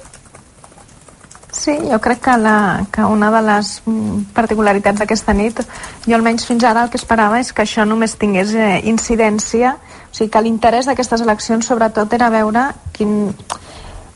Sí, 1.56 1.72
jo 1.88 1.98
crec 2.04 2.20
que, 2.20 2.36
la, 2.36 2.84
que 2.92 3.00
una 3.00 3.30
de 3.32 3.40
les 3.46 3.70
mm, 3.86 4.32
particularitats 4.36 5.00
d'aquesta 5.00 5.32
nit, 5.32 5.62
jo 6.04 6.16
almenys 6.16 6.44
fins 6.44 6.66
ara 6.68 6.84
el 6.84 6.90
que 6.92 7.00
esperava 7.00 7.40
és 7.40 7.52
que 7.56 7.64
això 7.64 7.86
només 7.88 8.16
tingués 8.20 8.52
eh, 8.52 8.82
incidència, 8.84 9.72
sigui 10.16 10.32
que 10.32 10.40
l'interès 10.40 10.88
d'aquestes 10.88 11.20
eleccions 11.20 11.66
sobretot 11.68 12.12
era 12.16 12.30
veure 12.32 12.70
quin, 12.96 13.28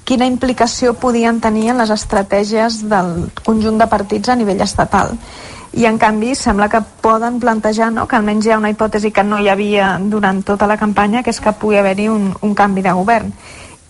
quina 0.08 0.26
implicació 0.26 0.94
podien 0.96 1.42
tenir 1.44 1.68
en 1.70 1.80
les 1.82 1.92
estratègies 1.92 2.80
del 2.88 3.28
conjunt 3.44 3.76
de 3.78 3.88
partits 3.90 4.32
a 4.32 4.38
nivell 4.38 4.64
estatal. 4.64 5.12
I 5.76 5.86
en 5.86 6.00
canvi 6.02 6.32
sembla 6.34 6.66
que 6.68 6.80
poden 7.04 7.38
plantejar 7.38 7.92
no, 7.94 8.08
que 8.08 8.16
almenys 8.18 8.46
hi 8.46 8.54
ha 8.54 8.58
una 8.58 8.72
hipòtesi 8.72 9.12
que 9.14 9.22
no 9.22 9.38
hi 9.38 9.50
havia 9.52 9.92
durant 10.02 10.42
tota 10.42 10.66
la 10.66 10.78
campanya 10.80 11.22
que 11.22 11.30
és 11.30 11.38
que 11.38 11.52
pugui 11.52 11.78
haver-hi 11.78 12.08
un, 12.10 12.32
un 12.42 12.54
canvi 12.58 12.82
de 12.82 12.96
govern. 12.96 13.30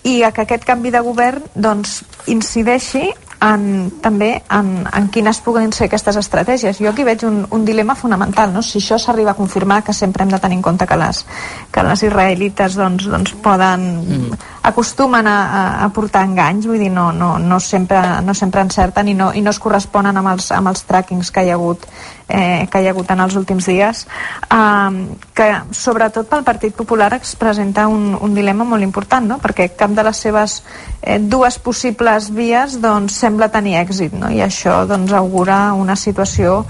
I 0.04 0.20
que 0.34 0.44
aquest 0.44 0.66
canvi 0.68 0.90
de 0.90 1.00
govern 1.04 1.46
doncs, 1.54 2.02
incideixi 2.26 3.06
en, 3.41 3.91
també 4.03 4.30
en, 4.53 4.70
en 4.84 5.09
quines 5.12 5.41
puguin 5.45 5.72
ser 5.72 5.88
aquestes 5.88 6.18
estratègies. 6.20 6.80
Jo 6.82 6.91
aquí 6.93 7.05
veig 7.07 7.24
un, 7.28 7.43
un 7.57 7.64
dilema 7.64 7.97
fonamental, 7.97 8.53
no? 8.53 8.62
si 8.62 8.78
això 8.82 8.99
s'arriba 9.01 9.32
a 9.32 9.38
confirmar, 9.38 9.80
que 9.86 9.95
sempre 9.97 10.24
hem 10.24 10.34
de 10.34 10.41
tenir 10.43 10.59
en 10.61 10.64
compte 10.66 10.86
que 10.86 10.99
les, 11.01 11.24
que 11.72 11.84
les 11.86 12.05
israelites 12.07 12.76
doncs, 12.76 13.09
doncs 13.09 13.34
poden, 13.43 13.86
mm. 14.05 14.41
Acostumen 14.62 15.26
a, 15.26 15.84
a, 15.84 15.88
portar 15.94 16.26
enganys, 16.28 16.66
vull 16.68 16.78
dir, 16.78 16.90
no, 16.92 17.11
no, 17.12 17.38
no, 17.38 17.61
sempre, 17.61 18.00
no 18.24 18.34
sempre 18.34 18.61
encerten 18.61 19.08
i 19.08 19.14
no, 19.16 19.30
i 19.32 19.40
no 19.40 19.54
es 19.54 19.61
corresponen 19.62 20.16
amb 20.20 20.34
els, 20.34 20.50
amb 20.52 20.68
els 20.68 20.84
trackings 20.88 21.30
que 21.32 21.44
hi 21.44 21.50
ha 21.52 21.56
hagut 21.56 21.86
eh, 22.28 22.68
que 22.70 22.82
hi 22.82 22.86
ha 22.86 22.92
hagut 22.94 23.11
en 23.11 23.24
els 23.24 23.36
últims 23.40 23.66
dies, 23.66 24.04
eh, 24.52 25.00
que 25.34 25.48
sobretot 25.72 26.28
pel 26.28 26.44
Partit 26.44 26.76
Popular 26.76 27.12
es 27.18 27.34
presenta 27.40 27.86
un, 27.88 28.12
un 28.20 28.36
dilema 28.36 28.64
molt 28.68 28.84
important, 28.84 29.26
no? 29.26 29.40
perquè 29.42 29.70
cap 29.76 29.96
de 29.96 30.04
les 30.06 30.22
seves 30.28 30.61
eh, 31.02 31.18
dues 31.18 31.58
possibles 31.58 32.30
vies 32.34 32.78
doncs, 32.82 33.16
sembla 33.24 33.50
tenir 33.52 33.78
èxit, 33.80 34.12
no? 34.12 34.30
i 34.30 34.44
això 34.44 34.84
doncs, 34.86 35.16
augura 35.16 35.70
una 35.72 35.96
situació 35.96 36.64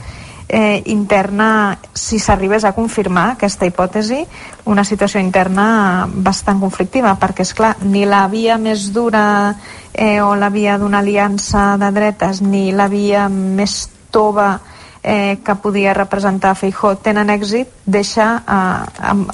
eh, 0.50 0.82
interna, 0.86 1.78
si 1.94 2.18
s'arribés 2.18 2.64
a 2.66 2.72
confirmar 2.74 3.36
aquesta 3.36 3.68
hipòtesi, 3.68 4.24
una 4.66 4.82
situació 4.84 5.22
interna 5.22 6.08
bastant 6.10 6.58
conflictiva, 6.60 7.14
perquè, 7.20 7.46
és 7.46 7.54
clar 7.54 7.76
ni 7.86 8.02
la 8.04 8.24
via 8.28 8.58
més 8.58 8.88
dura 8.92 9.54
eh, 9.94 10.18
o 10.20 10.34
la 10.34 10.50
via 10.50 10.76
d'una 10.78 10.98
aliança 10.98 11.76
de 11.78 11.90
dretes, 11.94 12.42
ni 12.42 12.72
la 12.74 12.88
via 12.90 13.28
més 13.30 13.84
tova 14.10 14.56
eh, 15.04 15.38
que 15.44 15.54
podia 15.62 15.94
representar 15.94 16.56
Feijó 16.58 16.96
tenen 16.98 17.30
èxit, 17.30 17.70
deixa 17.86 18.32
eh, 18.42 19.06
amb, 19.12 19.30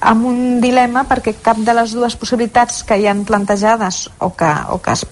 amb 0.00 0.30
un 0.30 0.60
dilema 0.62 1.02
perquè 1.10 1.34
cap 1.42 1.58
de 1.58 1.74
les 1.74 1.98
dues 1.98 2.14
possibilitats 2.14 2.84
que 2.86 3.00
hi 3.00 3.10
han 3.10 3.26
plantejades 3.26 4.06
o 4.20 4.30
que, 4.38 4.54
o 4.70 4.78
que 4.78 4.94
es 4.94 5.04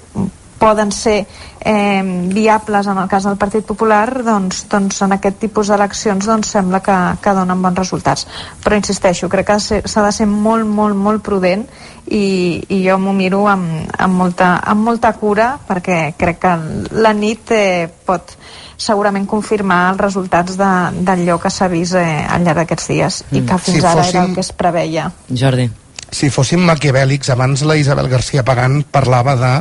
poden 0.63 0.93
ser 0.95 1.27
eh, 1.65 2.03
viables 2.31 2.87
en 2.87 2.99
el 3.03 3.09
cas 3.11 3.27
del 3.27 3.39
Partit 3.41 3.67
Popular 3.67 4.23
doncs, 4.23 4.65
doncs 4.71 5.03
en 5.03 5.17
aquest 5.17 5.41
tipus 5.43 5.73
d'eleccions 5.73 6.29
doncs, 6.31 6.53
sembla 6.55 6.79
que, 6.85 6.99
que 7.23 7.35
donen 7.35 7.63
bons 7.63 7.83
resultats 7.83 8.27
però 8.63 8.79
insisteixo, 8.79 9.31
crec 9.33 9.51
que 9.51 9.59
s'ha 9.61 10.07
de 10.07 10.13
ser 10.15 10.29
molt, 10.31 10.67
molt, 10.67 10.95
molt 10.95 11.25
prudent 11.27 11.67
i, 12.07 12.63
i 12.69 12.83
jo 12.85 12.99
m'ho 13.03 13.15
miro 13.17 13.45
amb, 13.51 13.91
amb, 13.99 14.19
molta, 14.23 14.55
amb 14.63 14.87
molta 14.87 15.13
cura 15.19 15.55
perquè 15.67 16.15
crec 16.19 16.43
que 16.47 16.57
la 17.03 17.15
nit 17.17 17.55
eh, 17.55 17.89
pot 18.07 18.37
segurament 18.83 19.27
confirmar 19.31 19.83
els 19.93 20.01
resultats 20.03 20.57
d'allò 20.59 21.39
que 21.43 21.51
s'ha 21.51 21.71
vist 21.73 21.99
eh, 21.99 22.23
al 22.23 22.47
llarg 22.47 22.63
d'aquests 22.63 22.91
dies 22.91 23.23
mm. 23.29 23.37
i 23.39 23.47
que 23.47 23.59
fins 23.59 23.79
si 23.79 23.87
ara 23.87 24.03
fóssim... 24.03 24.19
era 24.19 24.27
el 24.29 24.35
que 24.35 24.45
es 24.47 24.53
preveia. 24.53 25.11
Jordi. 25.29 25.69
Si 26.13 26.29
fóssim 26.29 26.61
maquiavèlics, 26.69 27.31
abans 27.33 27.63
la 27.65 27.79
Isabel 27.81 28.11
García 28.13 28.43
Pagant 28.45 28.83
parlava 28.85 29.37
de 29.41 29.53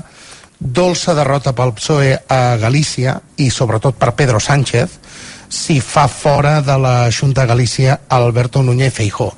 dolça 0.62 1.16
derrota 1.18 1.55
pel 1.57 1.74
PSOE 1.74 2.14
a 2.30 2.55
Galícia 2.62 3.18
i 3.41 3.49
sobretot 3.49 3.97
per 3.97 4.14
Pedro 4.14 4.39
Sánchez 4.39 4.93
si 5.49 5.82
fa 5.82 6.05
fora 6.07 6.62
de 6.62 6.78
la 6.78 7.09
Junta 7.12 7.41
de 7.41 7.47
Galícia 7.47 7.99
Alberto 8.07 8.62
Núñez 8.62 8.93
Feijó. 8.93 9.34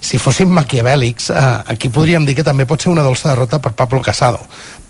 Si 0.00 0.18
fóssim 0.18 0.50
maquiavèlics, 0.50 1.30
eh, 1.30 1.34
aquí 1.66 1.88
podríem 1.88 2.26
dir 2.26 2.34
que 2.34 2.44
també 2.44 2.66
pot 2.66 2.82
ser 2.82 2.90
una 2.90 3.06
dolça 3.06 3.30
derrota 3.30 3.62
per 3.62 3.72
Pablo 3.72 4.02
Casado, 4.02 4.42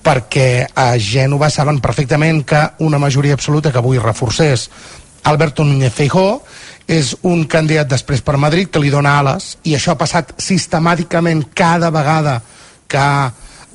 perquè 0.02 0.66
a 0.74 0.96
Gènova 0.96 1.50
saben 1.50 1.78
perfectament 1.80 2.42
que 2.42 2.64
una 2.80 2.98
majoria 2.98 3.34
absoluta 3.34 3.70
que 3.70 3.78
avui 3.78 3.98
reforcés 3.98 4.70
Alberto 5.22 5.64
Núñez 5.64 5.92
Feijó 5.92 6.42
és 6.88 7.14
un 7.22 7.44
candidat 7.44 7.88
després 7.88 8.20
per 8.24 8.36
Madrid 8.36 8.72
que 8.72 8.80
li 8.80 8.90
dona 8.90 9.18
ales 9.20 9.58
i 9.64 9.76
això 9.76 9.92
ha 9.92 10.00
passat 10.00 10.34
sistemàticament 10.40 11.44
cada 11.54 11.90
vegada 11.90 12.40
que 12.88 13.06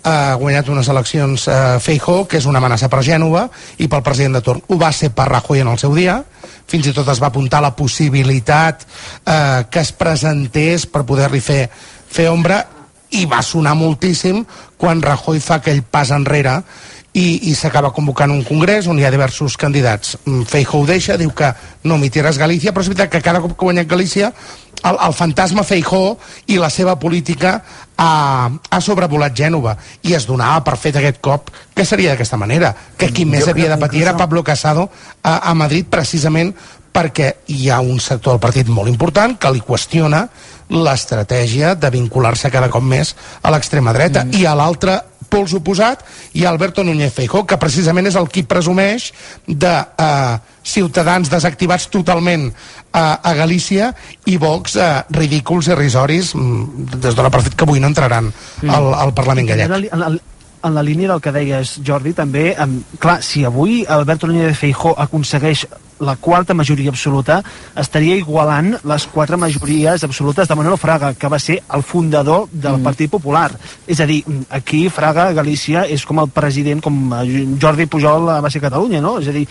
ha 0.04 0.36
guanyat 0.39 0.70
unes 0.70 0.88
eleccions 0.91 1.47
eh, 1.47 1.78
Feijó, 1.84 2.24
que 2.28 2.39
és 2.39 2.47
una 2.50 2.62
amenaça 2.62 2.89
per 2.91 3.04
Gènova 3.06 3.47
i 3.78 3.88
pel 3.91 4.04
president 4.06 4.39
de 4.39 4.43
torn. 4.45 4.64
Ho 4.68 4.78
va 4.80 4.91
ser 4.95 5.12
per 5.16 5.30
Rajoy 5.30 5.64
en 5.64 5.72
el 5.72 5.80
seu 5.82 5.95
dia, 5.95 6.20
fins 6.70 6.89
i 6.89 6.93
tot 6.95 7.08
es 7.10 7.22
va 7.22 7.32
apuntar 7.32 7.62
la 7.66 7.76
possibilitat 7.76 8.86
eh, 8.86 9.66
que 9.70 9.82
es 9.82 9.91
presentés 9.91 10.86
per 10.89 11.06
poder-li 11.08 11.41
fer, 11.43 11.64
fer 12.10 12.30
ombra 12.30 12.62
i 13.18 13.26
va 13.26 13.41
sonar 13.41 13.74
moltíssim 13.76 14.43
quan 14.78 15.02
Rajoy 15.02 15.41
fa 15.41 15.58
aquell 15.60 15.82
pas 15.82 16.14
enrere 16.14 16.60
i, 17.14 17.50
i 17.50 17.56
s'acaba 17.58 17.89
convocant 17.95 18.32
un 18.32 18.43
congrés 18.45 18.88
on 18.88 19.00
hi 19.00 19.06
ha 19.06 19.12
diversos 19.12 19.58
candidats. 19.58 20.16
Mm, 20.26 20.45
Feijóo 20.50 20.84
ho 20.84 20.88
deixa, 20.88 21.18
diu 21.18 21.32
que 21.34 21.50
no 21.89 21.97
emitiràs 21.97 22.38
Galícia, 22.38 22.74
però 22.74 22.86
és 22.86 22.91
veritat 22.91 23.12
que 23.12 23.24
cada 23.26 23.41
cop 23.41 23.56
que 23.56 23.66
guanyat 23.66 23.89
Galícia 23.89 24.32
el, 24.84 24.97
el 25.07 25.13
fantasma 25.13 25.63
Feijó 25.63 26.17
i 26.47 26.57
la 26.59 26.69
seva 26.69 26.97
política 26.99 27.59
ha, 27.99 28.49
ha 28.49 28.82
sobrevolat 28.82 29.36
Gènova 29.36 29.75
i 30.07 30.15
es 30.17 30.27
donava 30.30 30.63
per 30.65 30.77
fet 30.80 30.99
aquest 30.99 31.21
cop 31.21 31.51
que 31.75 31.86
seria 31.86 32.13
d'aquesta 32.13 32.39
manera, 32.39 32.73
que 32.97 33.11
qui 33.13 33.25
més 33.25 33.47
havia 33.47 33.69
de 33.71 33.80
patir 33.82 34.03
era 34.03 34.17
Pablo 34.17 34.43
Casado 34.43 34.89
a, 35.23 35.49
a 35.49 35.53
Madrid 35.53 35.89
precisament 35.91 36.53
perquè 36.93 37.34
hi 37.53 37.69
ha 37.69 37.80
un 37.82 37.99
sector 37.99 38.36
del 38.36 38.43
partit 38.43 38.69
molt 38.71 38.89
important 38.89 39.38
que 39.39 39.51
li 39.53 39.61
qüestiona 39.65 40.25
l'estratègia 40.69 41.75
de 41.75 41.89
vincular-se 41.93 42.51
cada 42.53 42.69
cop 42.69 42.84
més 42.86 43.15
a 43.41 43.53
l'extrema 43.53 43.93
dreta 43.93 44.25
mm. 44.25 44.38
i 44.39 44.45
a 44.45 44.55
l'altre 44.57 44.99
pols 45.30 45.53
oposat 45.57 46.03
ha 46.03 46.49
Alberto 46.49 46.84
Núñez 46.84 47.13
Feijó 47.13 47.45
que 47.47 47.59
precisament 47.61 48.09
és 48.09 48.17
el 48.19 48.30
qui 48.30 48.43
presumeix 48.43 49.11
de 49.47 49.73
eh, 49.73 50.38
ciutadans 50.63 51.30
desactivats 51.32 51.89
totalment 51.93 52.49
eh, 52.49 52.99
a 52.99 53.34
Galícia 53.38 53.93
i 54.25 54.38
Vox 54.41 54.75
eh, 54.75 54.89
ridículs 55.15 55.69
i 55.69 55.77
risoris 55.77 56.34
mm, 56.36 56.97
des 56.97 57.15
de 57.15 57.23
la 57.23 57.32
partit 57.34 57.55
que 57.55 57.67
avui 57.67 57.80
no 57.80 57.91
entraran 57.91 58.30
mm. 58.30 58.69
al, 58.69 58.93
al 59.05 59.13
Parlament 59.13 59.53
gallec 59.53 59.93
en 59.93 60.03
la, 60.03 60.11
en 60.63 60.75
la 60.75 60.84
línia 60.84 61.13
del 61.13 61.21
que 61.23 61.32
deies, 61.32 61.77
Jordi, 61.86 62.13
també, 62.17 62.51
amb, 62.59 62.84
clar, 62.99 63.19
si 63.23 63.45
avui 63.47 63.84
Alberto 63.88 64.27
Núñez 64.27 64.57
Feijó 64.59 64.91
aconsegueix 64.97 65.65
la 66.00 66.16
quarta 66.16 66.54
majoria 66.54 66.89
absoluta 66.89 67.39
estaria 67.80 68.18
igualant 68.20 68.76
les 68.88 69.08
quatre 69.12 69.38
majories 69.38 70.04
absolutes 70.04 70.47
de 70.47 70.56
Manuel 70.56 70.78
Fraga, 70.78 71.14
que 71.14 71.32
va 71.32 71.39
ser 71.39 71.60
el 71.76 71.84
fundador 71.84 72.47
del 72.52 72.78
mm. 72.78 72.84
Partit 72.84 73.12
Popular. 73.12 73.50
És 73.88 74.00
a 74.00 74.08
dir, 74.10 74.22
aquí 74.50 74.88
Fraga, 74.89 75.30
Galícia, 75.34 75.86
és 75.86 76.06
com 76.06 76.22
el 76.24 76.30
president, 76.34 76.84
com 76.84 77.12
Jordi 77.62 77.88
Pujol 77.89 78.30
va 78.43 78.52
ser 78.52 78.64
Catalunya, 78.64 79.02
no? 79.04 79.18
És 79.20 79.32
a 79.32 79.36
dir, 79.36 79.45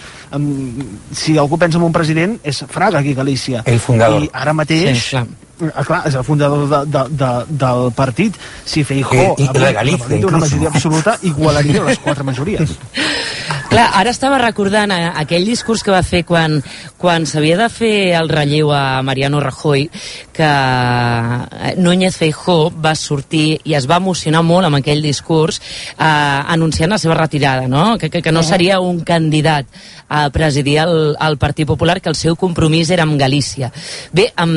si 1.12 1.36
algú 1.38 1.58
pensa 1.58 1.78
en 1.78 1.88
un 1.88 1.92
president, 1.92 2.38
és 2.42 2.64
Fraga 2.68 3.02
aquí 3.02 3.12
a 3.16 3.22
Galícia. 3.22 3.66
El 3.66 3.82
fundador. 3.82 4.24
I 4.24 4.32
ara 4.32 4.56
mateix... 4.56 5.04
Sí, 5.04 5.14
clar 5.16 5.47
Ah, 5.74 5.82
clar, 5.82 6.02
és 6.06 6.14
el 6.14 6.22
fundador 6.22 6.68
de, 6.70 6.80
de, 6.86 7.04
de, 7.18 7.30
del 7.62 7.88
partit. 7.96 8.36
Si 8.64 8.84
Feijó 8.86 9.34
I, 9.34 9.48
i 9.48 9.48
la 9.58 9.72
Galícia, 9.74 10.20
una 10.26 10.44
majoria 10.44 10.70
absoluta, 10.70 11.16
igualaria 11.26 11.82
les 11.88 11.98
quatre 12.04 12.26
majories. 12.26 12.76
Clar, 13.68 13.90
ara 14.00 14.12
estava 14.14 14.38
recordant 14.40 14.92
eh, 14.94 15.10
aquell 15.20 15.44
discurs 15.44 15.82
que 15.84 15.92
va 15.92 16.00
fer 16.00 16.22
quan, 16.24 16.54
quan 16.96 17.26
s'havia 17.28 17.58
de 17.60 17.66
fer 17.68 18.14
el 18.16 18.30
relleu 18.32 18.70
a 18.72 19.02
Mariano 19.04 19.42
Rajoy, 19.44 19.90
que 20.38 20.44
eh, 20.46 21.74
Núñez 21.76 22.14
Feijó 22.16 22.70
va 22.70 22.94
sortir 22.94 23.58
i 23.66 23.74
es 23.74 23.88
va 23.90 23.98
emocionar 23.98 24.44
molt 24.46 24.68
amb 24.68 24.78
aquell 24.78 25.02
discurs 25.02 25.58
eh, 25.58 26.04
anunciant 26.54 26.94
la 26.94 27.00
seva 27.02 27.16
retirada, 27.18 27.66
no? 27.66 27.96
Que, 27.98 28.10
que, 28.10 28.22
que 28.22 28.34
no 28.34 28.44
seria 28.46 28.78
un 28.78 29.00
candidat 29.02 29.66
a 30.08 30.28
presidir 30.30 30.78
el, 30.84 31.16
el 31.20 31.38
Partit 31.38 31.66
Popular, 31.66 31.98
que 32.00 32.08
el 32.08 32.16
seu 32.16 32.36
compromís 32.38 32.90
era 32.94 33.04
amb 33.04 33.18
Galícia. 33.20 33.72
Bé, 34.14 34.30
um, 34.40 34.54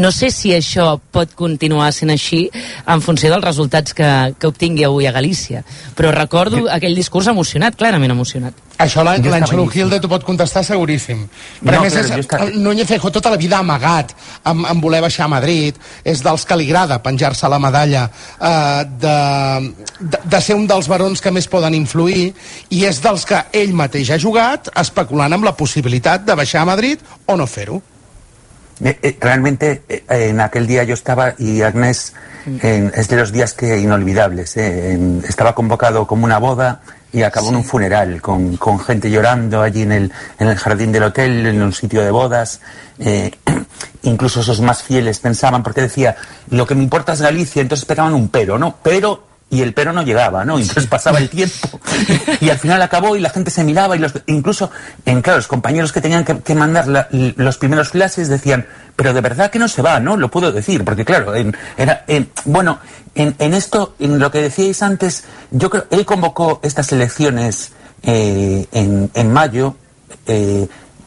no 0.00 0.10
sé 0.10 0.32
si 0.34 0.50
això 0.56 0.96
pot 1.12 1.36
continuar 1.38 1.92
sent 1.94 2.10
així 2.10 2.46
en 2.86 3.04
funció 3.04 3.30
dels 3.30 3.44
resultats 3.44 3.94
que, 3.94 4.10
que 4.38 4.50
obtingui 4.50 4.88
avui 4.88 5.06
a 5.06 5.14
Galícia, 5.14 5.62
però 5.94 6.10
recordo 6.16 6.64
aquell 6.72 6.96
discurs 6.98 7.30
emocionat, 7.30 7.76
clarament 7.78 8.16
emocionat. 8.16 8.56
Això 8.82 9.04
l'Àngelo 9.06 9.66
Gilde 9.70 10.00
t'ho 10.02 10.10
pot 10.10 10.24
contestar 10.26 10.64
seguríssim. 10.66 11.20
Però 11.62 11.76
no, 11.76 11.82
a 11.82 11.84
més, 11.84 11.96
és, 12.00 12.10
està... 12.24 12.40
Núñez 12.50 12.88
Feijó 12.88 13.12
tota 13.14 13.30
la 13.30 13.38
vida 13.38 13.58
ha 13.58 13.62
amagat 13.62 14.14
amb, 14.48 14.61
amb 14.68 14.82
voler 14.82 15.02
baixar 15.04 15.26
a 15.26 15.32
Madrid. 15.32 15.78
És 16.04 16.22
dels 16.24 16.46
que 16.48 16.58
li 16.58 16.68
agrada 16.70 17.00
penjar-se 17.04 17.50
la 17.50 17.60
medalla 17.62 18.08
eh, 18.08 18.82
de, 19.04 19.16
de, 20.00 20.22
de 20.24 20.42
ser 20.42 20.58
un 20.58 20.66
dels 20.70 20.88
barons 20.90 21.22
que 21.22 21.34
més 21.34 21.48
poden 21.50 21.76
influir 21.78 22.32
i 22.70 22.84
és 22.88 23.00
dels 23.04 23.26
que 23.28 23.44
ell 23.52 23.76
mateix 23.76 24.10
ha 24.10 24.20
jugat 24.22 24.72
especulant 24.82 25.32
amb 25.32 25.48
la 25.48 25.56
possibilitat 25.56 26.26
de 26.26 26.36
baixar 26.38 26.62
a 26.62 26.70
Madrid 26.72 27.02
o 27.26 27.36
no 27.36 27.46
fer-ho. 27.46 27.82
Eh, 28.84 28.98
eh, 29.02 29.16
realmente 29.20 29.82
eh, 29.88 30.02
en 30.08 30.40
aquel 30.40 30.66
día 30.66 30.84
yo 30.84 30.94
estaba 30.94 31.34
y 31.38 31.62
Agnés 31.62 32.12
en- 32.46 32.90
es 32.94 33.08
de 33.08 33.16
los 33.16 33.32
días 33.32 33.52
que 33.54 33.78
inolvidables. 33.78 34.56
eh, 34.56 34.92
en- 34.92 35.22
estaba 35.28 35.54
convocado 35.54 36.06
como 36.06 36.24
una 36.24 36.38
boda 36.38 36.80
y 37.12 37.22
acabó 37.22 37.50
en 37.50 37.56
un 37.56 37.64
funeral 37.64 38.22
con, 38.22 38.56
con 38.56 38.78
gente 38.80 39.10
llorando 39.10 39.60
allí 39.62 39.82
en 39.82 39.92
el, 39.92 40.12
en 40.38 40.48
el 40.48 40.56
jardín 40.56 40.92
del 40.92 41.02
hotel, 41.04 41.46
en 41.46 41.60
un 41.62 41.72
sitio 41.72 42.02
de 42.02 42.10
bodas. 42.10 42.60
eh, 42.98 43.30
incluso 44.04 44.40
esos 44.40 44.60
más 44.60 44.82
fieles 44.82 45.18
pensaban, 45.18 45.62
porque 45.62 45.82
decía, 45.82 46.16
lo 46.50 46.66
que 46.66 46.74
me 46.74 46.82
importa 46.82 47.12
es 47.12 47.20
Galicia, 47.20 47.62
entonces 47.62 47.84
pegaban 47.84 48.14
un 48.14 48.28
pero, 48.28 48.58
¿no? 48.58 48.76
Pero 48.82 49.24
y 49.52 49.60
el 49.60 49.74
pero 49.74 49.92
no 49.92 50.02
llegaba, 50.02 50.44
¿no? 50.46 50.58
Entonces 50.58 50.86
pasaba 50.86 51.18
el 51.18 51.28
tiempo 51.28 51.78
y 52.40 52.48
al 52.48 52.58
final 52.58 52.80
acabó 52.80 53.14
y 53.16 53.20
la 53.20 53.28
gente 53.28 53.50
se 53.50 53.62
miraba 53.64 53.94
y 53.94 53.98
los, 53.98 54.12
incluso, 54.26 54.70
en, 55.04 55.20
claro, 55.20 55.36
los 55.38 55.46
compañeros 55.46 55.92
que 55.92 56.00
tenían 56.00 56.24
que, 56.24 56.54
mandar 56.54 57.06
los 57.36 57.58
primeros 57.58 57.90
clases 57.90 58.28
decían, 58.28 58.66
pero 58.96 59.12
de 59.12 59.20
verdad 59.20 59.50
que 59.50 59.58
no 59.58 59.68
se 59.68 59.82
va, 59.82 60.00
¿no? 60.00 60.16
Lo 60.16 60.30
puedo 60.30 60.50
decir, 60.52 60.84
porque 60.84 61.04
claro, 61.04 61.34
en- 61.34 61.54
era, 61.76 62.02
en- 62.08 62.30
bueno, 62.46 62.78
en, 63.14 63.34
en 63.38 63.52
esto, 63.52 63.94
en 63.98 64.18
lo 64.18 64.30
que 64.30 64.40
decíais 64.40 64.82
antes, 64.82 65.24
yo 65.50 65.68
creo, 65.68 65.84
él 65.90 66.06
convocó 66.06 66.58
estas 66.62 66.90
elecciones 66.92 67.72
eh, 68.04 68.66
en, 68.72 69.10
en 69.12 69.32
mayo, 69.34 69.76
eh, 70.26 70.66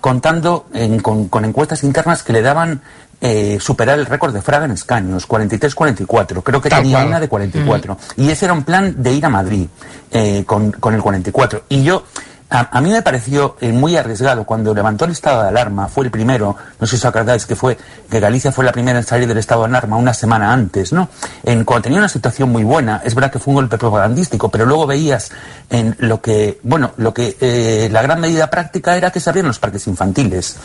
contando 0.10 0.68
en- 0.72 1.00
con, 1.00 1.30
con 1.30 1.46
encuestas 1.46 1.84
internas 1.84 2.22
que 2.22 2.32
le 2.32 2.44
daban 2.44 2.80
eh, 3.22 3.58
superar 3.60 3.98
el 3.98 4.06
récord 4.06 4.32
de 4.36 4.42
Fraga 4.44 4.66
en 4.66 4.72
escaños, 4.72 5.28
43-44. 5.28 6.44
Creo 6.44 6.62
que 6.62 6.70
Tal 6.70 6.84
tenía 6.84 6.98
cual. 6.98 7.08
una 7.08 7.20
de 7.20 7.28
44. 7.28 7.98
Y 8.18 8.30
ese 8.30 8.46
era 8.46 8.54
un 8.54 8.64
plan 8.64 8.94
de 9.02 9.14
ir 9.14 9.26
a 9.26 9.30
Madrid 9.30 9.66
eh, 10.12 10.44
con, 10.46 10.72
con 10.74 10.94
el 10.94 11.02
44. 11.02 11.64
Y 11.70 11.82
yo, 11.84 12.04
a, 12.50 12.78
a 12.78 12.82
mí 12.82 12.92
me 12.92 13.02
pareció 13.02 13.58
eh, 13.60 13.72
muy 13.72 13.98
arriesgado 13.98 14.44
cuando 14.44 14.74
levantó 14.74 15.06
el 15.06 15.12
estado 15.12 15.42
de 15.42 15.50
alarma, 15.50 15.88
fue 15.88 16.06
el 16.06 16.12
primero, 16.12 16.56
no 16.80 16.86
sé 16.86 16.92
si 16.92 17.02
os 17.02 17.06
acordáis 17.06 17.46
que 17.46 17.56
fue, 17.56 17.78
que 18.10 18.20
Galicia 18.20 18.52
fue 18.52 18.64
la 18.64 18.72
primera 18.72 19.00
en 19.00 19.06
salir 19.06 19.28
del 19.28 19.38
estado 19.38 19.62
de 19.62 19.70
alarma 19.70 19.98
una 19.98 20.14
semana 20.14 20.54
antes, 20.54 20.94
¿no? 20.94 21.10
En, 21.44 21.64
cuando 21.64 21.84
tenía 21.84 22.00
una 22.00 22.10
situación 22.10 22.50
muy 22.50 22.64
buena, 22.64 23.02
es 23.04 23.16
verdad 23.16 23.32
que 23.32 23.40
fue 23.40 23.52
un 23.52 23.56
golpe 23.56 23.78
propagandístico, 23.78 24.50
pero 24.50 24.66
luego 24.66 24.86
veías 24.86 25.32
en 25.70 25.96
lo 26.00 26.22
que, 26.22 26.60
bueno, 26.64 26.92
lo 26.98 27.14
que 27.14 27.36
eh, 27.42 27.90
la 27.92 28.02
gran 28.04 28.22
medida 28.22 28.50
práctica 28.50 28.96
era 28.96 29.12
que 29.12 29.20
se 29.20 29.30
abrían 29.30 29.48
los 29.48 29.60
parques 29.60 29.88
infantiles. 29.88 30.58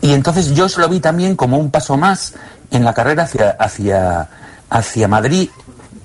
Y 0.00 0.12
entonces 0.12 0.52
yo 0.54 0.68
se 0.68 0.80
lo 0.80 0.88
vi 0.88 0.98
también 0.98 1.36
como 1.36 1.58
un 1.58 1.70
paso 1.70 1.96
más 1.96 2.34
en 2.70 2.84
la 2.84 2.92
carrera 2.92 3.24
hacia, 3.24 3.50
hacia, 3.50 4.28
hacia 4.68 5.08
Madrid 5.08 5.48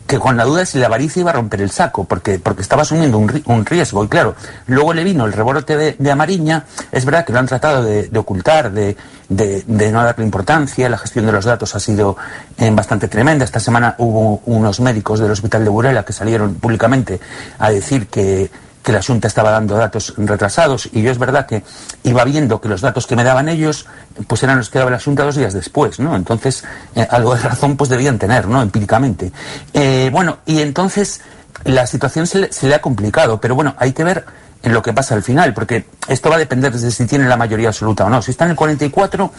que 0.07 0.19
con 0.19 0.37
la 0.37 0.43
duda 0.43 0.59
de 0.59 0.65
si 0.67 0.77
la 0.77 0.85
avaricia 0.85 1.19
iba 1.21 1.31
a 1.31 1.33
romper 1.33 1.61
el 1.61 1.71
saco, 1.71 2.03
porque, 2.03 2.37
porque 2.37 2.61
estaba 2.61 2.83
asumiendo 2.83 3.17
un, 3.17 3.41
un 3.45 3.65
riesgo. 3.65 4.03
Y 4.03 4.07
claro, 4.07 4.35
luego 4.67 4.93
le 4.93 5.03
vino 5.03 5.25
el 5.25 5.33
rebrote 5.33 5.75
de, 5.77 5.95
de 5.97 6.11
es 6.91 7.05
verdad 7.05 7.25
que 7.25 7.33
lo 7.33 7.39
han 7.39 7.47
tratado 7.47 7.83
de, 7.83 8.07
ocultar, 8.19 8.71
de, 8.71 8.95
de- 9.29 9.63
de 9.65 9.91
no 9.91 10.03
darle 10.03 10.23
importancia, 10.23 10.87
la 10.89 10.97
gestión 10.99 11.25
de 11.25 11.31
los 11.31 11.45
datos 11.45 11.73
ha 11.75 11.79
sido 11.79 12.17
eh, 12.57 12.69
bastante 12.71 13.07
tremenda. 13.07 13.45
Esta 13.45 13.59
semana 13.59 13.95
hubo 13.97 14.41
unos 14.45 14.79
médicos 14.79 15.19
del 15.19 15.31
Hospital 15.31 15.63
de 15.63 15.69
Burela 15.71 16.03
que 16.05 16.13
salieron 16.13 16.55
públicamente 16.55 17.19
a 17.57 17.71
decir 17.71 18.07
que, 18.07 18.51
que 18.85 18.91
la 18.91 19.01
Junta 19.01 19.27
estaba 19.27 19.49
dando 19.49 19.75
datos 19.75 20.13
retrasados 20.15 20.87
y 20.93 21.01
yo 21.01 21.11
es 21.11 21.17
verdad 21.17 21.47
que 21.47 21.63
iba 22.03 22.23
viendo 22.23 22.61
que 22.61 22.69
los 22.69 22.81
datos 22.81 23.07
que 23.07 23.15
me 23.15 23.23
daban 23.23 23.49
ellos 23.49 23.87
pues 24.27 24.43
eran 24.43 24.59
los 24.59 24.69
que 24.69 24.77
daba 24.77 24.91
la 24.91 24.99
Junta 24.99 25.23
dos 25.23 25.35
días 25.35 25.53
después, 25.53 25.99
¿no? 25.99 26.15
Entonces, 26.15 26.63
eh, 26.95 27.07
algo 27.09 27.35
de 27.35 27.41
razón 27.41 27.75
pues 27.77 27.89
debían 27.89 28.19
tener, 28.19 28.47
¿no? 28.47 28.61
Empíricamente. 28.61 29.31
Eh, 29.73 30.09
bueno, 30.13 30.37
y 30.45 30.61
entonces 30.61 31.21
la 31.63 31.87
situación 31.87 32.27
se 32.27 32.39
le, 32.39 32.53
se 32.53 32.67
le 32.67 32.75
ha 32.75 32.81
complicado, 32.81 33.41
pero 33.41 33.55
bueno, 33.55 33.73
hay 33.79 33.91
que 33.91 34.03
ver 34.03 34.23
en 34.61 34.73
lo 34.73 34.81
que 34.81 34.93
pasa 34.93 35.15
al 35.15 35.23
final, 35.23 35.53
porque 35.53 35.85
esto 36.07 36.29
va 36.29 36.35
a 36.35 36.39
depender 36.39 36.71
de 36.71 36.91
si 36.91 37.05
tiene 37.05 37.27
la 37.27 37.37
mayoría 37.37 37.69
absoluta 37.69 38.05
o 38.05 38.09
no. 38.09 38.21
Si 38.21 38.31
está 38.31 38.45
en 38.45 38.51
el 38.51 38.55
44, 38.55 39.31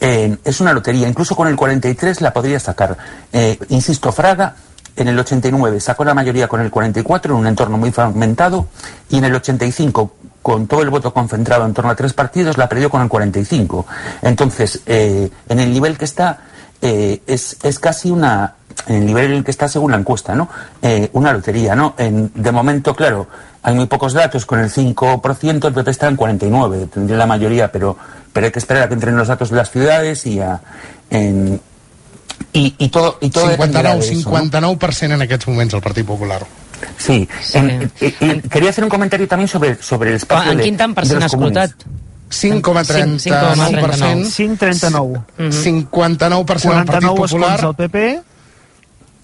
eh, 0.00 0.36
es 0.44 0.60
una 0.60 0.72
lotería. 0.72 1.08
Incluso 1.08 1.36
con 1.36 1.48
el 1.48 1.56
43 1.56 2.20
la 2.20 2.32
podría 2.32 2.58
sacar. 2.58 2.96
Eh, 3.32 3.58
insisto, 3.68 4.10
Fraga 4.10 4.54
en 4.96 5.08
el 5.08 5.18
89 5.18 5.80
sacó 5.80 6.04
la 6.04 6.14
mayoría 6.14 6.48
con 6.48 6.60
el 6.60 6.70
44 6.70 7.34
en 7.34 7.40
un 7.40 7.46
entorno 7.46 7.78
muy 7.78 7.90
fragmentado 7.92 8.66
y 9.08 9.18
en 9.18 9.24
el 9.24 9.34
85 9.34 10.12
con 10.42 10.66
todo 10.66 10.82
el 10.82 10.90
voto 10.90 11.14
concentrado 11.14 11.64
en 11.64 11.72
torno 11.72 11.90
a 11.90 11.96
tres 11.96 12.12
partidos 12.12 12.58
la 12.58 12.68
perdió 12.68 12.90
con 12.90 13.00
el 13.02 13.08
45. 13.08 13.86
Entonces, 14.22 14.80
eh, 14.86 15.30
en 15.48 15.60
el 15.60 15.72
nivel 15.72 15.96
que 15.96 16.04
está 16.04 16.38
eh, 16.80 17.22
es, 17.26 17.56
es 17.62 17.78
casi 17.78 18.10
una 18.10 18.54
en 18.86 18.96
el 18.96 19.06
nivel 19.06 19.26
en 19.26 19.32
el 19.34 19.44
que 19.44 19.50
está 19.52 19.68
según 19.68 19.92
la 19.92 19.98
encuesta, 19.98 20.34
¿no? 20.34 20.48
Eh, 20.80 21.10
una 21.12 21.32
lotería, 21.32 21.76
¿no? 21.76 21.94
En- 21.98 22.32
de 22.34 22.50
momento, 22.50 22.96
claro, 22.96 23.28
hay 23.62 23.74
muy 23.74 23.86
pocos 23.86 24.14
datos, 24.14 24.44
con 24.46 24.58
el 24.58 24.70
5%, 24.70 25.68
el 25.68 25.74
PP 25.74 25.90
está 25.90 26.08
en 26.08 26.16
49, 26.16 26.88
tendría 26.92 27.18
la 27.18 27.26
mayoría, 27.26 27.70
pero, 27.70 27.96
pero 28.32 28.46
hay 28.46 28.50
que 28.52 28.58
esperar 28.58 28.84
a 28.84 28.88
que 28.88 28.94
entren 28.94 29.16
los 29.16 29.28
datos 29.28 29.50
de 29.50 29.56
las 29.56 29.70
ciudades 29.70 30.26
y 30.26 30.40
a, 30.40 30.60
en, 31.10 31.60
y, 32.52 32.74
y 32.78 32.88
todo, 32.88 33.18
y 33.20 33.30
todo 33.30 33.48
dependerá 33.48 33.92
59, 33.92 34.06
de 34.06 34.12
eso, 34.20 34.30
¿no? 34.30 34.36
59% 34.78 35.14
en 35.14 35.22
aquests 35.22 35.48
moments 35.48 35.74
el 35.74 35.80
Partit 35.80 36.06
Popular. 36.06 36.46
Sí, 36.98 37.28
en- 37.54 37.90
y- 38.00 38.06
y 38.24 38.40
quería 38.48 38.70
hacer 38.70 38.82
un 38.84 38.90
comentario 38.90 39.28
también 39.28 39.48
sobre, 39.48 39.80
sobre 39.82 40.10
el 40.10 40.16
espacio 40.16 40.50
En 40.52 40.58
de, 40.58 40.64
quin 40.64 40.76
tant 40.76 40.94
per 40.94 41.06
cent 41.06 41.22
escrutat? 41.22 41.70
5,39%. 42.28 44.26
5,39. 44.30 45.22
59% 45.38 46.32
al 46.32 46.44
Partit 46.44 47.08
49 47.08 47.16
Popular. 47.16 47.64
al 47.64 47.74
PP, 47.76 48.22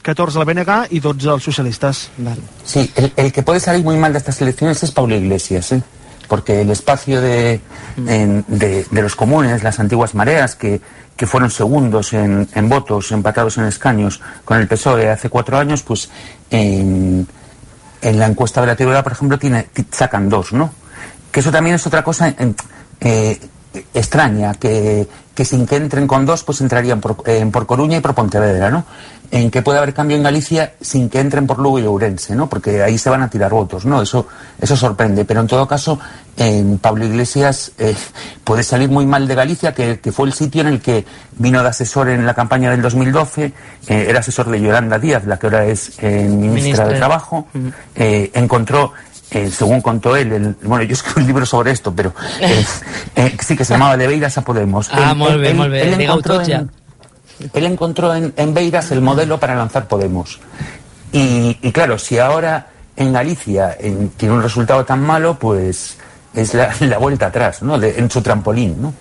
14 0.03 0.39
al 0.39 0.45
BNG 0.45 0.87
i 0.91 1.01
12 1.01 1.29
als 1.31 1.43
socialistes. 1.43 2.11
Vale. 2.19 2.41
Sí, 2.64 2.91
el, 2.95 3.12
el 3.16 3.33
que 3.33 3.43
puede 3.43 3.61
salir 3.61 3.85
muy 3.85 3.97
mal 3.97 4.12
de 4.12 4.19
estas 4.19 4.41
elecciones 4.41 4.83
es 4.83 4.91
Pablo 4.93 5.16
Iglesias, 5.16 5.73
¿eh? 5.73 5.83
Porque 6.29 6.61
el 6.61 6.70
espacio 6.70 7.20
de, 7.20 7.61
de, 7.97 8.87
de 8.91 9.03
los 9.03 9.16
comunes, 9.16 9.62
las 9.62 9.81
antiguas 9.81 10.14
mareas, 10.14 10.55
que, 10.55 10.81
que 11.16 11.26
fueron 11.26 11.51
segundos 11.51 12.12
en, 12.12 12.47
votos, 12.68 13.11
empatados 13.12 13.59
en 13.59 13.64
escaños 13.64 14.20
con 14.45 14.59
el 14.59 14.68
PSOE 14.68 15.11
hace 15.11 15.29
cuatro 15.31 15.59
años, 15.59 15.83
pues 15.83 16.11
en, 16.51 17.26
en 18.03 18.18
la 18.18 18.26
encuesta 18.26 18.61
de 18.61 18.66
la 18.68 18.76
teoría, 18.76 19.03
por 19.03 19.12
ejemplo, 19.12 19.39
tiene, 19.39 19.64
ti- 19.72 19.87
sacan 19.91 20.29
dos, 20.29 20.53
¿no? 20.53 20.70
Que 21.33 21.41
eso 21.41 21.51
también 21.51 21.76
es 21.76 21.87
otra 21.87 22.05
cosa 22.05 22.35
eh, 23.01 23.41
extraña, 23.95 24.55
que, 24.55 25.07
que 25.35 25.45
sin 25.45 25.66
que 25.66 25.77
entren 25.77 26.07
con 26.07 26.27
dos, 26.27 26.43
pues 26.43 26.61
entrarían 26.61 27.01
por, 27.01 27.23
en 27.27 27.51
por 27.51 27.66
Coruña 27.66 27.99
y 27.99 28.01
por 28.01 28.14
Pontevedra, 28.14 28.71
¿no? 28.71 28.85
En 29.31 29.51
que 29.51 29.61
puede 29.61 29.79
haber 29.79 29.93
cambio 29.93 30.16
en 30.16 30.23
Galicia 30.23 30.73
sin 30.81 31.11
que 31.11 31.21
entren 31.21 31.47
por 31.47 31.59
Lugo 31.59 31.79
y 31.79 31.85
Ourense, 31.85 32.35
¿no? 32.35 32.49
Porque 32.49 32.83
ahí 32.83 32.97
se 32.97 33.11
van 33.11 33.23
a 33.23 33.29
tirar 33.29 33.51
votos, 33.51 33.85
¿no? 33.85 34.01
Eso, 34.01 34.27
eso 34.59 34.75
sorprende. 34.75 35.27
Pero 35.27 35.41
en 35.41 35.47
todo 35.47 35.69
caso, 35.69 35.99
en 36.37 36.79
Pablo 36.79 37.05
Iglesias 37.05 37.73
eh, 37.79 37.95
puede 38.43 38.62
salir 38.62 38.89
muy 38.89 39.05
mal 39.05 39.29
de 39.29 39.35
Galicia, 39.35 39.75
que, 39.75 40.01
que 40.01 40.12
fue 40.12 40.27
el 40.27 40.33
sitio 40.33 40.62
en 40.62 40.69
el 40.69 40.81
que 40.81 41.05
vino 41.39 41.62
de 41.62 41.69
asesor 41.69 42.09
en 42.09 42.27
la 42.27 42.35
campaña 42.35 42.71
del 42.71 42.83
2012, 42.83 43.45
eh, 43.45 43.53
era 43.87 44.21
asesor 44.21 44.51
de 44.51 44.61
Yolanda 44.61 44.99
Díaz, 44.99 45.25
la 45.27 45.39
que 45.39 45.47
ahora 45.47 45.66
es 45.66 45.93
eh, 45.99 46.27
ministra, 46.29 46.87
de 46.87 46.97
Trabajo, 46.97 47.47
eh, 47.95 48.31
encontró 48.35 48.93
eh, 49.31 49.51
según 49.51 49.81
contó 49.81 50.16
él, 50.16 50.33
el- 50.33 50.57
bueno, 50.62 50.85
yo 50.85 50.93
escribí 50.95 51.20
un 51.22 51.26
libro 51.26 51.47
sobre 51.47 51.70
esto, 51.72 51.93
pero 51.95 52.14
eh, 52.41 52.64
eh, 53.16 53.37
sí 53.41 53.57
que 53.57 53.64
se 53.64 53.74
llamaba 53.74 53.97
De 53.97 54.07
Beiras 54.07 54.37
a 54.39 54.43
Podemos. 54.43 54.89
Ah, 54.93 55.14
molt 55.14 55.41
bé, 55.41 55.55
molt 55.55 55.70
bé. 55.70 55.85
Digueu 55.85 56.01
encontró 56.01 56.39
tot 56.39 56.47
ja. 56.49 56.57
en, 56.59 56.70
él 57.53 57.64
encontró 57.66 58.14
en, 58.14 58.33
en 58.37 58.55
Beiras 58.55 58.91
el 58.91 59.01
modelo 59.01 59.39
para 59.39 59.55
lanzar 59.55 59.87
Podemos. 59.89 60.41
Y, 61.12 61.57
y 61.62 61.72
claro, 61.72 61.99
si 61.99 62.18
ahora 62.18 62.66
en 62.97 63.12
Galicia 63.12 63.76
en- 63.79 64.11
tiene 64.11 64.35
un 64.35 64.43
resultado 64.43 64.85
tan 64.85 65.01
malo, 65.03 65.39
pues 65.39 65.97
es 66.35 66.55
la, 66.55 66.74
la 66.81 66.99
vuelta 66.99 67.26
atrás, 67.26 67.62
¿no? 67.62 67.79
De- 67.79 67.99
en 67.99 68.11
su 68.11 68.20
trampolín, 68.22 68.81
¿no? 68.81 68.93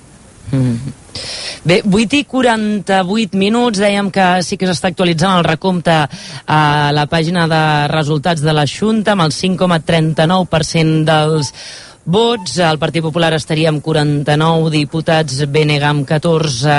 Bé, 1.67 1.81
8 1.83 2.21
i 2.21 2.23
48 2.23 3.35
minuts, 3.35 3.81
dèiem 3.81 4.11
que 4.13 4.27
sí 4.45 4.55
que 4.55 4.69
s'està 4.69 4.91
actualitzant 4.93 5.39
el 5.39 5.47
recompte 5.47 5.95
a 6.47 6.61
la 6.95 7.07
pàgina 7.11 7.47
de 7.51 7.63
resultats 7.91 8.43
de 8.45 8.53
la 8.55 8.63
Junta, 8.69 9.17
amb 9.17 9.25
el 9.25 9.35
5,39% 9.35 11.03
dels 11.09 11.51
vots, 12.07 12.55
el 12.63 12.79
Partit 12.79 13.03
Popular 13.03 13.33
estaria 13.35 13.67
amb 13.67 13.83
49 13.83 14.71
diputats, 14.71 15.43
BNG 15.51 15.83
amb 15.83 16.07
14, 16.07 16.77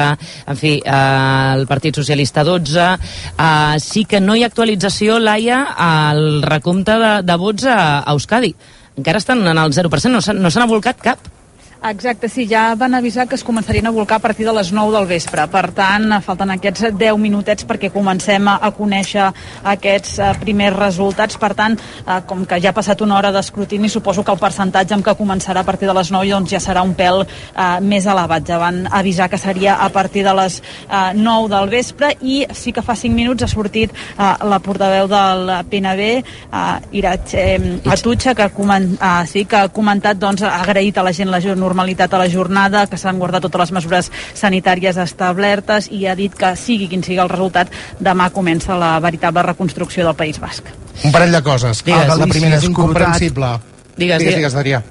en 0.48 0.56
fi, 0.56 0.78
eh, 0.80 1.52
el 1.52 1.66
Partit 1.68 2.00
Socialista 2.00 2.44
12. 2.44 2.88
Eh, 3.36 3.76
sí 3.84 4.06
que 4.08 4.20
no 4.24 4.34
hi 4.34 4.42
ha 4.42 4.48
actualització, 4.48 5.18
Laia, 5.20 5.64
al 5.76 6.42
recompte 6.42 6.96
de, 6.96 7.14
de 7.28 7.36
vots 7.36 7.68
a, 7.68 7.80
a 8.00 8.12
Euskadi. 8.16 8.54
Encara 8.96 9.20
estan 9.20 9.44
en 9.46 9.58
el 9.58 9.74
0%, 9.76 10.10
no 10.10 10.22
s'han 10.24 10.40
no 10.40 10.72
volcat 10.72 11.04
cap. 11.04 11.34
Exacte, 11.80 12.28
sí, 12.28 12.42
ja 12.50 12.74
van 12.74 12.96
avisar 12.98 13.28
que 13.30 13.36
es 13.38 13.44
començarien 13.46 13.86
a 13.86 13.92
volcar 13.94 14.16
a 14.18 14.22
partir 14.22 14.44
de 14.44 14.52
les 14.52 14.72
9 14.74 14.90
del 14.96 15.06
vespre. 15.06 15.44
Per 15.46 15.70
tant, 15.70 16.10
falten 16.26 16.50
aquests 16.50 16.88
10 16.98 17.18
minutets 17.22 17.66
perquè 17.68 17.92
comencem 17.94 18.48
a, 18.50 18.58
conèixer 18.74 19.28
aquests 19.62 20.16
eh, 20.18 20.32
primers 20.40 20.74
resultats. 20.74 21.38
Per 21.38 21.52
tant, 21.54 21.76
eh, 21.78 22.16
com 22.26 22.42
que 22.50 22.58
ja 22.58 22.72
ha 22.72 22.74
passat 22.74 23.00
una 23.06 23.14
hora 23.16 23.30
d'escrutini, 23.30 23.88
suposo 23.88 24.24
que 24.26 24.34
el 24.34 24.40
percentatge 24.42 24.96
amb 24.96 25.06
què 25.06 25.14
començarà 25.14 25.62
a 25.62 25.68
partir 25.68 25.86
de 25.86 25.94
les 25.94 26.10
9 26.10 26.32
doncs, 26.32 26.50
ja 26.50 26.60
serà 26.60 26.82
un 26.82 26.96
pèl 26.98 27.22
eh, 27.22 27.78
més 27.80 28.10
elevat. 28.10 28.42
Ja 28.48 28.58
van 28.58 28.82
avisar 28.90 29.30
que 29.30 29.38
seria 29.38 29.78
a 29.78 29.88
partir 29.94 30.26
de 30.26 30.34
les 30.34 30.58
eh, 30.58 31.14
9 31.14 31.48
del 31.54 31.70
vespre 31.70 32.10
i 32.20 32.40
sí 32.50 32.74
que 32.74 32.82
fa 32.82 32.98
5 32.98 33.14
minuts 33.14 33.46
ha 33.46 33.48
sortit 33.48 33.94
la 34.18 34.58
portaveu 34.58 35.06
del 35.06 35.50
PNB, 35.70 36.10
Iratxe 36.98 37.46
Atutxa, 37.86 38.34
que, 38.34 38.42
ha 38.42 38.50
comen, 38.50 38.96
eh, 38.98 39.26
sí, 39.30 39.44
que 39.46 39.62
ha 39.62 39.68
comentat, 39.70 40.18
doncs, 40.18 40.42
ha 40.42 40.58
agraït 40.64 40.98
a 40.98 41.06
la 41.06 41.14
gent 41.14 41.30
la 41.30 41.38
generositat 41.40 41.67
normalitat 41.68 42.14
a 42.14 42.22
la 42.22 42.28
jornada, 42.32 42.86
que 42.88 42.98
s'han 43.00 43.20
guardat 43.20 43.44
totes 43.44 43.66
les 43.66 43.74
mesures 43.78 44.10
sanitàries 44.34 44.98
establertes 45.04 45.90
i 45.92 46.06
ha 46.08 46.16
dit 46.18 46.34
que 46.34 46.54
sigui 46.56 46.88
quin 46.90 47.04
sigui 47.04 47.20
el 47.22 47.32
resultat, 47.32 47.72
demà 48.00 48.30
comença 48.34 48.78
la 48.78 48.96
veritable 49.04 49.44
reconstrucció 49.52 50.06
del 50.08 50.16
País 50.18 50.40
Basc. 50.40 50.70
Un 51.04 51.14
parell 51.14 51.34
de 51.34 51.42
coses. 51.46 51.84
Digues. 51.84 52.14
la 52.18 52.30
primera 52.30 52.58
és 52.58 52.68
incomprensible. 52.68 53.58
Digues, 53.98 53.98
digues, 53.98 54.22
digues. 54.22 54.38
digues 54.38 54.56
Adrià. 54.58 54.82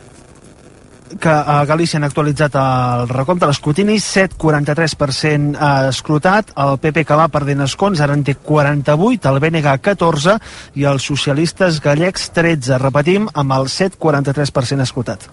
que 1.20 1.30
a 1.30 1.64
Galícia 1.66 1.98
han 1.98 2.04
actualitzat 2.04 2.56
el 2.60 3.08
recompte, 3.10 3.48
l'escrutini, 3.48 3.96
7,43% 4.04 5.56
eh, 5.56 5.90
escrutat, 5.90 6.52
el 6.60 6.78
PP 6.84 7.06
que 7.08 7.20
va 7.20 7.30
perdent 7.32 7.64
escons, 7.64 8.02
ara 8.04 8.18
en 8.18 8.26
té 8.28 8.36
48, 8.36 9.32
el 9.32 9.42
BNG 9.44 9.78
14 9.88 10.38
i 10.76 10.88
els 10.92 11.08
socialistes 11.08 11.82
gallecs 11.84 12.32
13, 12.36 12.78
repetim, 12.84 13.30
amb 13.34 13.60
el 13.60 13.72
7,43% 13.72 14.88
escrutat. 14.88 15.30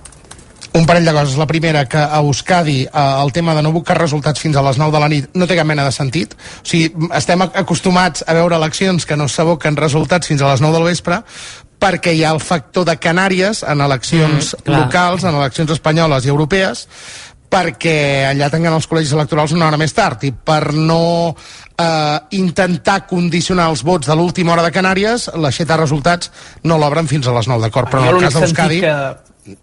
Un 0.74 0.86
parell 0.86 1.04
de 1.06 1.12
coses. 1.14 1.36
La 1.38 1.46
primera, 1.46 1.84
que 1.86 1.98
a 2.02 2.18
Euskadi 2.18 2.80
eh, 2.82 2.90
el 3.24 3.30
tema 3.32 3.54
de 3.54 3.62
no 3.62 3.70
buscar 3.72 3.96
resultats 3.98 4.40
fins 4.42 4.56
a 4.58 4.62
les 4.66 4.78
9 4.78 4.90
de 4.90 5.00
la 5.02 5.08
nit 5.08 5.28
no 5.38 5.46
té 5.46 5.54
cap 5.54 5.68
mena 5.70 5.84
de 5.86 5.92
sentit. 5.94 6.32
O 6.34 6.66
sigui, 6.66 6.88
estem 7.14 7.44
acostumats 7.46 8.24
a 8.26 8.34
veure 8.34 8.56
eleccions 8.58 9.06
que 9.06 9.16
no 9.16 9.28
s'aboquen 9.30 9.76
resultats 9.78 10.26
fins 10.26 10.42
a 10.42 10.50
les 10.50 10.60
9 10.64 10.74
del 10.74 10.88
vespre, 10.90 11.20
perquè 11.78 12.14
hi 12.16 12.24
ha 12.24 12.32
el 12.34 12.40
factor 12.42 12.86
de 12.88 12.96
Canàries 12.98 13.62
en 13.70 13.80
eleccions 13.86 14.54
Mm, 14.56 14.64
clar. 14.64 14.80
locals, 14.80 15.24
en 15.24 15.34
eleccions 15.38 15.70
espanyoles 15.70 16.24
i 16.26 16.32
europees, 16.32 16.88
perquè 17.54 18.26
allà 18.32 18.48
tenen 18.50 18.72
els 18.74 18.88
col·legis 18.90 19.12
electorals 19.14 19.52
una 19.54 19.68
hora 19.68 19.76
més 19.78 19.92
tard 19.94 20.24
i 20.26 20.32
per 20.32 20.72
no 20.74 21.36
eh, 21.78 22.18
intentar 22.34 23.06
condicionar 23.06 23.68
els 23.70 23.84
vots 23.86 24.08
de 24.10 24.16
l'última 24.16 24.52
hora 24.56 24.64
de 24.66 24.72
Canàries, 24.74 25.28
l'aixeta 25.36 25.76
de 25.76 25.82
resultats 25.84 26.32
no 26.64 26.78
l'obren 26.82 27.06
fins 27.06 27.28
a 27.28 27.32
les 27.36 27.46
9, 27.46 27.62
d'acord? 27.62 27.92
Però 27.94 28.02
en 28.02 28.16
el 28.16 28.20
cas 28.26 28.34
d'Euskadi 28.40 28.80
que 28.80 28.96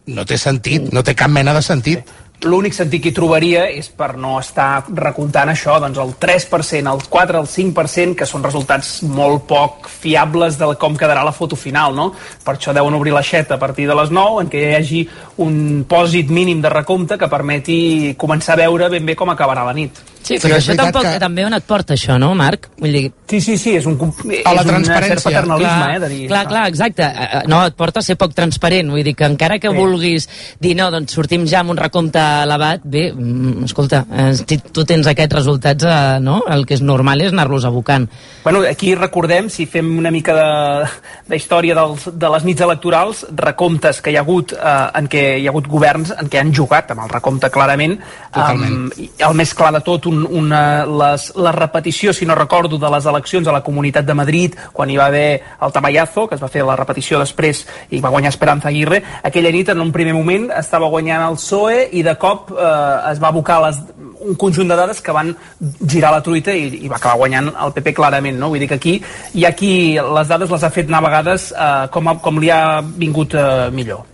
no 0.08 0.26
té 0.26 0.38
sentit, 0.38 0.92
no 0.94 1.04
té 1.04 1.16
cap 1.18 1.32
mena 1.32 1.54
de 1.58 1.62
sentit. 1.66 2.10
L'únic 2.44 2.74
sentit 2.74 3.02
que 3.04 3.10
hi 3.12 3.16
trobaria 3.16 3.68
és 3.70 3.90
per 3.94 4.16
no 4.18 4.38
estar 4.40 4.84
recomptant 4.98 5.52
això, 5.54 5.76
doncs 5.84 6.00
el 6.02 6.14
3%, 6.22 6.94
el 6.94 7.04
4, 7.10 7.40
el 7.44 7.48
5%, 7.48 8.16
que 8.18 8.26
són 8.26 8.44
resultats 8.44 9.02
molt 9.04 9.44
poc 9.50 9.90
fiables 9.92 10.58
de 10.58 10.72
com 10.82 10.96
quedarà 10.98 11.24
la 11.28 11.32
foto 11.36 11.56
final, 11.56 11.94
no? 11.96 12.12
Per 12.46 12.56
això 12.58 12.74
deuen 12.74 12.98
obrir 12.98 13.14
l'aixeta 13.14 13.56
a 13.56 13.62
partir 13.62 13.88
de 13.88 13.96
les 13.98 14.10
9, 14.10 14.42
en 14.46 14.50
què 14.50 14.64
hi 14.72 14.76
hagi 14.80 15.04
un 15.46 15.86
pòsit 15.90 16.30
mínim 16.34 16.62
de 16.62 16.70
recompte 16.74 17.18
que 17.18 17.30
permeti 17.30 18.16
començar 18.18 18.58
a 18.58 18.64
veure 18.64 18.90
ben 18.90 19.06
bé 19.06 19.16
com 19.16 19.30
acabarà 19.30 19.66
la 19.68 19.74
nit. 19.78 20.02
Sí, 20.22 20.36
però 20.38 20.54
això 20.60 20.76
tampoc, 20.78 21.02
que... 21.02 21.18
també 21.20 21.44
on 21.48 21.54
et 21.58 21.64
porta 21.66 21.96
això, 21.96 22.16
no, 22.22 22.30
Marc? 22.38 22.68
Vull 22.80 22.94
dir... 22.94 23.08
Sí, 23.32 23.40
sí, 23.42 23.56
sí, 23.58 23.72
és 23.80 23.88
un, 23.90 23.96
és 24.30 24.44
A 24.46 24.54
la 24.54 24.62
un 24.62 24.68
transparència. 24.70 25.16
cert 25.18 25.24
paternalisme, 25.26 25.78
clar, 25.82 25.96
eh, 25.96 26.00
de 26.04 26.10
dir... 26.12 26.20
clar, 26.30 26.44
clar, 26.48 26.66
exacte. 26.70 27.04
Eh, 27.10 27.30
eh, 27.40 27.42
No, 27.50 27.64
et 27.66 27.74
porta 27.76 28.04
a 28.04 28.06
ser 28.06 28.16
poc 28.22 28.36
transparent. 28.38 28.92
Vull 28.94 29.04
dir 29.08 29.16
que 29.18 29.26
encara 29.26 29.58
que 29.60 29.72
Sí. 29.72 29.76
vulguis 29.76 30.30
dir, 30.62 30.76
no, 30.78 30.92
doncs 30.94 31.16
sortim 31.18 31.48
ja 31.50 31.64
amb 31.66 31.74
un 31.74 31.82
recompte 31.82 32.22
elevat, 32.44 32.84
bé, 32.84 33.12
mm, 33.14 33.66
escolta, 33.68 34.06
eh, 34.12 34.34
si 34.36 34.58
tu 34.72 34.86
tens 34.86 35.08
aquests 35.08 35.36
resultats, 35.36 35.84
eh, 35.84 36.20
no? 36.22 36.42
El 36.48 36.66
que 36.66 36.76
és 36.78 36.82
normal 36.82 37.22
és 37.22 37.32
anar-los 37.32 37.66
abocant. 37.66 38.08
Bueno, 38.44 38.64
aquí 38.70 38.96
recordem, 38.96 39.50
si 39.50 39.66
fem 39.66 39.98
una 39.98 40.12
mica 40.12 40.34
de, 40.34 40.90
de 41.28 41.36
història 41.38 41.76
dels, 41.78 42.08
de 42.18 42.30
les 42.36 42.48
nits 42.48 42.62
electorals, 42.62 43.26
recomptes 43.36 44.02
que 44.02 44.12
hi 44.12 44.18
ha 44.18 44.24
hagut 44.26 44.54
eh, 44.54 44.74
en 44.98 45.10
què 45.12 45.24
hi 45.40 45.48
ha 45.48 45.54
hagut 45.54 45.68
governs 45.70 46.14
en 46.18 46.30
què 46.32 46.42
han 46.42 46.54
jugat 46.54 46.92
amb 46.92 47.06
el 47.06 47.12
recompte 47.12 47.52
clarament. 47.54 47.98
Totalment. 48.32 48.78
Um, 48.90 49.10
el 49.30 49.38
més 49.38 49.54
clar 49.54 49.72
de 49.76 49.84
tot, 49.86 50.08
un, 50.10 50.24
una, 50.26 50.86
les, 50.86 51.28
la 51.36 51.54
repetició, 51.56 52.14
si 52.14 52.26
no 52.26 52.36
recordo, 52.36 52.80
de 52.82 52.92
les 52.96 53.06
eleccions 53.06 53.48
a 53.48 53.56
la 53.56 53.64
Comunitat 53.64 54.08
de 54.08 54.18
Madrid, 54.18 54.58
quan 54.74 54.90
hi 54.90 54.98
va 54.98 55.10
haver 55.12 55.42
el 55.62 55.72
Tamayazo, 55.72 56.28
que 56.28 56.36
es 56.40 56.44
va 56.44 56.50
fer 56.52 56.66
la 56.66 56.78
repetició 56.80 57.20
després 57.22 57.66
i 57.92 58.02
va 58.02 58.12
guanyar 58.14 58.34
Esperanza 58.34 58.70
Aguirre, 58.70 59.02
aquella 59.24 59.52
nit 59.54 59.70
en 59.74 59.82
un 59.82 59.92
primer 59.94 60.16
moment 60.18 60.50
estava 60.58 60.90
guanyant 60.92 61.28
el 61.28 61.38
PSOE 61.40 61.88
i 61.98 62.04
de 62.06 62.16
cop 62.22 62.54
eh, 62.54 63.12
es 63.12 63.22
va 63.24 63.32
abocar 63.34 63.60
les, 63.66 63.82
un 64.22 64.38
conjunt 64.40 64.70
de 64.70 64.78
dades 64.78 65.02
que 65.02 65.16
van 65.16 65.34
girar 65.82 66.14
la 66.14 66.22
truita 66.26 66.54
i, 66.54 66.70
i 66.86 66.92
va 66.92 67.00
acabar 67.00 67.20
guanyant 67.24 67.52
el 67.52 67.74
PP 67.76 67.96
clarament, 67.98 68.38
no? 68.40 68.52
Vull 68.54 68.62
dir 68.64 68.70
que 68.72 68.80
aquí 68.80 68.96
hi 69.34 69.48
ha 69.48 69.56
qui 69.58 69.74
les 69.98 70.32
dades 70.32 70.54
les 70.54 70.64
ha 70.64 70.74
fet 70.74 70.92
anar 70.92 71.02
a 71.02 71.10
vegades 71.10 71.52
eh, 71.52 71.74
com, 71.94 72.14
com 72.22 72.42
li 72.42 72.54
ha 72.54 72.64
vingut 72.82 73.38
eh, 73.38 73.70
millor. 73.74 74.11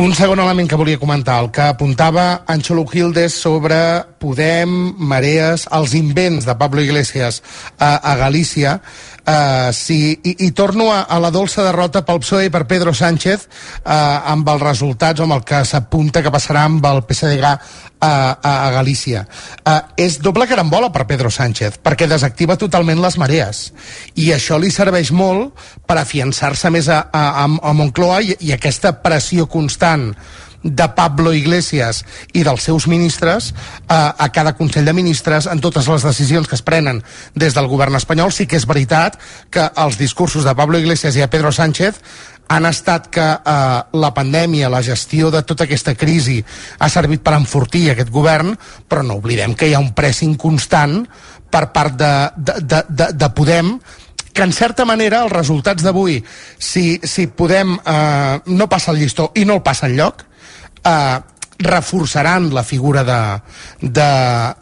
Un 0.00 0.14
segon 0.16 0.40
element 0.40 0.64
que 0.64 0.78
volia 0.80 0.96
comentar, 0.96 1.34
el 1.42 1.50
que 1.52 1.60
apuntava 1.60 2.46
Anxolo 2.48 2.86
Gildes 2.88 3.34
sobre 3.36 3.76
Podem, 4.16 4.70
Marees, 4.96 5.66
els 5.76 5.92
invents 5.98 6.46
de 6.48 6.54
Pablo 6.56 6.80
Iglesias 6.80 7.42
a, 7.76 7.98
a 7.98 8.14
Galícia, 8.16 8.78
uh, 8.80 9.68
si, 9.76 10.14
i, 10.24 10.34
i 10.46 10.50
torno 10.56 10.88
a, 10.94 11.02
a 11.04 11.20
la 11.20 11.28
dolça 11.34 11.66
derrota 11.66 12.00
pel 12.08 12.22
PSOE 12.24 12.48
i 12.48 12.52
per 12.54 12.64
Pedro 12.70 12.94
Sánchez 12.96 13.44
uh, 13.44 13.92
amb 14.32 14.48
els 14.48 14.64
resultats 14.64 15.20
amb 15.20 15.36
el 15.36 15.44
que 15.44 15.60
s'apunta 15.68 16.24
que 16.24 16.32
passarà 16.32 16.64
amb 16.70 16.88
el 16.88 17.04
PSDG 17.04 17.52
a, 18.00 18.38
a, 18.42 18.52
a 18.66 18.70
Galícia. 18.72 19.26
Uh, 19.60 19.80
és 20.00 20.18
doble 20.24 20.48
carambola 20.50 20.90
per 20.92 21.06
Pedro 21.06 21.30
Sánchez, 21.30 21.78
perquè 21.84 22.08
desactiva 22.10 22.58
totalment 22.60 23.00
les 23.02 23.18
marees. 23.20 23.64
I 24.16 24.32
això 24.34 24.58
li 24.58 24.72
serveix 24.74 25.12
molt 25.12 25.52
per 25.86 26.00
afiançar-se 26.00 26.72
més 26.72 26.88
a, 26.88 27.04
a, 27.12 27.46
a, 27.46 27.74
Moncloa 27.76 28.22
i, 28.24 28.36
i 28.48 28.54
aquesta 28.56 28.96
pressió 29.04 29.46
constant 29.50 30.10
de 30.62 30.86
Pablo 30.92 31.32
Iglesias 31.32 32.02
i 32.36 32.42
dels 32.44 32.66
seus 32.68 32.86
ministres 32.86 33.54
a, 33.88 34.12
a 34.12 34.28
cada 34.28 34.52
Consell 34.58 34.84
de 34.84 34.92
Ministres 34.92 35.48
en 35.48 35.60
totes 35.60 35.88
les 35.88 36.04
decisions 36.04 36.48
que 36.48 36.58
es 36.58 36.64
prenen 36.64 37.00
des 37.34 37.56
del 37.56 37.68
govern 37.68 37.96
espanyol. 37.96 38.32
Sí 38.32 38.46
que 38.46 38.60
és 38.60 38.68
veritat 38.68 39.16
que 39.50 39.70
els 39.80 39.96
discursos 39.98 40.44
de 40.44 40.54
Pablo 40.56 40.78
Iglesias 40.78 41.16
i 41.16 41.24
de 41.24 41.30
Pedro 41.32 41.52
Sánchez 41.52 42.02
han 42.50 42.66
estat 42.66 43.06
que 43.14 43.22
eh, 43.22 43.80
la 44.02 44.10
pandèmia, 44.14 44.70
la 44.72 44.82
gestió 44.82 45.30
de 45.30 45.44
tota 45.46 45.68
aquesta 45.68 45.94
crisi 45.94 46.40
ha 46.78 46.88
servit 46.90 47.22
per 47.22 47.36
enfortir 47.38 47.90
aquest 47.92 48.10
govern, 48.10 48.56
però 48.90 49.04
no 49.06 49.20
oblidem 49.20 49.54
que 49.54 49.68
hi 49.70 49.76
ha 49.76 49.82
un 49.82 49.92
pressing 49.94 50.34
constant 50.34 51.04
per 51.50 51.68
part 51.74 51.94
de, 51.98 52.12
de, 52.36 52.56
de, 52.60 52.82
de, 52.88 53.10
de 53.14 53.28
Podem 53.38 53.76
que 54.34 54.42
en 54.46 54.54
certa 54.54 54.86
manera 54.86 55.24
els 55.24 55.34
resultats 55.34 55.82
d'avui 55.86 56.20
si, 56.58 56.98
si 57.02 57.28
Podem 57.30 57.76
eh, 57.78 58.40
no 58.46 58.68
passa 58.70 58.90
el 58.94 58.98
llistó 59.02 59.30
i 59.38 59.46
no 59.46 59.58
el 59.58 59.64
passa 59.66 59.86
enlloc 59.86 60.26
eh, 60.82 61.18
reforçaran 61.60 62.50
la 62.54 62.64
figura 62.64 63.04
de, 63.04 63.20
de, 63.80 64.10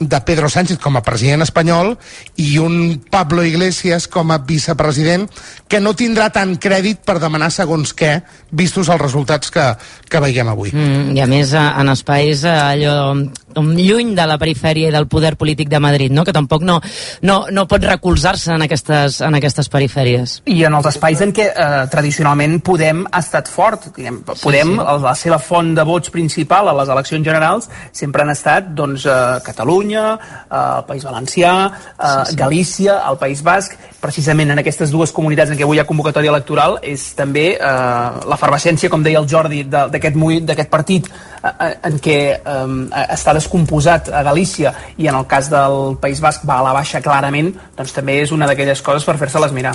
de 0.01 0.21
Pedro 0.27 0.51
Sánchez 0.51 0.79
com 0.83 0.99
a 0.99 1.03
president 1.07 1.47
espanyol 1.47 1.95
i 2.37 2.59
un 2.59 2.99
Pablo 3.11 3.45
Iglesias 3.47 4.09
com 4.11 4.33
a 4.35 4.39
vicepresident 4.43 5.29
que 5.69 5.81
no 5.81 5.95
tindrà 5.95 6.29
tant 6.35 6.57
crèdit 6.59 7.05
per 7.07 7.19
demanar 7.23 7.51
segons 7.55 7.95
què, 7.95 8.19
vistos 8.51 8.89
els 8.89 9.01
resultats 9.01 9.53
que, 9.53 9.65
que 10.09 10.23
veiem 10.25 10.49
avui. 10.49 10.73
Mm, 10.73 11.17
I 11.17 11.23
a 11.23 11.29
més, 11.31 11.53
eh, 11.53 11.65
en 11.83 11.93
espais 11.93 12.43
eh, 12.45 12.55
allò 12.55 12.95
um, 13.13 13.71
lluny 13.77 14.15
de 14.17 14.27
la 14.27 14.39
perifèria 14.41 14.89
i 14.89 14.95
del 14.95 15.07
poder 15.11 15.35
polític 15.37 15.69
de 15.69 15.81
Madrid, 15.83 16.13
no? 16.15 16.25
que 16.25 16.33
tampoc 16.33 16.65
no, 16.67 16.79
no, 17.23 17.39
no 17.53 17.67
pot 17.69 17.85
recolzar-se 17.85 18.55
en 18.57 18.65
aquestes, 18.65 19.21
en 19.25 19.37
aquestes 19.39 19.69
perifèries. 19.73 20.39
I 20.49 20.65
en 20.69 20.79
els 20.79 20.89
espais 20.91 21.23
en 21.25 21.35
què 21.37 21.51
eh, 21.53 21.85
tradicionalment 21.93 22.59
Podem 22.65 23.05
ha 23.07 23.21
estat 23.23 23.49
fort. 23.49 23.91
Diguem, 23.97 24.23
Podem, 24.27 24.75
sí. 24.75 24.81
sí. 24.81 25.03
la 25.05 25.15
seva 25.19 25.39
font 25.43 25.75
de 25.77 25.85
vots 25.87 26.13
principal 26.15 26.69
a 26.69 26.77
les 26.81 26.88
eleccions 26.89 27.25
generals 27.25 27.69
sempre 27.93 28.23
han 28.23 28.31
estat 28.31 28.73
doncs, 28.75 29.05
eh, 29.07 29.39
Catalunya, 29.45 30.05
eh, 30.51 30.79
el 30.79 30.85
País 30.89 31.05
Valencià, 31.05 31.53
eh, 31.69 32.25
sí, 32.25 32.31
sí. 32.31 32.37
Galícia, 32.37 33.03
el 33.11 33.17
País 33.19 33.43
Basc. 33.43 33.75
Precisament 34.01 34.51
en 34.53 34.59
aquestes 34.61 34.91
dues 34.95 35.11
comunitats 35.13 35.51
en 35.51 35.59
què 35.59 35.65
avui 35.67 35.77
hi 35.77 35.81
ha 35.81 35.87
convocatòria 35.87 36.31
electoral 36.31 36.79
és 36.83 37.15
també 37.19 37.57
eh, 37.59 38.11
l'efervescència, 38.31 38.89
com 38.91 39.03
deia 39.03 39.19
el 39.19 39.29
Jordi, 39.29 39.65
de- 39.65 39.89
d'aquest 39.91 40.71
partit 40.71 41.07
eh, 41.09 41.49
eh, 41.49 41.75
en 41.83 41.99
què 41.99 42.19
eh, 42.39 43.05
està 43.15 43.35
descomposat 43.35 44.09
a 44.15 44.23
Galícia 44.23 44.73
i 44.97 45.09
en 45.09 45.15
el 45.19 45.27
cas 45.27 45.51
del 45.51 45.97
País 46.01 46.21
Basc 46.21 46.47
va 46.49 46.61
a 46.61 46.67
la 46.69 46.73
baixa 46.73 47.01
clarament, 47.03 47.53
doncs 47.77 47.93
també 47.93 48.21
és 48.23 48.31
una 48.33 48.47
d'aquelles 48.47 48.81
coses 48.83 49.05
per 49.05 49.17
fer-se-les 49.19 49.53
mirar. 49.53 49.75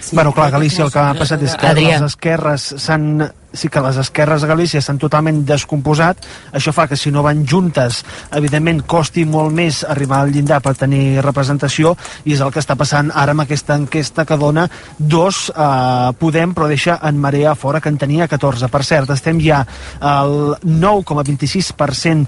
Sí, 0.00 0.16
bueno, 0.16 0.32
clar, 0.32 0.48
a 0.48 0.50
Galícia 0.50 0.84
el 0.84 0.90
que 0.92 0.98
ha 0.98 1.14
passat 1.14 1.42
és 1.44 1.54
que 1.56 1.66
Adrià. 1.68 1.98
les 2.00 2.02
esquerres 2.12 2.74
s'han 2.82 3.20
sí 3.52 3.68
que 3.68 3.80
les 3.80 3.96
esquerres 3.96 4.44
a 4.44 4.50
Galícia 4.50 4.82
s'han 4.82 4.98
totalment 5.00 5.42
descomposat, 5.46 6.24
això 6.52 6.72
fa 6.74 6.86
que 6.88 6.96
si 6.96 7.10
no 7.10 7.22
van 7.26 7.44
juntes, 7.46 8.04
evidentment 8.36 8.82
costi 8.86 9.24
molt 9.24 9.52
més 9.54 9.82
arribar 9.84 10.20
al 10.22 10.32
llindar 10.34 10.60
per 10.62 10.74
tenir 10.78 11.20
representació 11.24 11.96
i 12.24 12.34
és 12.34 12.40
el 12.44 12.52
que 12.52 12.60
està 12.62 12.76
passant 12.78 13.10
ara 13.14 13.34
amb 13.34 13.44
aquesta 13.44 13.76
enquesta 13.78 14.24
que 14.26 14.38
dona 14.40 14.68
dos 14.98 15.48
eh, 15.50 16.12
Podem 16.20 16.54
però 16.54 16.68
deixa 16.70 16.98
en 17.06 17.18
Marea 17.20 17.54
fora 17.54 17.80
que 17.80 17.88
en 17.88 17.98
tenia 17.98 18.28
14. 18.28 18.68
Per 18.70 18.82
cert, 18.84 19.10
estem 19.14 19.40
ja 19.42 19.62
al 20.00 20.56
9,26% 20.64 22.26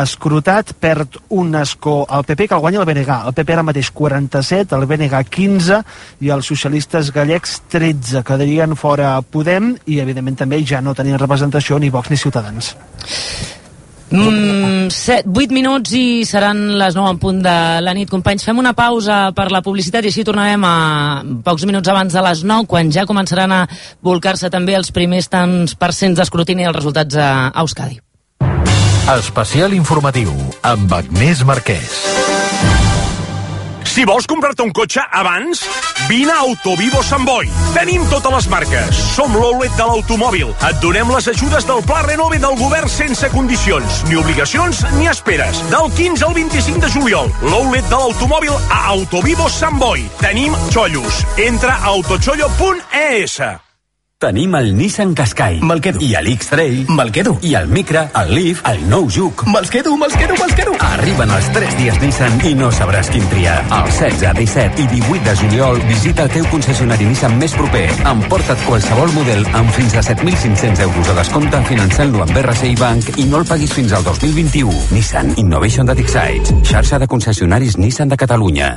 escrutat, 0.00 0.74
perd 0.80 1.16
un 1.36 1.54
escó 1.60 2.04
al 2.08 2.24
PP 2.28 2.48
que 2.48 2.54
el 2.58 2.60
guanya 2.60 2.80
el 2.82 2.86
BNG. 2.88 3.10
El 3.30 3.34
PP 3.36 3.54
ara 3.54 3.64
mateix 3.66 3.90
47, 3.96 4.76
el 4.76 4.86
BNG 4.90 5.22
15 5.30 5.80
i 6.20 6.32
els 6.34 6.50
socialistes 6.52 7.12
gallecs 7.14 7.60
13. 7.72 8.22
Quedarien 8.26 8.76
fora 8.76 9.14
Podem 9.22 9.74
i 9.86 10.00
evidentment 10.02 10.38
també 10.44 10.59
ja 10.66 10.80
no 10.80 10.94
tenien 10.94 11.18
representació 11.18 11.78
ni 11.78 11.90
Vox 11.90 12.10
ni 12.10 12.16
Ciutadans. 12.16 12.74
Mm, 14.10 14.90
7, 14.90 15.30
8 15.30 15.54
minuts 15.54 15.92
i 15.94 16.24
seran 16.26 16.64
les 16.80 16.96
9 16.98 17.12
en 17.14 17.18
punt 17.22 17.38
de 17.44 17.54
la 17.84 17.94
nit. 17.94 18.10
Companys, 18.10 18.44
fem 18.44 18.58
una 18.58 18.72
pausa 18.74 19.30
per 19.36 19.50
la 19.54 19.62
publicitat 19.62 20.04
i 20.04 20.10
així 20.10 20.24
tornarem 20.26 20.66
a 20.66 20.74
pocs 21.46 21.66
minuts 21.68 21.92
abans 21.92 22.16
de 22.16 22.24
les 22.26 22.42
9, 22.42 22.66
quan 22.66 22.90
ja 22.90 23.06
començaran 23.06 23.54
a 23.54 23.60
volcar-se 24.02 24.50
també 24.50 24.74
els 24.74 24.90
primers 24.90 25.30
tants 25.30 25.78
percents 25.78 26.18
d'escrutini 26.18 26.66
dels 26.66 26.80
resultats 26.80 27.14
a 27.14 27.30
Euskadi. 27.62 28.00
Especial 29.14 29.72
informatiu 29.74 30.34
amb 30.66 30.92
Agnès 30.92 31.46
Marquès. 31.46 32.39
Si 33.90 34.04
vols 34.06 34.26
comprar-te 34.30 34.62
un 34.62 34.70
cotxe 34.70 35.02
abans, 35.02 35.64
vine 36.06 36.30
a 36.30 36.44
Autovivo 36.44 37.00
Sant 37.02 37.24
Boi. 37.26 37.48
Tenim 37.74 38.04
totes 38.12 38.30
les 38.36 38.46
marques. 38.52 39.00
Som 39.16 39.34
l'oulet 39.34 39.72
de 39.74 39.86
l'automòbil. 39.88 40.52
Et 40.68 40.76
donem 40.84 41.10
les 41.10 41.26
ajudes 41.32 41.66
del 41.66 41.82
Pla 41.88 42.04
Renove 42.06 42.38
del 42.38 42.54
govern 42.60 42.88
sense 42.88 43.26
condicions, 43.34 44.04
ni 44.06 44.18
obligacions 44.20 44.84
ni 44.94 45.08
esperes. 45.10 45.58
Del 45.72 45.90
15 45.96 46.28
al 46.28 46.36
25 46.38 46.84
de 46.84 46.92
juliol, 46.94 47.32
l'oulet 47.48 47.88
de 47.90 47.98
l'automòbil 47.98 48.54
a 48.68 48.84
Autovivo 48.94 49.48
Sant 49.50 49.82
Boi. 49.82 50.06
Tenim 50.22 50.54
xollos. 50.70 51.24
Entra 51.48 51.80
a 51.80 51.90
autochollo.es. 51.96 53.40
Tenim 54.20 54.54
el 54.54 54.74
Nissan 54.76 55.14
Qashqai. 55.16 55.62
Me'l 55.64 55.80
quedo. 55.80 56.00
I 56.04 56.10
l'X-Trail. 56.20 56.90
Me'l 56.92 57.10
quedo. 57.10 57.38
I 57.40 57.54
el 57.54 57.68
Micra, 57.68 58.02
el 58.20 58.34
Leaf, 58.34 58.58
el 58.68 58.82
nou 58.90 59.06
Juke. 59.08 59.46
Me'ls 59.48 59.70
quedo, 59.72 59.94
me'ls 59.96 60.12
quedo, 60.12 60.34
me'ls 60.36 60.52
quedo. 60.58 60.74
Arriben 60.90 61.32
els 61.32 61.48
3 61.54 61.78
dies 61.78 61.96
Nissan 62.02 62.36
i 62.44 62.52
no 62.58 62.68
sabràs 62.68 63.08
quin 63.14 63.24
triar. 63.32 63.62
El 63.78 63.88
16, 63.88 64.20
17 64.36 64.84
i 64.84 64.86
18 64.92 65.24
de 65.24 65.34
juliol 65.40 65.80
visita 65.88 66.28
el 66.28 66.34
teu 66.36 66.44
concessionari 66.52 67.08
Nissan 67.08 67.40
més 67.40 67.56
proper. 67.56 67.86
Emporta't 68.12 68.60
qualsevol 68.66 69.16
model 69.16 69.48
amb 69.56 69.72
fins 69.78 69.96
a 69.96 70.04
7.500 70.04 70.84
euros 70.84 71.08
de 71.08 71.16
descompte 71.22 71.64
finançant-lo 71.72 72.20
amb 72.26 72.44
RCI 72.44 72.76
Bank 72.76 73.16
i 73.16 73.24
no 73.32 73.40
el 73.40 73.48
paguis 73.48 73.72
fins 73.72 73.96
al 73.96 74.04
2021. 74.04 74.84
Nissan 74.92 75.32
Innovation 75.40 75.88
that 75.88 76.04
excites. 76.04 76.52
Xarxa 76.60 77.00
de 77.00 77.08
concessionaris 77.08 77.80
Nissan 77.80 78.12
de 78.12 78.20
Catalunya. 78.20 78.74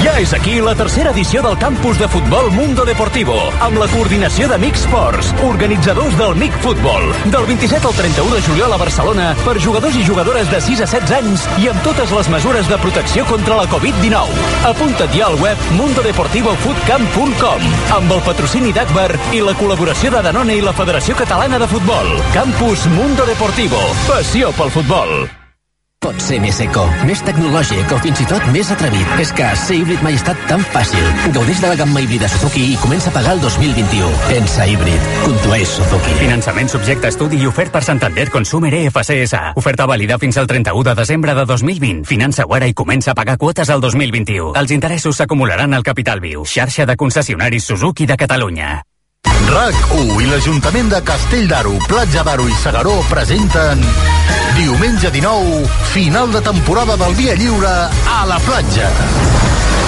Ja 0.00 0.14
és 0.16 0.30
aquí 0.32 0.54
la 0.64 0.72
tercera 0.72 1.10
edició 1.12 1.42
del 1.44 1.58
campus 1.60 1.98
de 2.00 2.06
futbol 2.08 2.46
Mundo 2.54 2.86
Deportivo, 2.88 3.34
amb 3.60 3.76
la 3.76 3.84
coordinació 3.92 4.46
de 4.48 4.56
MIC 4.56 4.78
Sports, 4.80 5.34
organitzadors 5.44 6.14
del 6.16 6.32
MIC 6.40 6.54
Futbol, 6.64 7.04
del 7.26 7.44
27 7.50 7.84
al 7.90 7.92
31 7.98 8.34
de 8.38 8.40
juliol 8.46 8.72
a 8.72 8.78
Barcelona 8.80 9.36
per 9.44 9.60
jugadors 9.60 9.98
i 10.00 10.04
jugadores 10.06 10.48
de 10.48 10.60
6 10.64 10.80
a 10.86 10.88
16 10.88 11.12
anys 11.18 11.44
i 11.60 11.68
amb 11.68 11.82
totes 11.84 12.14
les 12.16 12.30
mesures 12.32 12.70
de 12.70 12.78
protecció 12.80 13.26
contra 13.28 13.58
la 13.58 13.66
Covid-19. 13.68 14.24
Apunta't 14.70 15.12
ja 15.12 15.26
al 15.28 15.36
web 15.42 15.58
mundodeportivofootcamp.com 15.76 17.60
amb 17.98 18.14
el 18.16 18.24
patrocini 18.24 18.72
d'Agbar 18.72 19.12
i 19.36 19.44
la 19.44 19.52
col·laboració 19.58 20.14
de 20.16 20.24
Danone 20.30 20.56
i 20.56 20.64
la 20.64 20.72
Federació 20.72 21.12
Catalana 21.18 21.60
de 21.60 21.68
Futbol. 21.68 22.08
Campus 22.32 22.88
Mundo 22.96 23.28
Deportivo. 23.28 23.84
Passió 24.08 24.48
pel 24.56 24.72
futbol. 24.72 25.39
Pot 26.00 26.16
ser 26.24 26.38
més 26.40 26.56
eco, 26.64 26.80
més 27.04 27.20
tecnològic 27.26 27.90
o 27.92 27.98
fins 28.00 28.22
i 28.22 28.24
tot 28.24 28.46
més 28.54 28.70
atrevit. 28.72 29.10
És 29.20 29.34
que 29.36 29.50
ser 29.60 29.76
híbrid 29.82 30.00
mai 30.00 30.14
ha 30.16 30.18
estat 30.18 30.40
tan 30.48 30.62
fàcil. 30.72 31.04
Gaudeix 31.34 31.60
de 31.60 31.68
la 31.68 31.76
gamma 31.76 32.00
híbrida 32.00 32.30
Suzuki 32.32 32.62
i 32.72 32.78
comença 32.80 33.10
a 33.10 33.14
pagar 33.18 33.34
el 33.36 33.42
2021. 33.44 34.08
Pensa 34.30 34.64
híbrid. 34.64 35.10
Condueix 35.26 35.76
Suzuki. 35.76 36.16
Finançament 36.22 36.72
subjecte 36.72 37.10
a 37.10 37.12
estudi 37.12 37.42
i 37.44 37.46
ofert 37.50 37.76
per 37.76 37.84
Santander 37.84 38.30
Consumer 38.32 38.72
EFCSA. 38.80 39.42
Oferta 39.60 39.84
vàlida 39.90 40.16
fins 40.22 40.40
al 40.40 40.48
31 40.48 40.88
de 40.88 40.94
desembre 41.04 41.36
de 41.36 41.44
2020. 41.52 42.06
Finança 42.08 42.48
ara 42.48 42.66
i 42.66 42.72
comença 42.72 43.12
a 43.12 43.18
pagar 43.18 43.36
quotes 43.36 43.68
al 43.68 43.84
2021. 43.84 44.54
Els 44.56 44.72
interessos 44.72 45.20
s'acumularan 45.20 45.76
al 45.76 45.84
capital 45.84 46.24
viu. 46.24 46.48
Xarxa 46.48 46.88
de 46.88 46.96
concessionaris 46.96 47.68
Suzuki 47.68 48.08
de 48.08 48.16
Catalunya. 48.16 48.78
RAC1 49.50 50.20
i 50.22 50.28
l'Ajuntament 50.30 50.90
de 50.92 51.00
Castell 51.02 51.48
d'Aro, 51.50 51.72
Platja 51.90 52.22
d'Aro 52.26 52.46
i 52.46 52.54
Segaró 52.60 53.00
presenten 53.10 53.82
Diumenge 54.54 55.10
19, 55.10 55.64
final 55.90 56.30
de 56.30 56.44
temporada 56.52 56.98
del 57.00 57.18
Via 57.18 57.34
Lliure 57.34 57.76
a 58.14 58.20
la 58.30 58.38
platja. 58.46 58.92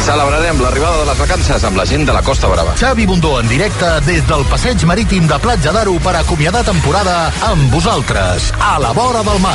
Celebrarem 0.03 0.59
l'arribada 0.59 0.99
de 0.99 1.05
les 1.07 1.19
vacances 1.21 1.63
amb 1.63 1.77
la 1.79 1.85
gent 1.87 2.03
de 2.03 2.13
la 2.13 2.23
Costa 2.27 2.49
Brava. 2.51 2.73
Xavi 2.75 3.05
Bundó 3.07 3.37
en 3.39 3.47
directe 3.47 3.87
des 4.03 4.25
del 4.27 4.43
passeig 4.51 4.83
marítim 4.83 5.29
de 5.31 5.39
Platja 5.39 5.71
d'Aro 5.71 5.95
per 6.03 6.17
acomiadar 6.19 6.65
temporada 6.67 7.31
amb 7.47 7.71
vosaltres, 7.71 8.51
a 8.59 8.81
la 8.83 8.91
vora 8.97 9.23
del 9.23 9.39
mar. 9.39 9.55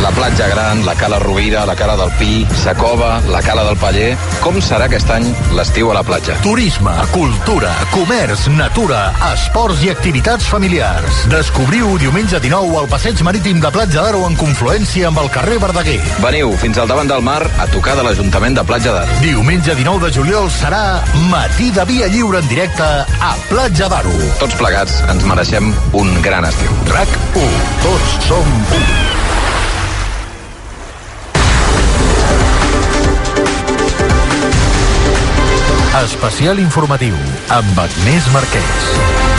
La 0.00 0.10
platja 0.10 0.48
gran, 0.48 0.80
la 0.86 0.94
cala 0.96 1.18
Rovira, 1.20 1.66
la 1.68 1.76
cala 1.76 1.94
del 2.00 2.10
Pi, 2.16 2.46
Sacova, 2.62 3.20
la 3.28 3.42
cala 3.44 3.66
del 3.68 3.76
Paller... 3.76 4.16
Com 4.42 4.56
serà 4.64 4.88
aquest 4.88 5.10
any 5.14 5.28
l'estiu 5.54 5.92
a 5.92 5.94
la 5.94 6.02
platja? 6.02 6.38
Turisme, 6.42 6.94
cultura, 7.12 7.70
comerç, 7.92 8.48
natura, 8.56 9.02
esports 9.28 9.84
i 9.84 9.92
activitats 9.92 10.48
familiars. 10.50 11.20
Descobriu 11.30 11.92
diumenge 12.00 12.40
19 12.42 12.80
al 12.80 12.88
passeig 12.90 13.20
marítim 13.22 13.60
de 13.62 13.70
Platja 13.70 14.02
d'Aro 14.02 14.24
en 14.26 14.34
confluència 14.40 15.12
amb 15.12 15.20
el 15.22 15.30
carrer 15.36 15.60
Verdaguer. 15.62 16.00
Veniu 16.24 16.56
fins 16.58 16.80
al 16.80 16.90
davant 16.90 17.12
del 17.12 17.22
mar 17.22 17.44
a 17.44 17.68
tocar 17.70 17.94
de 18.00 18.08
l'Ajuntament 18.08 18.58
de 18.58 18.66
Platja 18.66 18.96
d'Aro. 18.96 19.20
Diumenge 19.22 19.76
19 19.76 19.81
de 19.82 20.12
juliol 20.14 20.46
serà 20.46 21.02
Matí 21.26 21.72
de 21.74 21.82
Via 21.84 22.06
Lliure 22.06 22.38
en 22.38 22.46
directe 22.46 22.84
a 22.86 23.30
Platja 23.48 23.88
d'Aro. 23.90 24.12
Tots 24.38 24.54
plegats 24.54 25.00
ens 25.10 25.24
mereixem 25.26 25.72
un 25.98 26.12
gran 26.22 26.46
estiu. 26.46 26.70
RAC 26.86 27.10
1. 27.34 27.48
Tots 27.82 28.14
som 28.28 28.46
1. 28.78 28.82
Especial 36.04 36.62
informatiu 36.62 37.18
amb 37.50 37.82
Agnès 37.82 38.30
Marquès. 38.30 39.31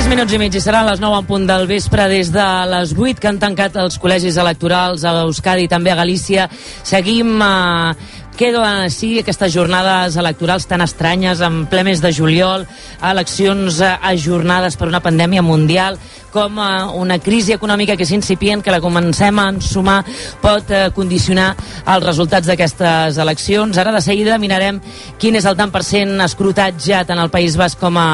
3 0.00 0.08
minuts 0.08 0.32
i 0.32 0.38
mig 0.40 0.54
i 0.56 0.60
seran 0.64 0.86
les 0.88 1.00
9 1.02 1.18
en 1.20 1.26
punt 1.28 1.42
del 1.44 1.66
vespre 1.68 2.06
des 2.08 2.30
de 2.32 2.44
les 2.70 2.94
8 2.96 3.20
que 3.20 3.28
han 3.28 3.40
tancat 3.42 3.74
els 3.82 3.98
col·legis 4.00 4.38
electorals 4.40 5.02
a 5.04 5.12
Euskadi 5.26 5.66
i 5.66 5.68
també 5.68 5.92
a 5.92 5.96
Galícia. 5.98 6.46
Seguim 6.88 7.34
eh, 7.44 8.06
queden 8.38 8.86
així 8.86 9.10
aquestes 9.20 9.52
jornades 9.52 10.16
electorals 10.16 10.64
tan 10.70 10.80
estranyes 10.80 11.42
en 11.44 11.66
ple 11.68 11.84
mes 11.84 12.00
de 12.00 12.14
juliol, 12.16 12.64
eleccions 13.10 13.82
eh, 13.84 13.92
ajornades 14.14 14.80
per 14.80 14.88
una 14.88 15.02
pandèmia 15.04 15.44
mundial, 15.44 16.00
com 16.32 16.58
una 17.00 17.18
crisi 17.22 17.54
econòmica 17.56 17.96
que 17.98 18.06
és 18.06 18.12
incipient, 18.14 18.62
que 18.62 18.72
la 18.72 18.80
comencem 18.80 19.38
a 19.38 19.48
ensumar, 19.52 19.98
pot 20.42 20.70
eh, 20.70 20.88
condicionar 20.94 21.50
els 21.84 22.06
resultats 22.06 22.48
d'aquestes 22.48 23.18
eleccions. 23.20 23.78
Ara 23.78 23.92
de 23.94 24.02
seguida 24.04 24.38
mirarem 24.38 24.80
quin 25.20 25.36
és 25.36 25.46
el 25.48 25.58
tant 25.58 25.72
per 25.74 25.82
cent 25.86 26.16
escrutat 26.24 26.78
ja 26.80 27.02
tant 27.08 27.20
al 27.20 27.32
País 27.32 27.56
Basc 27.58 27.80
com 27.80 27.98
a, 28.00 28.08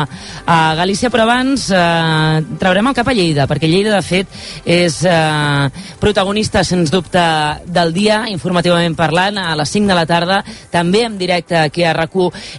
a 0.47 0.59
Galícia, 0.79 1.11
però 1.13 1.27
abans 1.27 1.69
eh, 1.71 2.43
traurem 2.61 2.91
el 2.91 2.97
cap 2.97 3.09
a 3.09 3.17
Lleida, 3.17 3.47
perquè 3.51 3.71
Lleida, 3.71 3.95
de 3.95 4.03
fet, 4.07 4.33
és 4.65 4.99
eh, 5.07 5.87
protagonista, 6.01 6.65
sens 6.65 6.91
dubte, 6.95 7.23
del 7.67 7.93
dia, 7.95 8.25
informativament 8.33 8.97
parlant, 8.99 9.39
a 9.39 9.55
les 9.59 9.73
5 9.77 9.91
de 9.91 9.99
la 9.99 10.07
tarda, 10.09 10.41
també 10.73 11.05
en 11.07 11.19
directe 11.19 11.59
aquí 11.61 11.85
a 11.85 11.95
rac 11.95 12.07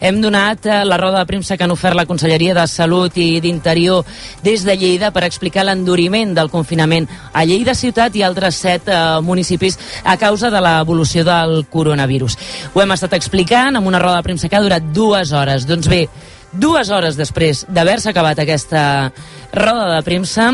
Hem 0.01 0.19
donat 0.21 0.65
eh, 0.65 0.83
la 0.85 0.97
roda 0.97 1.19
de 1.19 1.25
premsa 1.25 1.57
que 1.57 1.63
han 1.63 1.71
ofert 1.71 1.95
la 1.95 2.05
Conselleria 2.05 2.53
de 2.53 2.67
Salut 2.67 3.15
i 3.17 3.39
d'Interior 3.41 4.05
des 4.43 4.63
de 4.67 4.75
Lleida 4.77 5.11
per 5.15 5.23
explicar 5.23 5.46
l'enduriment 5.55 6.33
del 6.35 6.49
confinament 6.51 7.07
a 7.33 7.43
Lleida 7.47 7.75
ciutat 7.75 8.15
i 8.15 8.23
altres 8.23 8.59
set 8.59 8.89
eh, 8.91 8.97
municipis 9.23 9.77
a 10.03 10.17
causa 10.17 10.51
de 10.51 10.61
l'evolució 10.61 11.23
del 11.27 11.65
coronavirus. 11.71 12.37
Ho 12.73 12.81
hem 12.83 12.91
estat 12.95 13.13
explicant 13.17 13.77
amb 13.77 13.87
una 13.87 14.01
roda 14.03 14.19
de 14.19 14.27
premsa 14.27 14.49
que 14.49 14.57
ha 14.57 14.63
durat 14.63 14.91
dues 14.93 15.31
hores. 15.31 15.67
Doncs 15.67 15.87
bé, 15.87 16.07
dues 16.51 16.89
hores 16.89 17.17
després 17.17 17.65
d'haver-se 17.69 18.11
acabat 18.11 18.39
aquesta 18.43 18.83
roda 19.53 19.95
de 19.95 20.03
premsa, 20.03 20.51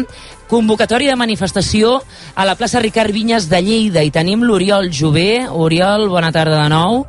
convocatòria 0.51 1.13
de 1.13 1.17
manifestació 1.17 1.97
a 2.35 2.45
la 2.45 2.55
plaça 2.55 2.81
Ricard 2.83 3.13
Vinyes 3.13 3.49
de 3.49 3.61
Lleida 3.61 4.03
i 4.03 4.13
tenim 4.13 4.43
l'Oriol 4.45 4.91
Jové. 4.93 5.47
Oriol, 5.49 6.07
bona 6.11 6.31
tarda 6.31 6.63
de 6.63 6.69
nou. 6.69 7.03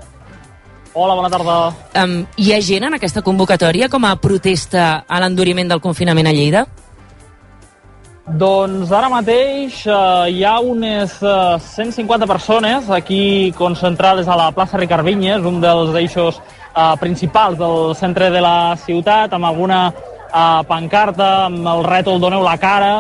Hola, 0.95 1.17
bona 1.19 1.29
tarda. 1.29 1.75
Um, 1.99 2.21
hi 2.39 2.53
ha 2.55 2.61
gent 2.63 2.87
en 2.87 2.95
aquesta 2.95 3.25
convocatòria 3.27 3.89
com 3.91 4.05
a 4.07 4.15
protesta 4.23 5.03
a 5.03 5.21
l'enduriment 5.21 5.73
del 5.73 5.83
confinament 5.83 6.31
a 6.31 6.35
Lleida? 6.37 6.69
Doncs 8.25 8.89
ara 8.89 9.11
mateix 9.13 9.83
eh, 9.85 9.95
hi 10.33 10.45
ha 10.49 10.55
unes 10.65 11.19
eh, 11.21 11.59
150 11.61 12.27
persones 12.27 12.89
aquí 12.89 13.53
concentrades 13.53 14.29
a 14.29 14.37
la 14.41 14.47
plaça 14.57 14.79
Ricard 14.81 15.05
Vinyes, 15.05 15.45
un 15.45 15.61
dels 15.61 15.93
eixos 16.01 16.39
eh, 16.41 16.95
principals 17.01 17.59
del 17.59 17.93
centre 17.95 18.31
de 18.33 18.41
la 18.41 18.77
ciutat, 18.81 19.35
amb 19.37 19.45
alguna 19.45 19.81
eh, 19.93 20.63
pancarta, 20.67 21.51
amb 21.51 21.69
el 21.69 21.85
rètol 21.85 22.17
Doneu 22.23 22.41
la 22.43 22.57
cara, 22.57 22.95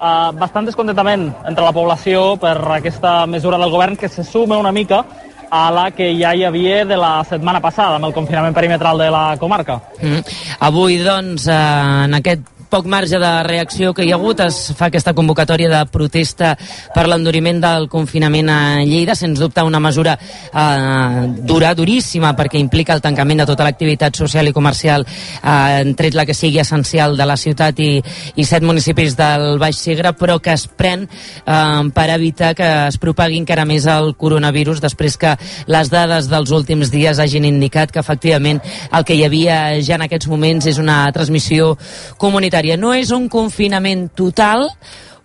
eh, 0.00 0.30
bastant 0.40 0.70
descontentament 0.70 1.28
entre 1.44 1.66
la 1.66 1.74
població 1.76 2.38
per 2.40 2.56
aquesta 2.78 3.26
mesura 3.28 3.60
del 3.60 3.74
govern 3.74 4.00
que 4.00 4.08
se 4.08 4.24
suma 4.24 4.56
una 4.56 4.72
mica 4.72 5.04
a 5.50 5.66
la 5.74 5.90
que 5.90 6.08
ja 6.16 6.32
hi 6.32 6.46
havia 6.46 6.86
de 6.86 6.96
la 6.96 7.18
setmana 7.28 7.60
passada 7.60 7.98
amb 7.98 8.08
el 8.08 8.16
confinament 8.16 8.56
perimetral 8.56 8.96
de 8.96 9.10
la 9.12 9.36
comarca. 9.36 9.76
Mm. 10.00 10.24
Avui, 10.70 10.96
doncs, 11.04 11.50
eh, 11.52 11.60
en 12.06 12.16
aquest 12.16 12.59
poc 12.70 12.86
marge 12.86 13.18
de 13.18 13.30
reacció 13.42 13.92
que 13.92 14.04
hi 14.06 14.12
ha 14.12 14.18
hagut. 14.18 14.40
Es 14.46 14.70
fa 14.78 14.88
aquesta 14.88 15.12
convocatòria 15.16 15.68
de 15.72 15.80
protesta 15.90 16.54
per 16.94 17.06
l'enduriment 17.10 17.60
del 17.60 17.88
confinament 17.90 18.48
a 18.48 18.60
Lleida, 18.86 19.16
sens 19.18 19.40
dubte 19.42 19.64
una 19.66 19.80
mesura 19.82 20.16
eh, 20.16 21.26
dura, 21.46 21.74
duríssima, 21.74 22.32
perquè 22.38 22.60
implica 22.62 22.94
el 22.94 23.02
tancament 23.02 23.42
de 23.42 23.48
tota 23.50 23.66
l'activitat 23.66 24.16
social 24.16 24.48
i 24.48 24.54
comercial, 24.54 25.04
eh, 25.42 25.82
tret 25.98 26.14
la 26.14 26.24
que 26.26 26.36
sigui 26.36 26.60
essencial 26.62 27.16
de 27.18 27.26
la 27.26 27.36
ciutat 27.36 27.80
i, 27.82 27.90
i 28.36 28.46
set 28.46 28.64
municipis 28.66 29.16
del 29.18 29.58
Baix 29.60 29.80
Segre, 29.80 30.14
però 30.14 30.38
que 30.38 30.54
es 30.54 30.66
pren 30.70 31.06
eh, 31.06 31.82
per 31.94 32.08
evitar 32.14 32.54
que 32.54 32.70
es 32.86 33.00
propagui 33.02 33.40
encara 33.40 33.66
més 33.66 33.88
el 33.90 34.14
coronavirus 34.20 34.82
després 34.84 35.18
que 35.20 35.34
les 35.66 35.90
dades 35.90 36.30
dels 36.30 36.54
últims 36.54 36.92
dies 36.94 37.18
hagin 37.18 37.48
indicat 37.48 37.90
que 37.90 38.00
efectivament 38.02 38.62
el 38.92 39.04
que 39.04 39.16
hi 39.18 39.24
havia 39.26 39.60
ja 39.82 39.98
en 39.98 40.06
aquests 40.06 40.30
moments 40.30 40.70
és 40.70 40.78
una 40.78 41.02
transmissió 41.12 41.74
comunitària. 42.20 42.59
No 42.80 42.92
és 42.96 43.12
un 43.14 43.28
confinament 43.32 44.08
total, 44.16 44.68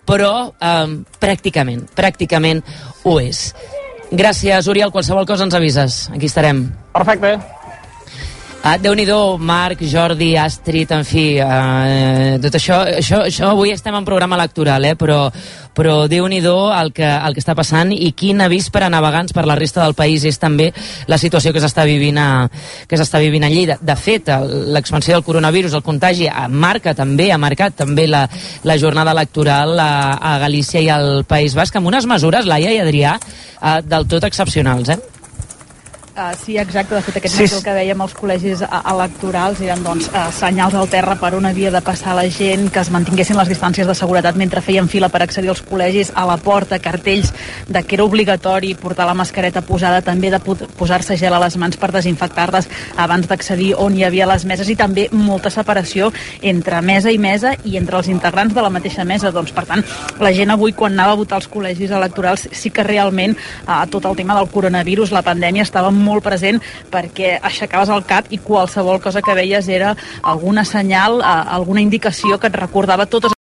però 0.06 0.52
eh, 0.54 0.96
pràcticament, 1.22 1.88
pràcticament 1.98 2.64
ho 3.04 3.20
és. 3.20 3.50
Gràcies, 4.16 4.68
Oriol. 4.72 4.94
Qualsevol 4.94 5.26
cosa 5.28 5.48
ens 5.48 5.58
avises. 5.58 6.06
Aquí 6.14 6.30
estarem. 6.30 6.68
Perfecte. 6.94 7.38
Ah, 8.68 8.80
Déu-n'hi-do, 8.82 9.38
Marc, 9.38 9.84
Jordi, 9.86 10.32
Astrid, 10.42 10.90
en 10.90 11.04
fi, 11.06 11.38
eh, 11.38 12.40
tot 12.42 12.56
això, 12.58 12.80
això, 12.98 13.20
això 13.28 13.52
avui 13.52 13.70
estem 13.70 13.94
en 13.94 14.08
programa 14.08 14.40
electoral, 14.40 14.88
eh, 14.90 14.96
però, 14.98 15.30
però 15.78 16.08
Déu-n'hi-do 16.10 16.74
el, 16.74 16.90
que, 16.92 17.06
el 17.06 17.38
que 17.38 17.44
està 17.44 17.54
passant 17.54 17.94
i 17.94 18.10
quin 18.18 18.42
avís 18.42 18.72
per 18.74 18.82
a 18.82 18.90
navegants 18.90 19.38
per 19.38 19.46
la 19.46 19.54
resta 19.54 19.84
del 19.84 19.94
país 19.94 20.26
és 20.26 20.42
també 20.42 20.72
la 21.06 21.22
situació 21.22 21.54
que 21.54 21.62
s'està 21.62 21.86
vivint, 21.86 22.18
a, 22.18 22.50
que 22.90 22.98
s'està 22.98 23.22
vivint 23.22 23.46
a 23.46 23.54
Lleida. 23.54 23.78
De 23.78 23.94
fet, 24.02 24.34
l'expansió 24.74 25.14
del 25.14 25.28
coronavirus, 25.30 25.78
el 25.78 25.86
contagi, 25.86 26.26
marca 26.50 26.98
també, 26.98 27.30
ha 27.30 27.38
marcat 27.38 27.78
també 27.86 28.10
la, 28.10 28.26
la 28.66 28.82
jornada 28.82 29.14
electoral 29.14 29.78
a, 29.78 29.92
a 30.18 30.40
Galícia 30.42 30.82
i 30.82 30.90
al 30.90 31.22
País 31.30 31.54
Basc, 31.54 31.78
amb 31.78 31.94
unes 31.94 32.10
mesures, 32.10 32.50
Laia 32.50 32.74
i 32.74 32.82
Adrià, 32.82 33.20
eh, 33.62 33.82
del 33.86 34.10
tot 34.10 34.26
excepcionals, 34.26 34.90
eh? 34.90 35.15
Uh, 36.16 36.32
sí, 36.46 36.58
exacte. 36.58 36.96
De 36.96 37.02
fet, 37.04 37.18
aquest 37.18 37.34
Sí, 37.36 37.42
matí 37.44 37.50
sí. 37.52 37.56
el 37.58 37.64
que 37.66 37.74
veiem 37.76 38.02
als 38.02 38.14
col·legis 38.16 38.62
uh, 38.64 38.78
electorals 38.88 39.60
eren 39.60 39.82
doncs, 39.84 40.06
uh, 40.16 40.30
senyals 40.32 40.72
al 40.80 40.88
terra 40.88 41.18
per 41.20 41.34
on 41.36 41.44
havia 41.50 41.68
de 41.74 41.82
passar 41.84 42.14
la 42.16 42.24
gent, 42.32 42.70
que 42.72 42.80
es 42.80 42.88
mantinguessin 42.90 43.36
les 43.36 43.50
distàncies 43.52 43.84
de 43.90 43.92
seguretat 44.00 44.38
mentre 44.40 44.62
feien 44.64 44.88
fila 44.88 45.10
per 45.12 45.20
accedir 45.26 45.50
als 45.52 45.60
col·legis, 45.68 46.14
a 46.16 46.24
la 46.30 46.38
porta, 46.40 46.80
cartells 46.80 47.34
de 47.68 47.82
que 47.84 47.98
era 47.98 48.06
obligatori 48.08 48.70
portar 48.80 49.10
la 49.10 49.14
mascareta 49.14 49.60
posada, 49.68 50.00
també 50.02 50.32
de 50.32 50.40
po- 50.40 50.56
posar-se 50.80 51.18
gel 51.20 51.36
a 51.36 51.42
les 51.44 51.58
mans 51.60 51.76
per 51.76 51.92
desinfectar-les 51.92 52.70
abans 52.96 53.28
d'accedir 53.28 53.74
on 53.76 53.98
hi 54.00 54.06
havia 54.08 54.26
les 54.32 54.46
meses 54.48 54.72
i 54.72 54.78
també 54.80 55.10
molta 55.12 55.52
separació 55.52 56.14
entre 56.42 56.80
mesa 56.82 57.12
i 57.12 57.18
mesa 57.20 57.58
i 57.66 57.76
entre 57.76 57.98
els 58.00 58.08
integrants 58.08 58.56
de 58.56 58.62
la 58.64 58.70
mateixa 58.72 59.04
mesa. 59.04 59.34
Doncs, 59.36 59.52
per 59.52 59.66
tant, 59.68 59.84
la 60.24 60.32
gent 60.32 60.56
avui 60.56 60.72
quan 60.72 60.94
anava 60.96 61.12
a 61.12 61.22
votar 61.26 61.42
als 61.42 61.52
col·legis 61.52 61.92
electorals 61.92 62.48
sí 62.56 62.72
que 62.72 62.88
realment 62.88 63.36
uh, 63.68 63.84
tot 63.92 64.06
el 64.08 64.16
tema 64.16 64.40
del 64.40 64.48
coronavirus, 64.48 65.12
la 65.12 65.22
pandèmia 65.22 65.68
estava 65.68 65.92
molt 65.92 66.04
present 66.22 66.62
perquè 66.94 67.40
aixecaves 67.42 67.90
el 67.90 68.06
cap 68.06 68.30
i 68.30 68.38
qualsevol 68.38 69.02
cosa 69.02 69.24
que 69.26 69.34
veies 69.34 69.68
era 69.68 69.96
alguna 70.22 70.66
senyal, 70.66 71.18
uh, 71.20 71.56
alguna 71.58 71.82
indicació 71.82 72.38
que 72.38 72.52
et 72.52 72.60
recordava 72.60 73.08
totes 73.10 73.34